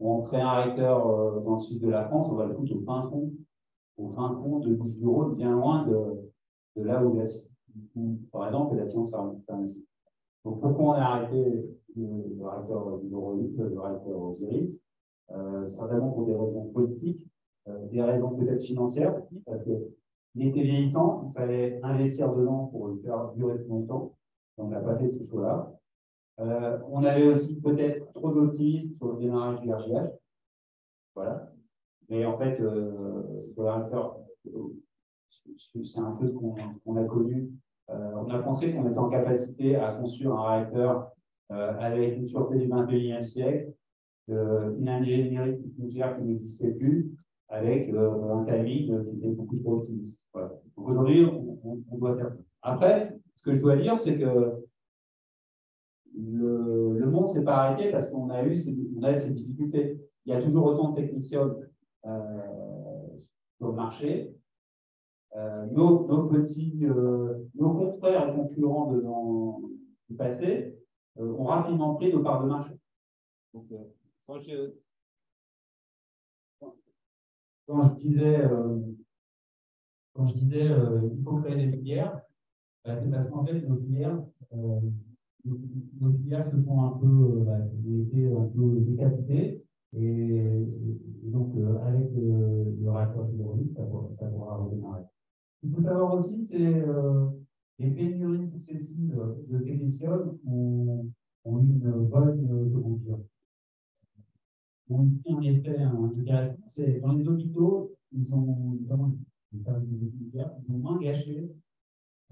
[0.00, 2.74] On crée un réacteur euh, dans le sud de la France, on va le foutre
[2.76, 3.32] au fin fond,
[3.98, 7.20] au fin fond de Bouche du Rhône, bien loin de, là où,
[8.32, 9.86] par exemple, la science pharmaceutique.
[10.44, 11.44] Donc pourquoi on a arrêté
[11.94, 14.80] le, réacteur du le réacteur Osiris?
[15.30, 17.28] Euh, Certainement pour des raisons politiques,
[17.68, 19.90] euh, des raisons peut-être financières, parce que
[20.34, 24.14] il était vieillissant, il fallait investir dedans pour le faire durer plus longtemps.
[24.56, 25.78] On n'a pas fait ce choix-là.
[26.40, 30.10] Euh, on avait aussi peut-être trop d'optimisme sur le démarrage du RGH.
[31.14, 31.50] Voilà.
[32.08, 33.42] Mais en fait, euh,
[35.84, 37.50] c'est un peu ce qu'on a connu.
[37.90, 41.12] Euh, on a pensé qu'on était en capacité à construire un réacteur
[41.50, 43.72] avec une sûreté du 21e siècle,
[44.28, 47.16] une ingénierie nucléaire qui n'existait plus,
[47.48, 50.22] avec euh, un timing qui était beaucoup trop optimiste.
[50.32, 50.50] Voilà.
[50.76, 52.38] Donc aujourd'hui, on, on, doit faire ça.
[52.62, 54.62] Après, ce que je dois dire, c'est que
[56.14, 60.00] le, le monde s'est pas arrêté parce qu'on a eu ces, difficultés.
[60.26, 61.54] Il y a toujours autant de techniciens
[62.06, 62.38] euh,
[63.56, 64.34] sur le marché.
[65.36, 69.60] Euh, nos, nos, petits, euh, nos confrères concurrents
[70.08, 70.74] du passé
[71.18, 72.72] euh, ont rapidement pris nos parts de marché.
[73.52, 73.66] Donc,
[74.26, 74.72] quand je,
[77.68, 78.78] quand je disais, euh,
[80.14, 82.20] quand je disais euh, il faut créer des filières,
[82.84, 84.22] bah, c'est parce qu'en fait, nos filières,
[84.54, 84.80] euh,
[85.44, 87.58] nos, filières se font un peu, euh, bah,
[88.02, 89.64] été un peu décapitées.
[89.96, 90.44] Et,
[91.24, 95.02] donc, avec le, le réacteur hydraulique, ça, pourra redémarrer.
[95.54, 96.82] Ce qu'il faut savoir aussi, c'est
[97.78, 101.06] les pénuries successives de techniciens ont,
[101.44, 102.98] ont une bonne comment
[104.90, 109.12] ont en effet un intéressant, c'est dans les hôpitaux, ils ont, notamment
[109.52, 111.50] les ils ont moins gâché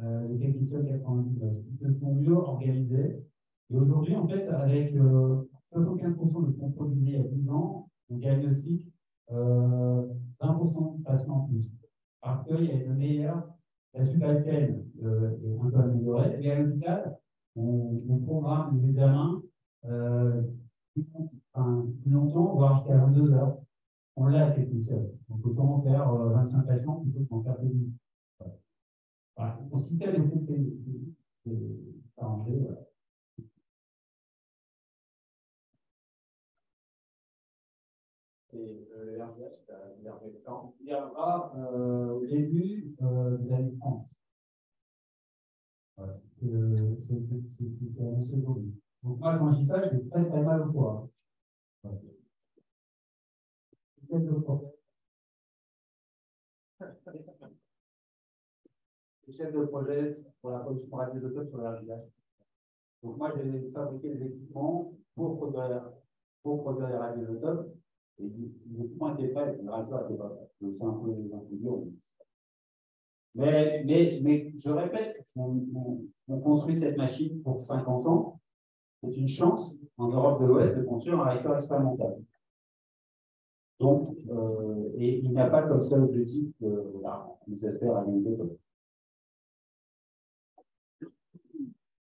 [0.01, 1.57] euh, les techniciens 99.
[1.81, 3.25] Ils sont mieux organisés.
[3.71, 5.43] Et aujourd'hui, en fait, avec euh,
[5.75, 8.93] 75% de ce qu'on il y a 10 ans, on diagnostique
[9.33, 10.07] euh,
[10.41, 11.65] 20% de patients en plus.
[12.21, 13.49] Parce qu'il y a une meilleure,
[13.95, 17.19] la chain euh, est un peu améliorée, et à l'hôpital,
[17.57, 19.43] on, on programme les examens
[19.87, 20.43] euh,
[21.57, 23.59] enfin, longtemps, voire jusqu'à 22 heures.
[24.17, 24.99] On l'a technicien.
[25.29, 27.95] Donc, autant faire euh, 25 patients plutôt qu'en faire deux minutes.
[28.39, 28.55] Voilà.
[29.37, 29.61] voilà.
[29.73, 30.21] On citait les
[31.45, 31.53] c'est
[32.17, 32.59] arrangé.
[32.59, 32.81] Voilà.
[38.53, 44.09] Et euh, l'RGH, il viendra euh, au début euh, années 30.
[45.97, 46.21] Voilà.
[46.41, 48.75] C'est annoncé aujourd'hui.
[49.03, 50.97] Donc moi, quand je dis ça, j'ai très très mal au poids.
[50.97, 51.76] Quel est le problème
[59.27, 62.05] Les chefs de projet pour la production radioisotope sur la village.
[63.03, 65.91] Donc moi, j'ai fabriqué des équipements pour produire,
[66.43, 67.75] pour produire les radioisotopes.
[68.19, 68.29] Et
[68.71, 70.39] les équipements étaient prêts, le réacteur n'était pas.
[70.61, 71.85] Donc c'est un peu, un peu dur.
[73.35, 78.41] Mais, mais, mais je répète, on, on, on, construit cette machine pour 50 ans.
[79.03, 82.17] C'est une chance en Europe de l'Ouest de construire un réacteur expérimental.
[83.79, 88.05] Donc, euh, et il n'y a pas comme seul objectif de, voilà, on espère à
[88.05, 88.37] l'unité.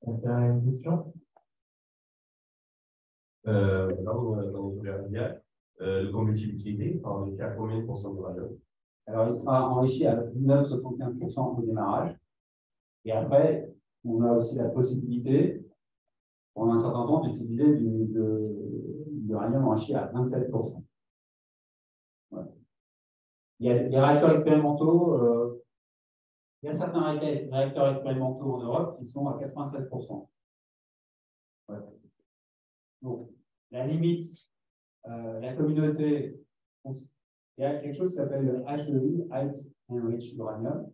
[0.05, 1.13] Quelqu'un a une question
[3.49, 5.43] euh, Dans nos mondial,
[5.81, 8.51] euh, le combustible utilisé, on est à combien de pourcents de valeur
[9.07, 12.17] Alors, il sera enrichi à 9,75% au démarrage.
[13.05, 13.69] Et après,
[14.05, 15.66] on a aussi la possibilité,
[16.57, 18.57] pendant un certain temps, d'utiliser du, de,
[19.27, 20.83] l'uranium enrichi à 27%.
[22.31, 22.49] Voilà.
[23.61, 25.63] Il y a des réacteurs expérimentaux, euh,
[26.63, 30.29] il y a certains réacteurs expérimentaux en Europe qui sont à 93%.
[31.69, 31.77] Ouais.
[33.03, 33.29] Donc,
[33.71, 34.49] la limite,
[35.09, 36.41] euh, la communauté,
[36.87, 36.95] il
[37.59, 39.59] y a quelque chose qui s'appelle le HEU, Height
[39.91, 40.91] Enriched Uranium,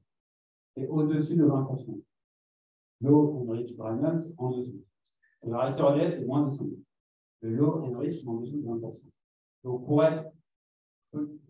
[0.75, 2.03] c'est au-dessus de 20%.
[3.03, 4.83] Low Enriched Uranium, c'est en dessous.
[5.45, 6.67] Le réacteur LS, c'est moins de 5.
[7.41, 9.03] Le Low Enriched, c'est en dessous de 20%.
[9.65, 10.33] Donc, pour être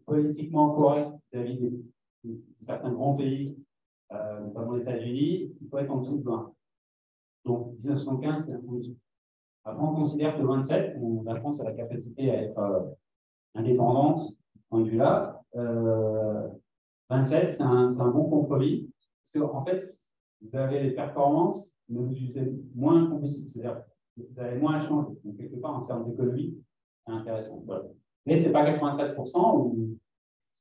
[0.07, 1.59] politiquement correct vis-à-vis
[2.25, 3.57] de certains grands pays
[4.13, 6.53] euh, notamment les États-Unis, il faut être en dessous de 20.
[7.45, 8.97] Donc 1975, c'est un peu dessous.
[9.65, 12.81] Après, on considère que 27, on, la France a la capacité à être euh,
[13.55, 14.21] indépendante,
[14.69, 15.41] point de vue-là.
[15.57, 16.49] Euh,
[17.11, 18.91] 27, c'est un, bon compromis,
[19.23, 19.83] parce qu'en en fait,
[20.41, 23.83] vous avez les performances, mais vous utilisez moins de combustible, c'est-à-dire
[24.17, 25.17] vous avez moins à changer.
[25.25, 26.59] Donc, quelque part, en termes d'économie,
[27.07, 27.63] c'est intéressant.
[27.67, 27.85] Voilà.
[28.27, 29.99] Mais ce n'est pas 93% ou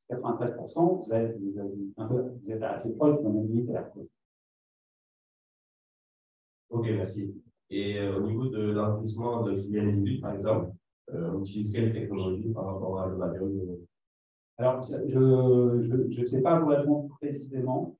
[0.09, 3.89] 93%, vous êtes, vous êtes, un peu, vous êtes assez proche de mon militaire.
[6.69, 7.33] Ok, merci.
[7.69, 10.71] Et euh, au niveau de l'enrichissement de filière par exemple,
[11.13, 13.77] euh, on utilise quelle technologie par rapport à l'uranium
[14.57, 17.97] Alors, je ne sais pas vous répondre précisément,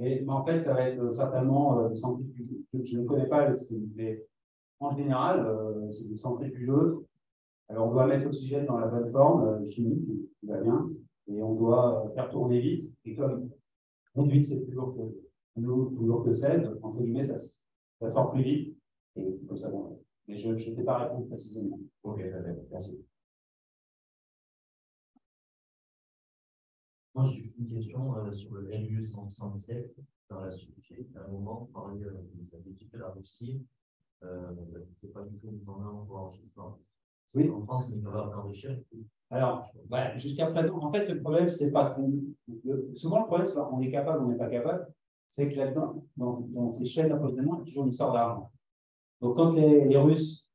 [0.00, 2.64] mais, en fait, ça va être certainement euh, centrifugeux.
[2.72, 3.52] Je, ne connais pas,
[3.94, 4.24] mais
[4.80, 7.04] en général, euh, c'est des centrifugeuses.
[7.68, 10.06] Alors, on doit mettre l'oxygène dans la bonne forme euh, chimique,
[10.40, 10.88] qui va bien
[11.28, 12.92] et on doit faire tourner vite.
[13.04, 13.50] Et comme
[14.16, 15.02] 8 c'est plus lourd que,
[15.54, 17.38] plus lourd que 16, entre guillemets, ça,
[18.00, 18.76] ça sort plus vite.
[19.16, 19.70] Et c'est comme ça.
[19.70, 20.00] Bon.
[20.26, 21.78] Mais je ne sais pas répondre précisément.
[22.02, 22.22] Ok,
[22.70, 22.98] merci.
[27.14, 29.96] Moi, j'ai une question euh, sur le LU 117.
[30.28, 33.66] Dans la suite, à un moment, parlé, euh, vous avez dit que la Russie,
[34.22, 36.78] euh, n'était pas du tout une tendance pour l'enregistrement.
[37.34, 37.50] Oui.
[37.50, 38.78] En France, il va enrichir.
[39.30, 42.12] Alors, voilà, jusqu'à présent, en fait, le problème, c'est pas qu'on.
[42.94, 44.86] Souvent, le problème, c'est qu'on est capable, on n'est pas capable.
[45.28, 48.50] C'est que là-dedans, dans, dans, ces chaînes d'approvisionnement, il y a toujours une histoire d'argent.
[49.20, 50.46] Donc, quand les, les Russes.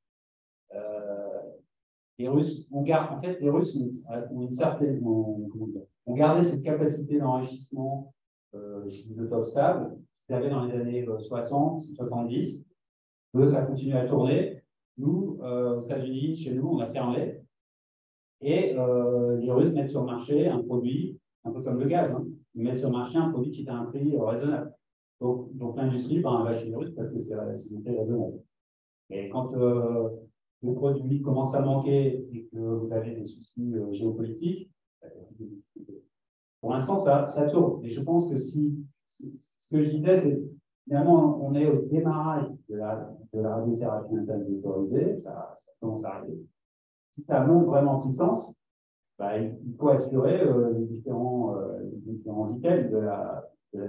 [0.74, 1.42] Euh,
[2.18, 3.78] les Russes, on garde, en fait, les Russes
[4.32, 5.02] ont une certaine.
[5.06, 5.50] On,
[6.06, 8.14] on gardé cette capacité d'enrichissement
[8.54, 12.66] euh, de top stable qu'ils avaient dans les années 60, euh, 70.
[13.36, 14.64] Eux, ça continue à tourner.
[14.98, 17.42] Nous, euh, aux États-Unis, chez nous, on a fermé.
[18.42, 22.14] Et euh, les Russes mettent sur le marché un produit, un peu comme le gaz,
[22.14, 22.26] hein.
[22.54, 24.74] ils mettent sur le marché un produit qui est à un prix raisonnable.
[25.22, 28.42] Donc, l'industrie ben, va chez les Russes parce que c'est raisonnable.
[29.10, 34.70] Et quand le produit commence à manquer et que vous avez des soucis géopolitiques,
[36.66, 37.86] pour l'instant, ça, tourne.
[37.86, 38.76] Et je pense que si,
[39.08, 40.42] ce que je disais, c'est
[40.86, 46.44] Finalement, on est au démarrage de la, radiothérapie interne autorisée, ça, commence à arriver.
[47.12, 48.56] Si ça monte vraiment en puissance,
[49.20, 51.90] bah, il, faut assurer euh, les, différents, euh,
[52.50, 53.88] items de la, de la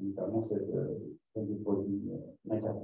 [0.00, 0.94] notamment cette, euh,
[1.34, 2.76] celle des produits euh, matières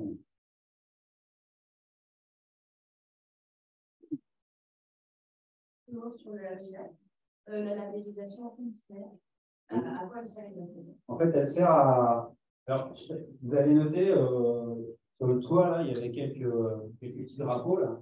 [6.17, 7.04] sur le
[7.47, 9.09] la labellisation ministère,
[9.69, 10.51] à quoi elle sert
[11.09, 12.35] En fait, elle sert à,
[12.67, 12.95] alors,
[13.43, 14.75] vous avez noté euh,
[15.17, 16.51] sur le toit, là, il y avait quelques,
[17.01, 17.79] petits drapeaux.
[17.79, 18.01] Là.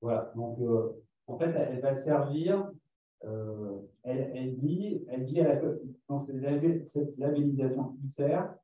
[0.00, 0.32] Voilà.
[0.36, 0.90] Donc, euh,
[1.26, 2.70] en fait, elle, va servir.
[3.24, 5.60] Euh, elle, elle, dit, elle dit à la.
[6.08, 8.54] Donc, cette labellisation XR,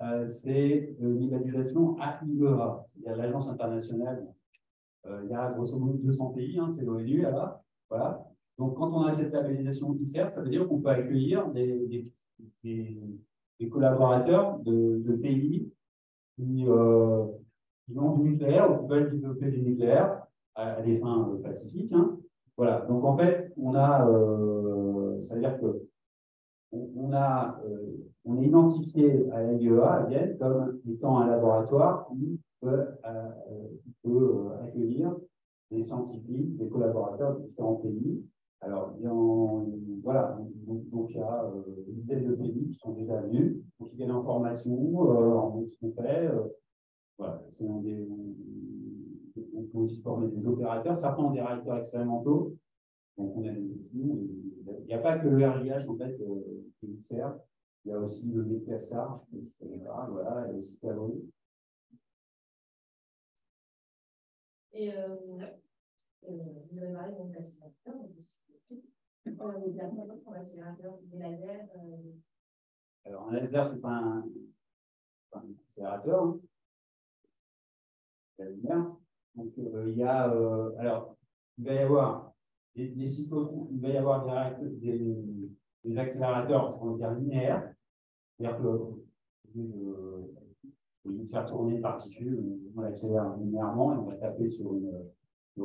[0.00, 4.26] euh, c'est une labellisation AIEA, c'est-à-dire l'Agence internationale.
[5.06, 7.62] Euh, il y a grosso modo 200 pays, hein, c'est l'ONU là-bas.
[7.88, 8.27] Voilà.
[8.58, 12.04] Donc, quand on a cette labellisation XR, ça veut dire qu'on peut accueillir des,
[13.70, 15.70] collaborateurs de, pays
[16.36, 17.26] qui, euh,
[17.86, 20.26] qui ont du nucléaire ou qui veulent développer du nucléaire
[20.58, 21.92] à, des fins euh, pacifiques.
[21.92, 22.16] hein.
[22.56, 25.86] Voilà, donc en fait, on a, euh, c'est-à-dire que
[26.72, 32.40] on, a, euh, on est identifié à l'IEA, à Vienne, comme étant un laboratoire qui
[32.60, 32.84] peut,
[34.02, 34.10] qui
[34.62, 35.14] accueillir
[35.70, 38.24] des scientifiques, des collaborateurs de différents pays.
[38.60, 38.96] Alors,
[40.02, 40.36] voilà,
[40.66, 43.96] donc, il y a euh, une dizaine de pays qui sont déjà venus, donc ils
[43.96, 46.26] viennent en formation, euh, en ce qu'on fait.
[46.26, 46.48] euh,
[47.18, 47.82] voilà, on,
[49.72, 52.56] peut aussi former des opérateurs, certains ont des réacteurs expérimentaux,
[53.16, 56.16] donc on a des il n'y a pas que le RIH en fait
[56.80, 57.34] qui nous sert,
[57.84, 59.20] il y a aussi le BPSR,
[60.10, 61.30] voilà, et aussi Calori.
[64.72, 65.16] Et euh,
[66.26, 68.76] vous avez parlé donc d'accélérateur, donc de.
[69.40, 71.68] Euh, il y a plein d'autres accélérateurs, des lasers.
[71.76, 72.12] euh,
[73.04, 74.24] Alors, un laser, c'est pas un,
[75.30, 76.24] pas un accélérateur.
[76.24, 76.40] Hein.
[78.36, 78.96] C'est la lumière.
[79.34, 81.16] Donc, euh, il y a, euh, alors,
[81.58, 82.32] il va y avoir
[82.74, 85.16] des, des cyclotrons, il va y avoir des, des,
[85.84, 87.74] des accélérateurs, on va dire linéaires.
[88.38, 89.04] C'est-à-dire que,
[89.54, 90.34] de-
[91.04, 92.44] au lieu de faire tourner une particule,
[92.76, 94.90] on l'accélère linéairement et on va taper sur une,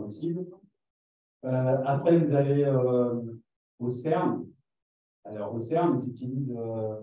[0.09, 0.45] cible.
[1.45, 3.21] Euh, après, vous avez euh,
[3.79, 4.45] au CERN.
[5.25, 6.95] Alors, au CERN, ils utilisent euh,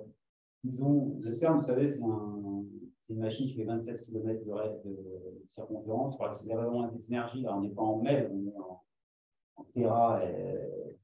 [0.65, 2.65] ils ont, le CERN, vous savez, c'est un,
[3.07, 7.07] c'est une machine qui fait 27 km de, raid- de circonférence pour accélérer vraiment des
[7.07, 7.43] énergies.
[7.43, 8.83] Là, on n'est pas en MEV, on est en,
[9.57, 10.97] en Tera et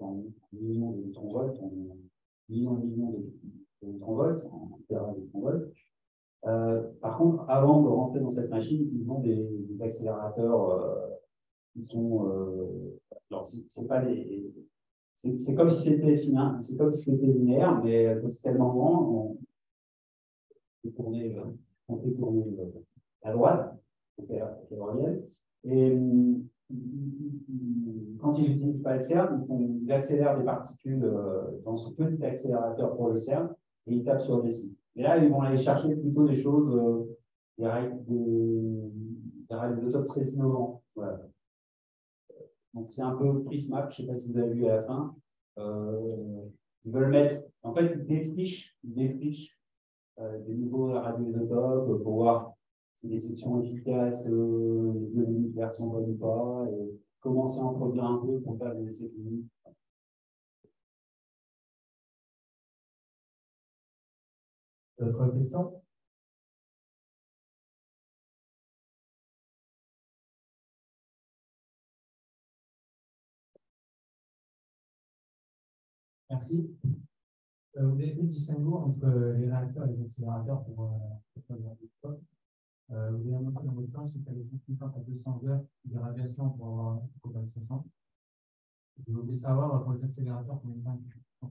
[0.00, 0.22] en
[0.52, 1.70] millions de newton-volts, en
[2.48, 3.32] millions et millions de,
[3.82, 5.72] de newton-volts, en Tera et newton-volts.
[6.46, 9.48] Euh, par contre, avant de rentrer dans cette machine, ils ont des,
[9.80, 11.13] accélérateurs
[11.74, 12.28] qui sont.
[12.28, 12.98] Euh,
[13.30, 13.84] alors, c'est
[15.54, 19.38] comme si c'était c'est comme si c'était linéaire, mais euh, c'est tellement grand, on
[20.82, 21.36] fait tourner,
[21.88, 22.80] on fait tourner euh,
[23.22, 23.74] à droite.
[25.64, 25.98] Et
[28.20, 31.04] quand ils n'utilisent pas le CERN, ils, accélèrent des particules
[31.64, 33.52] dans ce petit accélérateur pour le CERN
[33.86, 34.78] et ils tapent sur des sites.
[34.94, 37.08] Et là, ils vont aller chercher plutôt des choses,
[37.58, 38.92] des règles des,
[39.48, 40.83] des radiosotopes très innovants.
[42.94, 45.16] C'est un peu Prismap, je ne sais pas si vous avez vu à la fin.
[45.58, 46.44] Euh,
[46.84, 49.58] ils veulent mettre, en fait, ils défrichent, ils défrichent
[50.20, 52.52] euh, des nouveaux radioisotopes pour voir
[52.94, 57.74] si les sections efficaces, euh, deux nucléaires sont bonnes ou pas, et commencer à en
[57.74, 59.50] produire un peu pour faire des essais cliniques.
[65.00, 65.83] D'autres questions?
[76.30, 76.74] Merci.
[77.76, 80.96] Euh, vous avez fait le distinguo entre les réacteurs et les accélérateurs pour, euh,
[81.34, 82.16] pour faire.
[82.90, 86.50] Euh, vous avez montré dans votre classe qu'il fallait 150 à 200 heures de radiation
[86.50, 87.86] pour avoir un copain 60.
[89.06, 90.82] Je voulais savoir pour les accélérateurs combien de
[91.40, 91.50] temps.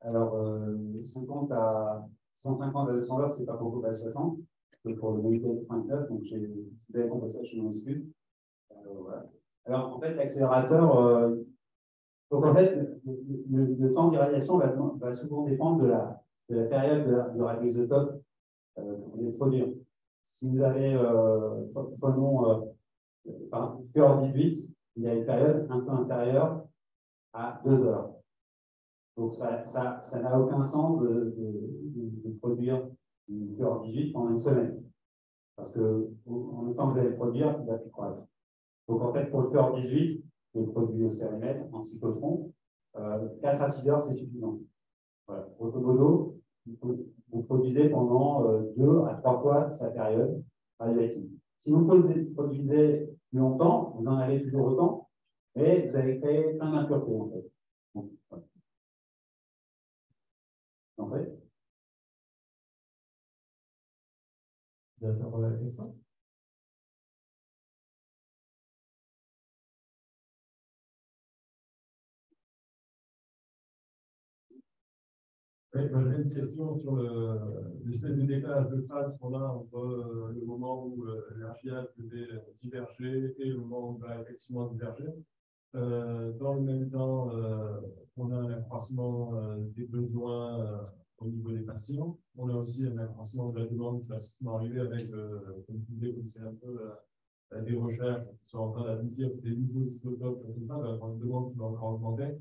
[0.00, 4.38] Alors, euh, 50 à 150 à 200 heures, c'est pas pour Copa 60,
[4.84, 6.38] c'est pour le Monitor 39, donc j'ai,
[6.78, 8.06] si vous avez compris ça, je m'en excuse.
[8.70, 9.26] Euh, voilà.
[9.64, 11.36] Alors, en fait, l'accélérateur, euh,
[12.30, 12.76] donc en fait,
[13.50, 18.22] le, temps d'irradiation va, va souvent dépendre de la, de la période de, de radioisotope
[18.78, 19.68] euh, vous voulez produire.
[20.24, 21.64] Si vous avez, euh,
[22.00, 22.50] prenons,
[23.26, 26.64] euh, par cœur 18, il y a une période un peu inférieure
[27.32, 28.12] à 2 heures.
[29.16, 29.64] Donc, ça
[30.22, 31.34] n'a aucun sens de,
[32.40, 32.86] produire
[33.28, 34.82] une cœur 18 pendant une semaine.
[35.56, 38.22] Parce que, en le temps que vous allez produire, il va plus croître.
[38.86, 42.52] Donc, en fait, pour le cœur 18, qui est produit au cérémètre, en cyclotron,
[42.96, 44.58] euh, 4 à 6 heures, c'est suffisant.
[45.26, 45.48] Voilà.
[45.58, 46.40] Vous,
[47.30, 50.42] vous produisez pendant 2 à 3 fois sa période
[50.78, 51.30] radioactive.
[51.58, 55.08] Si vous produisez plus longtemps, vous en avez toujours autant,
[55.56, 57.44] mais vous allez créer plein d'impuretés, en fait.
[60.98, 61.38] En fait,
[65.00, 65.97] D'autres euh, questions
[75.78, 77.38] Oui, moi, j'avais une question sur le-
[77.84, 82.26] l'espèce de décalage de phase qu'on a entre euh, le moment où euh, l'archipel devait
[82.60, 85.08] diverger et le moment où il va effectivement diverger.
[85.76, 87.30] Euh, dans le même temps,
[88.16, 89.32] on a un accroissement
[89.76, 90.86] des besoins
[91.18, 92.18] au niveau des patients.
[92.36, 96.12] On a aussi un accroissement de la demande qui va sûrement arriver avec, comme vous
[96.12, 100.66] comme c'est un peu des recherches qui sont en train d'aboutir, des nouveaux isotopes, comme
[100.66, 102.38] ça, avoir une demande qui va encore augmenter.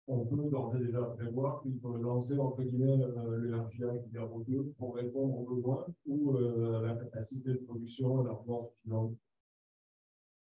[0.08, 4.08] on peut d'ores et déjà prévoir qu'il faut lancer entre guillemets euh, le RGA qui
[4.10, 9.14] numéro 2 pour répondre aux besoins ou euh, la capacité de production largement suffisante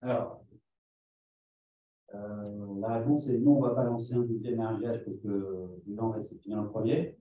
[0.02, 0.44] Alors,
[2.14, 5.68] euh, la réponse est non, on ne va pas lancer un deuxième RGH parce que
[5.88, 7.18] non, c'est fini le premier.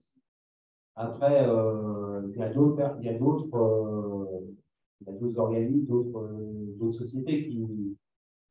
[0.95, 3.49] Après, euh, il y a d'autres, il y a d'autres,
[5.37, 7.65] organismes, d'autres sociétés qui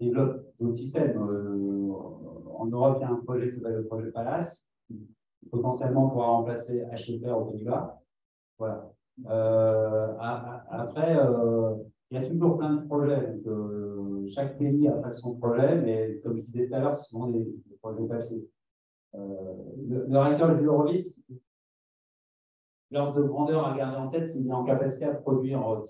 [0.00, 1.12] développent d'autres systèmes.
[2.59, 5.09] En Europe, il y a un projet qui s'appelle le projet Palace, qui
[5.51, 8.01] potentiellement pourra remplacer HFR au Pays-Bas.
[8.59, 8.93] Voilà.
[9.26, 11.74] Euh, après, euh,
[12.10, 13.40] il y a toujours plein de projets.
[13.47, 17.28] Euh, chaque pays a son projet, mais comme je disais tout à l'heure, ce sont
[17.28, 17.47] des,
[17.80, 18.48] projets papier.
[19.14, 21.20] Le, le réacteur de Jurovis,
[22.90, 25.82] l'ordre de grandeur à garder en tête, c'est qu'il est en capacité à produire euh,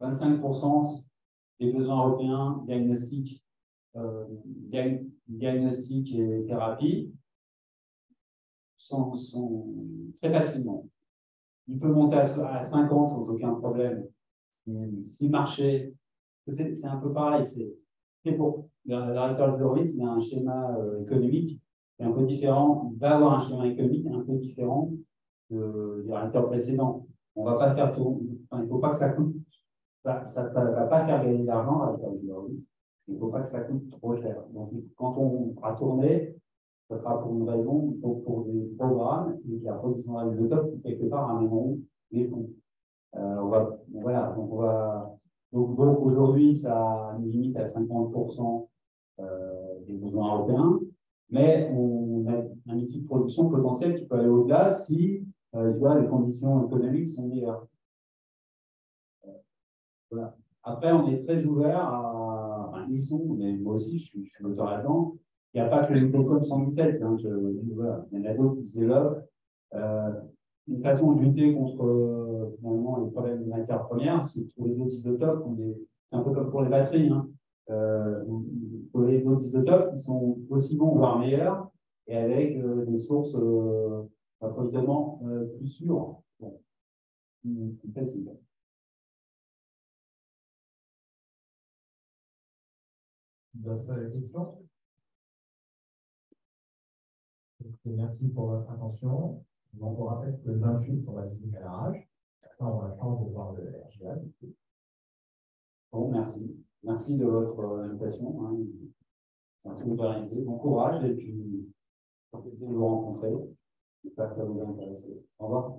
[0.00, 1.04] 25%
[1.60, 3.42] des besoins européens diagnostic,
[3.96, 4.24] euh,
[5.28, 7.12] diagnostic et thérapie
[8.78, 9.14] sont,
[10.20, 10.86] très facilement.
[11.66, 14.06] Il peut monter à, à 50 sans aucun problème.
[15.02, 15.94] Si marché,
[16.50, 17.46] c'est un peu pareil.
[18.24, 21.60] C'est pour directeur de il a un schéma euh, économique
[21.96, 22.90] qui est un peu différent.
[22.94, 24.92] Il va avoir un schéma économique un peu différent
[25.50, 25.58] du
[26.04, 27.06] directeur précédent.
[27.36, 28.22] On va pas faire tout.
[28.52, 29.34] Il faut pas que ça coûte.
[30.04, 32.64] Ça, ça va pas faire gagner de l'argent à directeur de
[33.08, 34.42] Il faut pas que ça coûte trop cher.
[34.52, 36.34] Donc, quand on fera tourner,
[36.90, 40.82] ce sera pour une raison, pour, des programmes, et puis après, ils sont le top,
[40.82, 41.78] quelque part, amèneront
[42.10, 42.48] les fonds.
[43.16, 45.16] Euh, on va, voilà, donc on va,
[45.52, 48.68] donc, donc aujourd'hui, ça limite à 50%
[49.20, 50.80] euh, des besoins européens,
[51.30, 55.24] mais on a un outil de production potentiel qui peut aller au-delà si,
[55.54, 57.66] euh, vois, les conditions économiques sont meilleures.
[59.26, 60.26] Euh.
[60.64, 62.23] Après, on est très ouvert à,
[62.84, 65.16] enfin, ils sont, mais moi aussi, je suis, je suis moteur là-dedans.
[65.52, 67.28] Il n'y a pas que le Microsoft 117, hein, je,
[67.74, 68.06] voilà.
[68.12, 69.24] il y en a d'autres qui se développent.
[69.74, 70.12] Euh,
[70.66, 74.94] une façon de lutter contre finalement les problèmes de matières premières, c'est de trouver d'autres
[74.94, 75.44] isotopes.
[76.10, 77.08] C'est un peu comme pour les batteries.
[77.10, 77.28] Hein.
[77.70, 78.24] Euh,
[78.92, 81.70] trouvez d'autres isotopes qui sont aussi bons, voire meilleurs,
[82.06, 84.02] et avec euh, des sources euh,
[84.40, 86.22] d'approvisionnement euh, plus sûres.
[86.40, 86.60] Bon.
[87.44, 88.30] Hum, facile.
[93.54, 94.58] D'autres questions
[97.84, 99.44] Merci pour votre attention.
[99.80, 102.08] On rappelle que le 28, on va visiter à la rage.
[102.42, 104.20] Certains ont la chance de voir le RGA.
[105.92, 106.56] Bon, merci.
[106.82, 108.46] Merci de votre euh, invitation.
[108.46, 108.58] Hein.
[109.64, 110.42] Merci de vous organiser.
[110.42, 111.72] Bon courage et puis,
[112.32, 113.32] plaisir de vous rencontrer.
[114.02, 115.24] J'espère que ça vous a intéressé.
[115.38, 115.78] Au revoir.